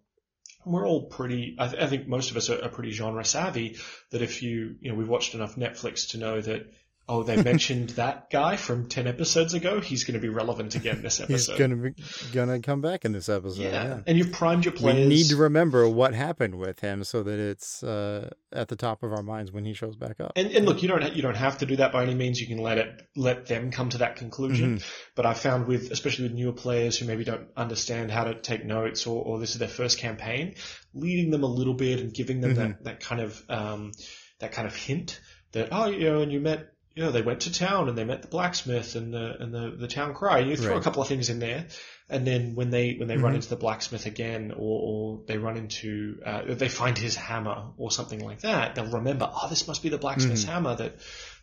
[0.66, 1.56] We're all pretty.
[1.60, 3.78] I, th- I think most of us are, are pretty genre savvy.
[4.12, 6.72] That if you you know we've watched enough Netflix to know that.
[7.08, 9.80] Oh, they mentioned that guy from ten episodes ago.
[9.80, 11.52] He's going to be relevant again this episode.
[11.52, 11.94] He's gonna be
[12.34, 13.62] gonna come back in this episode.
[13.62, 13.72] yeah.
[13.86, 14.00] Yeah.
[14.08, 15.08] and you've primed your We players.
[15.08, 19.12] need to remember what happened with him so that it's uh, at the top of
[19.14, 20.34] our minds when he shows back up.
[20.36, 22.40] And, and look, you don't you don't have to do that by any means.
[22.42, 24.82] You can let it let them come to that conclusion.
[25.16, 28.66] But I found with especially with newer players who maybe don't understand how to take
[28.66, 30.56] notes or, or this is their first campaign,
[30.94, 33.92] leading them a little bit and giving them that, that kind of um,
[34.40, 35.20] that kind of hint
[35.52, 38.06] that oh you know and you met you know they went to town and they
[38.06, 40.40] met the blacksmith and the and the, the town cry.
[40.40, 41.68] You throw a couple of things in there,
[42.10, 45.58] and then when they when they run into the blacksmith again or, or they run
[45.58, 49.84] into uh, they find his hammer or something like that, they'll remember oh this must
[49.84, 50.96] be the blacksmith's hammer that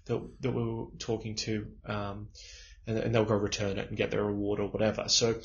[0.06, 2.28] that that we were talking to, um,
[2.86, 5.04] and, and they'll go return it and get their reward or whatever.
[5.08, 5.36] So.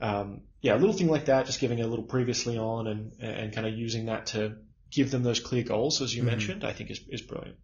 [0.00, 3.52] Um, yeah, a little thing like that, just giving a little previously on and, and
[3.52, 4.56] kind of using that to
[4.90, 7.56] give them those clear goals, as you mentioned, I think is, is brilliant.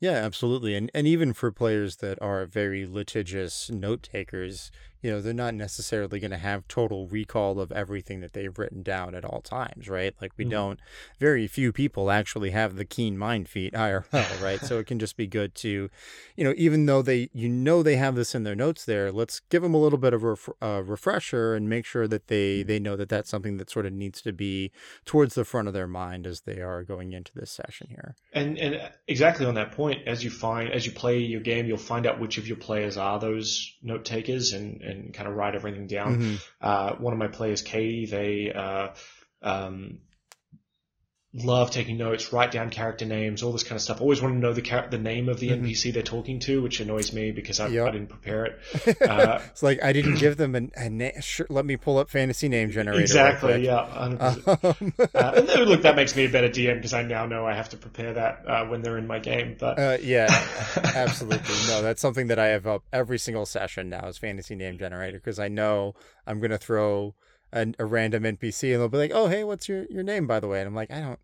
[0.00, 0.74] Yeah, absolutely.
[0.74, 4.70] And and even for players that are very litigious note takers,
[5.04, 8.82] you know, they're not necessarily going to have total recall of everything that they've written
[8.82, 10.14] down at all times, right?
[10.18, 10.52] Like we mm-hmm.
[10.52, 10.80] don't
[11.20, 14.60] very few people actually have the keen mind feat IRL, right?
[14.62, 15.90] so it can just be good to,
[16.36, 19.40] you know, even though they you know they have this in their notes there, let's
[19.50, 22.60] give them a little bit of a ref- uh, refresher and make sure that they
[22.60, 22.68] mm-hmm.
[22.68, 24.72] they know that that's something that sort of needs to be
[25.04, 28.16] towards the front of their mind as they are going into this session here.
[28.32, 31.66] And and uh, exactly on that point, as you find as you play your game,
[31.66, 35.34] you'll find out which of your players are those note takers and, and kind of
[35.34, 36.38] write everything down.
[36.60, 38.88] Uh, one of my players, Katie, they uh,
[39.42, 39.98] um,
[41.36, 44.00] love taking notes, write down character names, all this kind of stuff.
[44.00, 46.78] Always want to know the char- the name of the NPC they're talking to, which
[46.78, 47.88] annoys me because I, Yep.
[47.88, 49.02] I didn't prepare it.
[49.02, 52.08] Uh, It's like I didn't give them a, a na- sure, let me pull up
[52.08, 53.00] fantasy name generator.
[53.00, 53.64] exactly, quick.
[53.64, 53.80] yeah.
[53.80, 57.44] Um, uh, and then, look, that makes me a better DM because I now know
[57.46, 59.56] I have to prepare that uh, when they're in my game.
[59.58, 60.28] But uh, yeah,
[60.94, 61.54] absolutely.
[61.68, 65.18] No, that's something that I have up every single session now is fantasy name generator
[65.18, 65.94] because I know
[66.26, 67.14] I'm gonna throw
[67.54, 70.40] a, a random NPC and they'll be like, "Oh, hey, what's your, your name by
[70.40, 71.18] the way?" And I'm like, "I don't."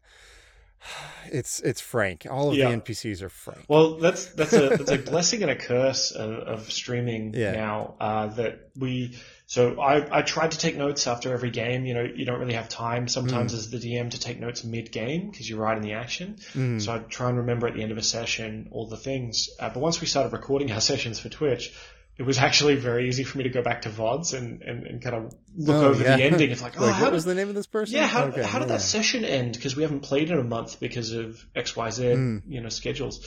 [1.32, 2.26] It's it's Frank.
[2.28, 2.70] All of Yeah.
[2.70, 3.64] the NPCs are Frank.
[3.68, 7.52] Well, that's that's a that's a blessing and a curse of, of streaming Yeah.
[7.52, 7.94] now.
[8.00, 9.16] Uh, that we
[9.46, 11.84] so I I tried to take notes after every game.
[11.86, 14.90] You know, you don't really have time sometimes as the DM to take notes mid
[14.90, 16.38] game because you're right in the action.
[16.80, 19.50] So I try and remember at the end of a session all the things.
[19.60, 21.72] Uh, but once we started recording our sessions for Twitch.
[22.20, 25.02] It was actually very easy for me to go back to VODs and, and, and
[25.02, 26.16] kind of look Oh, over yeah.
[26.18, 26.50] the ending.
[26.50, 27.96] It's like, oh, like, how what did- was the name of this person?
[27.96, 28.74] yeah, how, Okay, how did yeah.
[28.76, 29.54] that session end?
[29.54, 32.38] Because we haven't played in a month because of X, Y, Z, Hmm.
[32.46, 33.26] you know, schedules.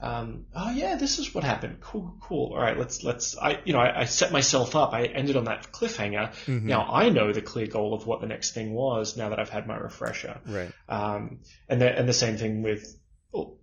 [0.00, 1.78] Um, oh yeah, this is what happened.
[1.80, 2.52] Cool, cool.
[2.52, 3.38] All right, let's let's.
[3.38, 4.92] I you know I, I set myself up.
[4.92, 6.26] I ended on that cliffhanger.
[6.46, 6.66] Mm-hmm.
[6.66, 9.16] Now I know the clear goal of what the next thing was.
[9.16, 10.40] Now that I've had my refresher.
[10.46, 10.70] Right.
[10.88, 11.38] Um,
[11.70, 12.94] and the, and the same thing with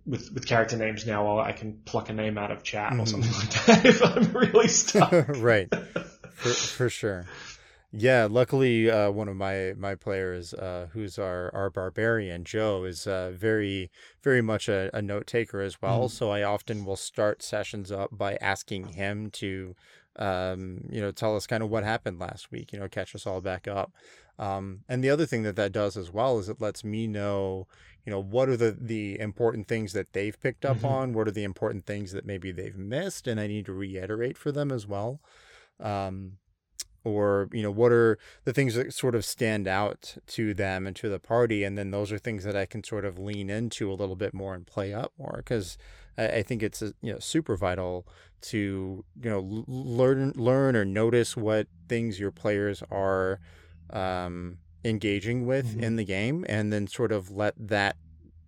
[0.06, 1.06] with with character names.
[1.06, 4.32] Now I can pluck a name out of chat or something like that if I'm
[4.32, 5.12] really stuck.
[5.36, 5.72] right.
[6.34, 7.26] For, for sure.
[7.94, 13.06] Yeah luckily uh, one of my my players uh, who's our our barbarian joe is
[13.06, 13.90] uh, very
[14.22, 16.08] very much a, a note taker as well.
[16.08, 19.74] So i often will start sessions up by asking him to
[20.16, 23.26] um, you know tell us kind of what happened last week you know catch us
[23.26, 23.92] all back up.
[24.38, 27.66] Um, and the other thing that that does as well is it lets me know
[28.04, 31.12] you know what are the the important things that they've picked up on?
[31.12, 34.52] What are the important things that maybe they've missed and i need to reiterate for
[34.52, 35.20] them as well?
[35.80, 36.38] Um,
[37.04, 40.96] or you know what are the things that sort of stand out to them and
[40.96, 41.64] to the party?
[41.64, 44.34] And then those are things that i can sort of lean into a little bit
[44.34, 45.78] more and play up more because
[46.16, 48.06] I, I think it's you know super vital
[48.42, 53.40] to you know learn learn or notice what things your players are
[53.90, 57.96] um, engaging with in the game and then sort of let that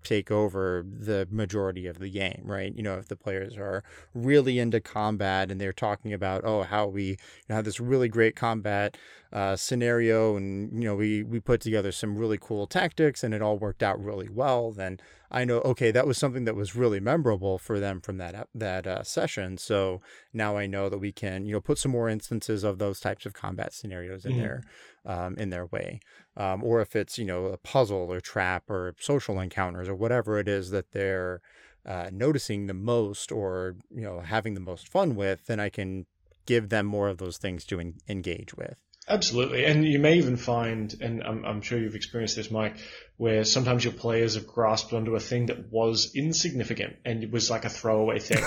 [0.05, 2.75] take over the majority of the game, right?
[2.77, 3.83] You know, if the players are
[4.13, 7.17] really into combat and they're talking about, oh, how we you
[7.49, 8.97] know, have this really great combat
[9.33, 13.43] uh, scenario and, you know, we, we put together some really cool tactics and it
[13.43, 15.01] all worked out really well, then
[15.35, 18.87] I know okay that was something that was really memorable for them from that that
[18.87, 19.59] uh, session.
[19.59, 20.01] So
[20.33, 23.27] now I know that we can you know put some more instances of those types
[23.27, 24.37] of combat scenarios in Mhm.
[24.43, 24.63] there
[25.05, 26.01] um, in their way,
[26.37, 30.39] um, or if it's you know a puzzle or trap or social encounters or whatever
[30.39, 31.41] it is that they're
[31.85, 36.07] uh, noticing the most or you know having the most fun with, then I can
[36.47, 38.77] give them more of those things to en- engage with.
[39.07, 42.77] Absolutely, and you may even find, and I'm, I'm sure you've experienced this, Mike,
[43.19, 47.51] where sometimes your players have grasped onto a thing that was insignificant and it was
[47.51, 48.43] like a throwaway thing.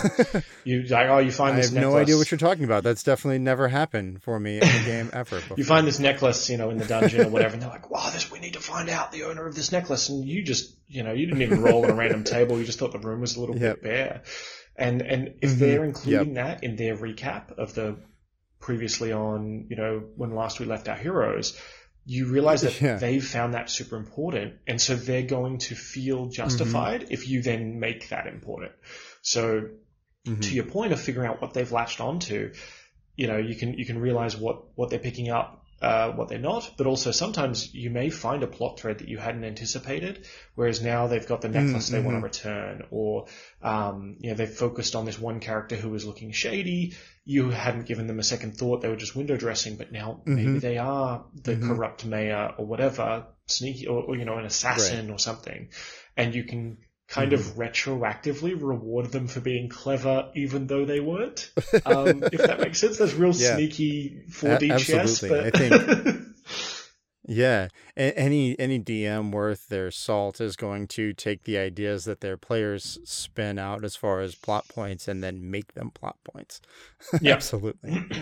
[0.65, 1.73] you like, oh, you I find this necklace.
[1.73, 1.93] You have necklace.
[1.93, 2.83] no idea what you're talking about.
[2.83, 5.37] That's definitely never happened for me in a game ever.
[5.37, 5.57] Before.
[5.57, 8.09] You find this necklace, you know, in the dungeon or whatever, and they're like, "Wow,
[8.09, 11.03] this we need to find out the owner of this necklace." And you just, you
[11.03, 12.57] know, you didn't even roll on a random table.
[12.59, 13.75] You just thought the room was a little Yep.
[13.75, 14.21] bit bare.
[14.75, 15.59] And and if Mhm.
[15.59, 17.97] they're including that in their recap of the
[18.59, 21.59] previously on, you know, when last we left our heroes,
[22.05, 22.97] you realize that Yeah.
[22.97, 27.79] they've found that super important, and so they're going to feel justified if you then
[27.79, 28.71] make that important.
[29.21, 29.69] So
[30.25, 30.41] Mhm.
[30.41, 32.53] to your point of figuring out what they've latched onto,
[33.15, 36.39] you know, you can you can realize what what they're picking up, uh, what they're
[36.39, 40.25] not, but also sometimes you may find a plot thread that you hadn't anticipated,
[40.55, 43.27] whereas now they've got the necklace they want to return, or
[43.61, 46.93] um, you know they've focused on this one character who was looking shady.
[47.25, 50.57] You hadn't given them a second thought; they were just window dressing, but now maybe
[50.57, 50.61] Mhm.
[50.61, 51.67] they are the Mhm.
[51.67, 55.69] corrupt mayor or whatever, sneaky, or, or you know, an assassin or something,
[56.15, 56.77] and you can
[57.07, 61.51] kind of retroactively reward them for being clever even though they weren't.
[61.85, 63.55] Um, if that makes sense, that's real Yeah.
[63.55, 65.21] sneaky 4D A- chess.
[65.21, 66.15] But I
[67.29, 67.67] Yeah,
[67.97, 72.37] A- any any DM worth their salt is going to take the ideas that their
[72.37, 76.61] players spin out as far as plot points and then make them plot points.
[77.21, 77.33] Yeah.
[77.33, 78.05] absolutely.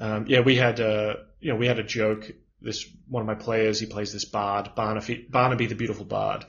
[0.00, 2.30] um, yeah, we had uh, you know we had a joke.
[2.62, 6.44] This one of my players, he plays this bard, Barnaby, Barnaby the Beautiful Bard,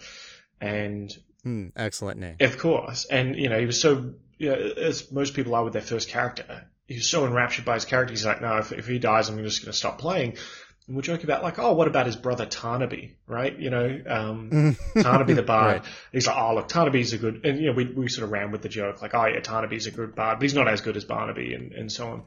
[0.62, 1.12] and
[1.44, 2.36] Hmm, excellent name.
[2.40, 3.06] Of course.
[3.06, 6.08] And, you know, he was so, you know, as most people are with their first
[6.10, 8.12] character, he was so enraptured by his character.
[8.14, 10.38] He's like, no, if, if he dies, I'm just going to stop playing.
[10.86, 13.58] And we're joking about, like, oh, what about his brother Tarnaby, right?
[13.58, 15.82] You know, um, Tarnaby the bard.
[15.82, 15.92] Right.
[16.12, 18.52] He's like, oh, look, Tarnaby's a good, and, you know, we, we sort of ran
[18.52, 20.96] with the joke, like, oh, yeah, Tarnaby's a good bard, but he's not as good
[20.96, 22.24] as Barnaby, and, and so on.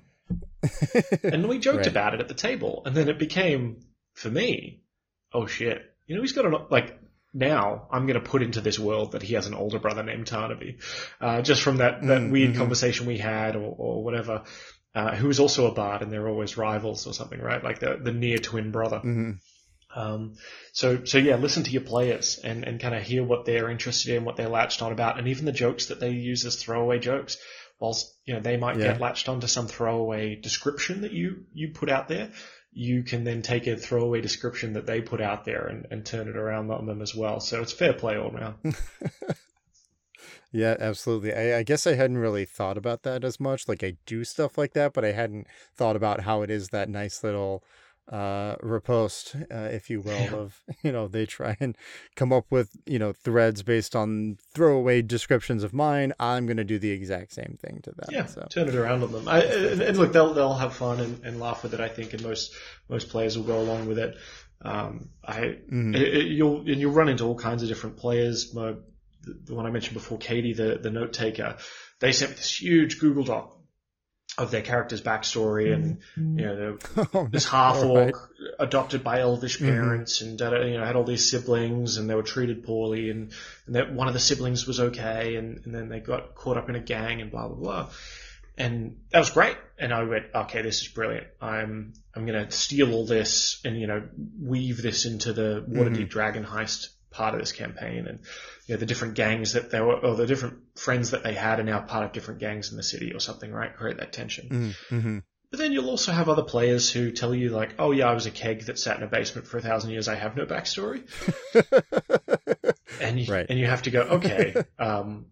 [1.23, 1.87] And we joked Right.
[1.87, 3.81] about it at the table, and then it became
[4.15, 4.83] for me,
[5.33, 6.99] oh shit, you know he's got a like
[7.35, 10.27] now I'm going to put into this world that he has an older brother named
[10.27, 10.79] Tarnaby,
[11.21, 12.57] uh, just from that that Mm, weird mhm.
[12.59, 14.45] conversation we had or, or whatever.
[14.95, 17.65] Uh, who is also a bard, and they're always rivals or something, right?
[17.65, 19.01] Like the the near twin brother.
[19.05, 19.39] Mhm.
[19.97, 20.35] Um,
[20.73, 24.15] so, so yeah, listen to your players and, and kind of hear what they're interested
[24.17, 26.99] in, what they're latched on about, and even the jokes that they use as throwaway
[26.99, 27.37] jokes.
[27.81, 28.93] Whilst, you know, they might Yeah.
[28.93, 32.31] get latched onto some throwaway description that you, you put out there,
[32.75, 36.29] you can then take a throwaway description that they put out there and, and turn
[36.29, 37.41] it around on them as well.
[37.41, 38.57] So it's fair play all around.
[40.55, 41.35] Yeah, absolutely.
[41.35, 43.67] I, I guess I hadn't really thought about that as much.
[43.67, 46.89] Like I do stuff like that, but I hadn't thought about how it is that
[46.89, 47.65] nice little
[48.13, 51.75] uh riposte uh, if you will of you know they try and
[52.17, 56.65] come up with you know threads based on throwaway descriptions of mine i'm going to
[56.65, 59.27] do the exact same thing to them Yeah, so turn it around on them.
[59.27, 61.81] I, and, and look, they'll they'll have fun and, and laugh with it.
[61.81, 62.55] I think, and most
[62.91, 64.17] most players will go along with it.
[64.61, 65.97] Um, I Mhm.
[65.97, 68.53] it, it- you'll and you'll run into all kinds of different players.
[68.55, 68.75] My,
[69.23, 71.57] the, the one I mentioned before, Katie, the the note taker,
[72.01, 73.54] they sent me this huge Google Doc
[74.37, 76.39] of their character's backstory and mm-hmm.
[76.39, 77.51] you know the, Oh, this no.
[77.51, 78.51] half orc right.
[78.59, 79.69] adopted by elvish Mhm.
[79.69, 83.11] parents and da- da- you know had all these siblings and they were treated poorly
[83.11, 83.33] and,
[83.67, 86.69] and that one of the siblings was okay and, and then they got caught up
[86.69, 87.91] in a gang and blah blah blah
[88.57, 92.93] and that was great and I went okay this is brilliant I'm I'm gonna steal
[92.93, 94.03] all this and you know
[94.41, 96.05] weave this into the Waterdeep mm-hmm.
[96.05, 98.19] Dragon heist part of this campaign and
[98.67, 101.61] you know the different gangs that they were or the different friends that they had
[101.61, 104.49] are now part of different gangs in the city or something right create that tension
[104.49, 105.23] Mhm, mhm.
[105.51, 108.27] but then you'll also have other players who tell you like, oh yeah, I was
[108.27, 110.09] a keg that sat in a basement for a thousand years.
[110.09, 111.05] I have no backstory.
[113.01, 113.47] And you, Right.
[113.49, 115.27] and you have to go, okay, um,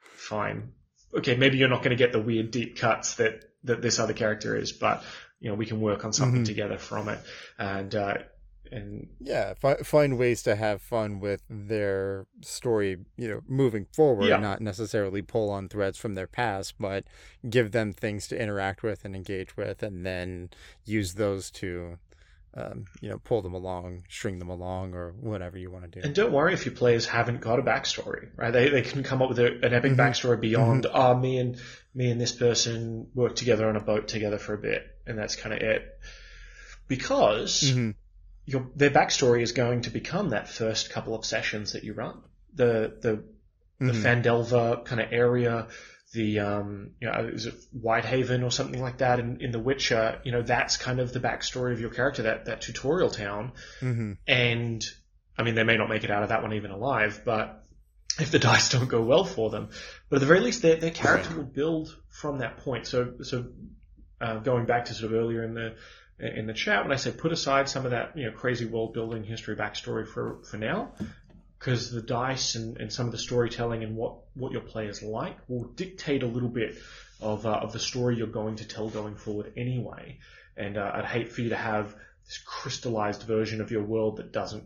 [0.00, 0.72] fine.
[1.16, 4.12] Okay, maybe you're not going to get the weird deep cuts that, that this other
[4.12, 5.02] character is, but
[5.40, 6.46] you know, we can work on something Mhm.
[6.46, 7.18] together from it.
[7.58, 8.14] And, uh,
[8.72, 14.28] and yeah fi- find ways to have fun with their story you know moving forward
[14.28, 14.38] Yeah.
[14.38, 17.04] not necessarily pull on threads from their past but
[17.48, 20.50] give them things to interact with and engage with and then
[20.84, 21.98] use those to
[22.56, 26.06] um, you know pull them along string them along or whatever you want to do
[26.06, 28.52] And don't worry if your players haven't got a backstory, right?
[28.52, 29.96] They, they can come up with a, an epic Mhm.
[29.96, 31.60] backstory beyond, oh, me and,
[31.96, 35.34] me and this person worked together on a boat together for a bit, and that's
[35.34, 35.98] kind of it.
[36.86, 37.94] Because Mhm.
[38.46, 42.20] Your their backstory is going to become that first couple of sessions that you run.
[42.54, 43.24] The the
[43.80, 44.22] the Mhm.
[44.22, 45.66] Phandelver kind of area,
[46.12, 50.20] the um, you know, is it Whitehaven or something like that in, in The Witcher?
[50.24, 53.52] You know, that's kind of the backstory of your character, that that tutorial town.
[53.80, 54.18] Mhm.
[54.26, 54.84] And
[55.36, 57.64] I mean, they may not make it out of that one even alive, but
[58.20, 59.70] if the dice don't go well for them,
[60.08, 62.86] but at the very least, their their character will build from that point.
[62.86, 63.46] So so
[64.20, 65.74] uh, going back to sort of earlier in the
[66.24, 68.94] in the chat when I said put aside some of that you know crazy world
[68.94, 70.92] building history backstory for for now
[71.58, 75.36] because the dice and, and some of the storytelling and what what your players like
[75.48, 76.76] will dictate a little bit
[77.20, 80.18] of uh, of the story you're going to tell going forward anyway
[80.56, 81.94] and uh, I'd hate for you to have
[82.26, 84.64] this crystallized version of your world that doesn't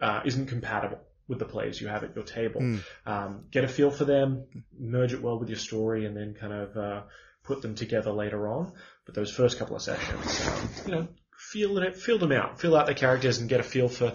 [0.00, 2.60] uh, isn't compatible with the players you have at your table.
[2.60, 2.82] Mm.
[3.06, 4.44] um, get a feel for them
[4.78, 7.02] merge it well with your story and then kind of uh,
[7.44, 8.72] put them together later on
[9.10, 12.76] but those first couple of sessions, um, you know, feel it, feel them out, feel
[12.76, 14.12] out the characters, and get a feel for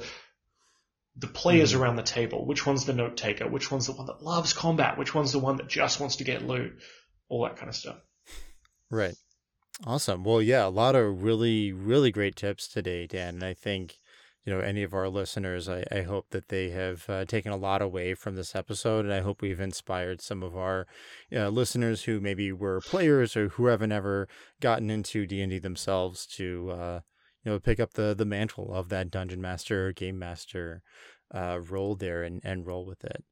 [1.17, 2.45] the players around the table.
[2.45, 3.45] Which one's the note taker?
[3.47, 4.97] Which one's the one that loves combat?
[4.97, 6.79] Which one's the one that just wants to get loot?
[7.27, 7.97] All that kind of stuff.
[8.89, 9.15] Right.
[9.85, 10.23] Awesome.
[10.23, 13.35] Well, yeah, a lot of really, really great tips today, Dan.
[13.35, 13.97] And I think,
[14.45, 17.57] you know, any of our listeners, I, I hope that they have uh, taken a
[17.57, 19.03] lot away from this episode.
[19.03, 20.85] And I hope we've inspired some of our
[21.35, 24.27] uh, listeners who maybe were players or who haven't ever
[24.61, 26.99] gotten into D&D themselves to, uh,
[27.43, 30.83] you know, pick up the, the mantle of that dungeon master or game master
[31.33, 33.23] uh, role there and, and roll with it.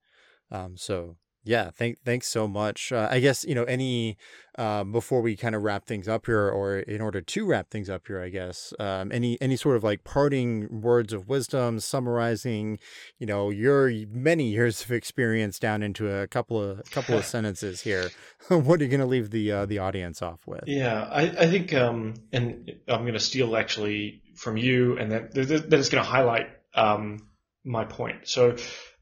[0.49, 2.91] Um, so yeah, thank, thanks so much.
[2.91, 4.18] Uh, I guess, you know, any,
[4.57, 7.90] um, before we kind of wrap things up here, or in order to wrap things
[7.90, 12.80] up here, I guess, um, any any sort of like parting words of wisdom, summarizing,
[13.18, 17.82] you know, your many years of experience down into a couple of couple of sentences
[17.82, 18.11] here.
[18.48, 20.64] what are you going to leave the uh, the audience off with?
[20.68, 25.30] Yeah, I, I think, um, and I'm going to steal actually from you, and then
[25.34, 27.28] then it's going to highlight um,
[27.64, 28.28] my point.
[28.28, 28.56] So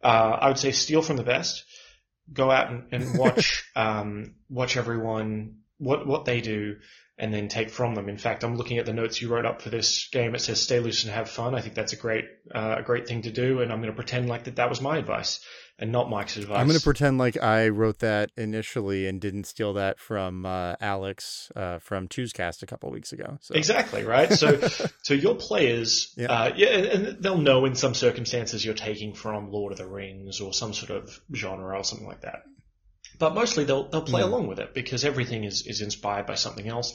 [0.04, 1.66] uh, I would say steal from the best.
[2.34, 6.78] Go out and, and watch um, watch everyone what what they do,
[7.18, 8.10] and then take from them.
[8.10, 10.36] In fact, I'm looking at the notes you wrote up for this game.
[10.36, 11.56] It says stay loose and have fun.
[11.56, 13.96] I think that's a great uh, a great thing to do, and I'm going to
[13.96, 15.44] pretend like that that was my advice
[15.82, 16.58] and not Mike's advice.
[16.60, 20.76] I'm going to pretend like I wrote that initially and didn't steal that from uh,
[20.80, 23.38] Alex uh, from Tuescast a couple weeks ago.
[23.42, 23.56] So.
[23.56, 24.32] Exactly right.
[24.32, 24.60] So,
[25.02, 26.28] so your players, Yeah.
[26.32, 29.88] uh, yeah, and and they'll know in some circumstances you're taking from Lord of the
[29.88, 32.44] Rings or some sort of genre or something like that.
[33.20, 34.26] But mostly they'll they'll play Mm.
[34.26, 36.94] along with it because everything is is inspired by something else.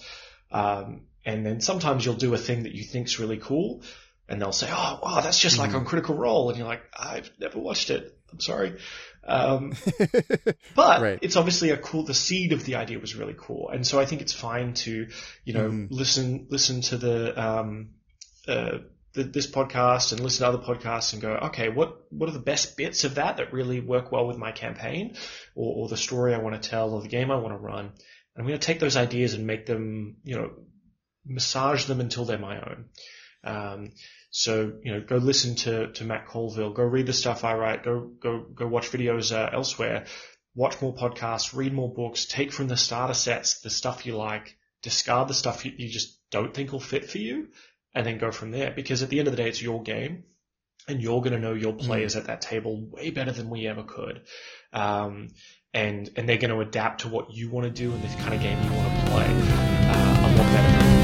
[0.51, 3.83] Um, and then sometimes you'll do a thing that you think's really cool,
[4.29, 5.77] and they'll say, "Oh, wow, that's just like Mhm.
[5.81, 8.16] on Critical Role," and you're like, "I've never watched it.
[8.33, 8.79] I'm sorry."
[9.25, 9.73] Um,
[10.75, 11.19] but Right.
[11.23, 12.05] it's obviously a cool.
[12.05, 15.09] The seed of the idea was really cool, and so I think it's fine to,
[15.45, 15.89] you know, Mhm.
[15.91, 17.91] listen listen to the um,
[18.49, 18.79] uh,
[19.15, 22.39] the, this podcast and listen to other podcasts and go, okay, what what are the
[22.39, 25.17] best bits of that that really work well with my campaign,
[25.55, 27.87] or, or the story I want to tell, or the game I want to run,
[27.87, 27.95] and
[28.39, 30.51] I'm going to take those ideas and make them, you know,
[31.25, 32.85] massage them until they're my own.
[33.43, 33.93] Um,
[34.39, 37.83] so you know, go listen to to Matt Colville, go read the stuff I write,
[37.83, 40.05] go go go watch videos uh, elsewhere,
[40.55, 44.59] watch more podcasts, read more books, take from the starter sets the stuff you like,
[44.83, 47.49] discard the stuff you, you just don't think will fit for you,
[47.95, 48.71] and then go from there.
[48.71, 50.25] Because at the end of the day, it's your game,
[50.87, 53.85] and you're going to know your players at that table way better than we ever
[53.85, 54.21] could.
[54.71, 55.29] Um,
[55.73, 58.35] and and they're going to adapt to what you want to do and the kind
[58.35, 59.27] of game you want to play.
[59.31, 60.96] Uh, a lot better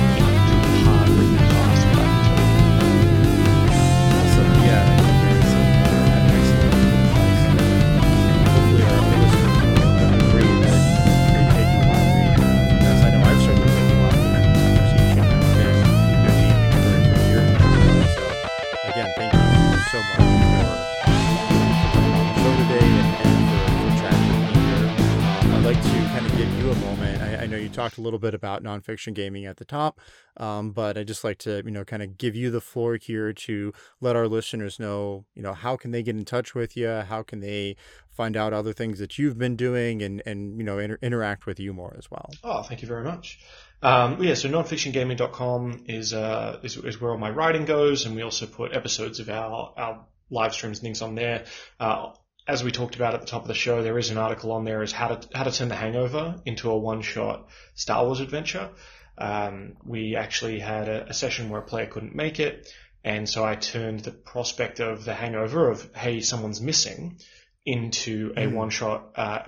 [28.23, 30.01] bit about nonfiction gaming at the top,
[30.37, 33.33] um, but I'd just like to, you know, kind of give you the floor here
[33.33, 36.89] to let our listeners know, you know, how can they get in touch with you?
[36.89, 37.77] How can they
[38.11, 41.61] find out other things that you've been doing and, and you know, inter- interact with
[41.61, 42.31] you more as well?
[42.43, 43.41] Oh, thank you very much.
[43.83, 48.23] Um, yeah, so nonfictiongaming.com is, uh, is, is where all my writing goes, and we
[48.23, 51.45] also put episodes of our, our live streams and things on there.
[51.81, 52.13] Uh,
[52.47, 54.65] as we talked about at the top of the show, there is an article on
[54.65, 58.21] there is how to how to turn the Hangover into a one shot Star Wars
[58.21, 58.71] adventure.
[59.17, 62.69] Um, we actually had a, a session where a player couldn't make it,
[63.05, 67.19] and so I turned the prospect of the Hangover of hey someone's missing
[67.65, 69.43] into a one shot uh,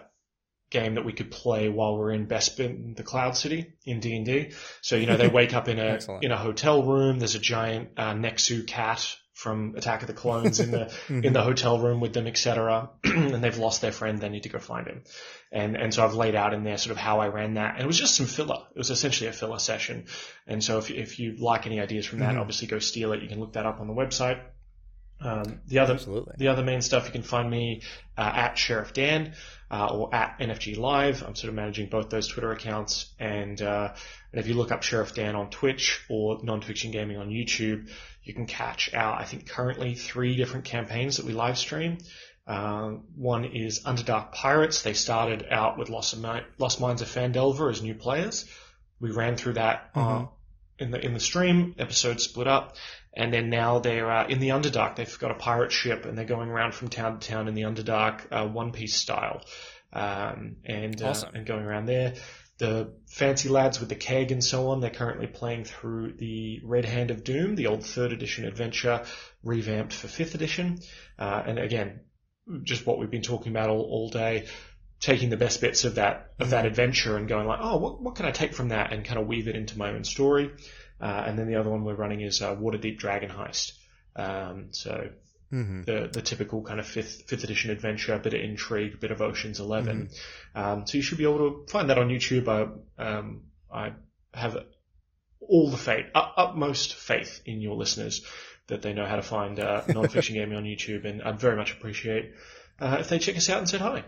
[0.70, 4.26] game that we could play while we're in Bespin, the Cloud City in D and
[4.26, 4.52] D.
[4.82, 7.18] So you know they wake up in a in a hotel room.
[7.18, 11.42] There's a giant uh, Nexu cat from Attack of the Clones in the in the
[11.42, 12.88] hotel room with them, etc.
[13.04, 14.20] and they've lost their friend.
[14.20, 15.02] They need to go find him.
[15.52, 17.82] And and so I've laid out in there sort of how I ran that, and
[17.82, 18.62] it was just some filler.
[18.74, 20.06] It was essentially a filler session.
[20.46, 22.40] And so if if you like any ideas from that, Mhm.
[22.40, 23.22] obviously go steal it.
[23.22, 24.40] You can look that up on the website.
[25.20, 26.34] Um, the other Absolutely.
[26.38, 27.82] the other main stuff you can find me
[28.18, 29.32] uh, at Sheriff Dan
[29.70, 31.22] uh, or at NFG Live.
[31.22, 33.94] I'm sort of managing both those Twitter accounts, and uh,
[34.32, 37.88] and if you look up Sheriff Dan on Twitch or Nonfiction Gaming on YouTube,
[38.22, 41.98] you can catch our I think currently three different campaigns that we live stream.
[42.46, 44.82] Um, one is Underdark Pirates.
[44.82, 48.44] They started out with Lost, Mi- Lost Mines of Phandelver as new players.
[49.00, 50.28] We ran through that uh, Mhm.
[50.78, 51.74] In the in the stream.
[51.78, 52.76] Episodes split up,
[53.12, 54.96] and then now they're uh, in the Underdark.
[54.96, 57.62] They've got a pirate ship, and they're going around from town to town in the
[57.62, 59.42] Underdark, uh, One Piece style,
[59.92, 61.34] um, and uh, Awesome.
[61.34, 62.14] and going around there.
[62.58, 66.84] The fancy lads with the keg and so on, they're currently playing through the Red
[66.84, 69.02] Hand of Doom, the old third edition adventure,
[69.42, 70.78] revamped for fifth edition.
[71.18, 72.02] Uh, and again,
[72.62, 74.46] just what we've been talking about all, all day,
[75.04, 78.14] taking the best bits of that of that adventure and going like, oh, what what
[78.14, 80.50] can I take from that and kind of weave it into my own story.
[80.98, 83.72] Uh, and then the other one we're running is uh, Waterdeep Dragon Heist.
[84.16, 85.10] Um, so
[85.50, 88.96] hmm the the typical kind of fifth fifth edition adventure, a bit of intrigue, a
[88.96, 90.08] bit of Ocean's 11
[90.54, 92.48] Um, so you should be able to find that on YouTube.
[92.48, 93.92] I um, I
[94.32, 94.56] have
[95.40, 98.24] all the faith, ut- utmost faith in your listeners
[98.68, 101.72] that they know how to find uh, non-fiction gaming on YouTube, and I'd very much
[101.72, 102.32] appreciate
[102.80, 104.04] uh, if they check us out and said hi.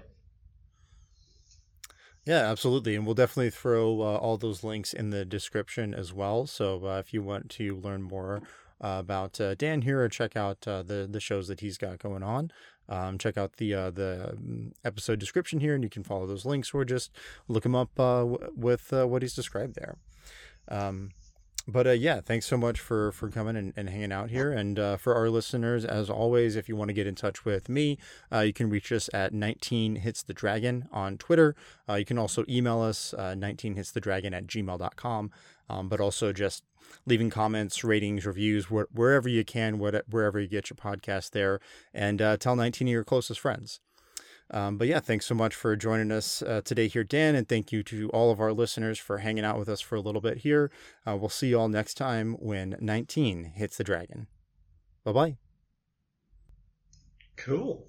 [2.26, 2.96] Yeah, absolutely.
[2.96, 6.46] And we'll definitely throw uh, all those links in the description as well.
[6.46, 8.42] So uh, if you want to learn more
[8.82, 12.24] uh, about uh, Dan here check out uh, the, the shows that he's got going
[12.24, 12.50] on,
[12.88, 16.44] um, check out the uh, the um, episode description here and you can follow those
[16.44, 17.10] links or just
[17.48, 19.96] look him up w- with what he's described there.
[20.68, 21.10] Um,
[21.68, 24.52] but uh, yeah, thanks so much for for coming and, and hanging out here.
[24.52, 27.68] And uh, for our listeners, as always, if you want to get in touch with
[27.68, 27.98] me,
[28.32, 31.56] uh, you can reach us at 19 hits the dragon on Twitter.
[31.88, 35.30] Uh, you can also email us uh, 19 hits the dragon at gmail.com.
[35.68, 36.62] Um, but also just
[37.06, 41.58] leaving comments, ratings, reviews, wh- wherever you can, what, wherever you get your podcast there,
[41.92, 43.80] and uh, tell 19 of your closest friends.
[44.50, 47.72] Um, but yeah, thanks so much for joining us uh, today here, Dan, and thank
[47.72, 50.38] you to all of our listeners for hanging out with us for a little bit
[50.38, 50.70] here.
[51.06, 54.28] Uh, we'll see you all next time when 19 hits the dragon.
[55.04, 55.36] Bye bye.
[57.36, 57.86] Cool.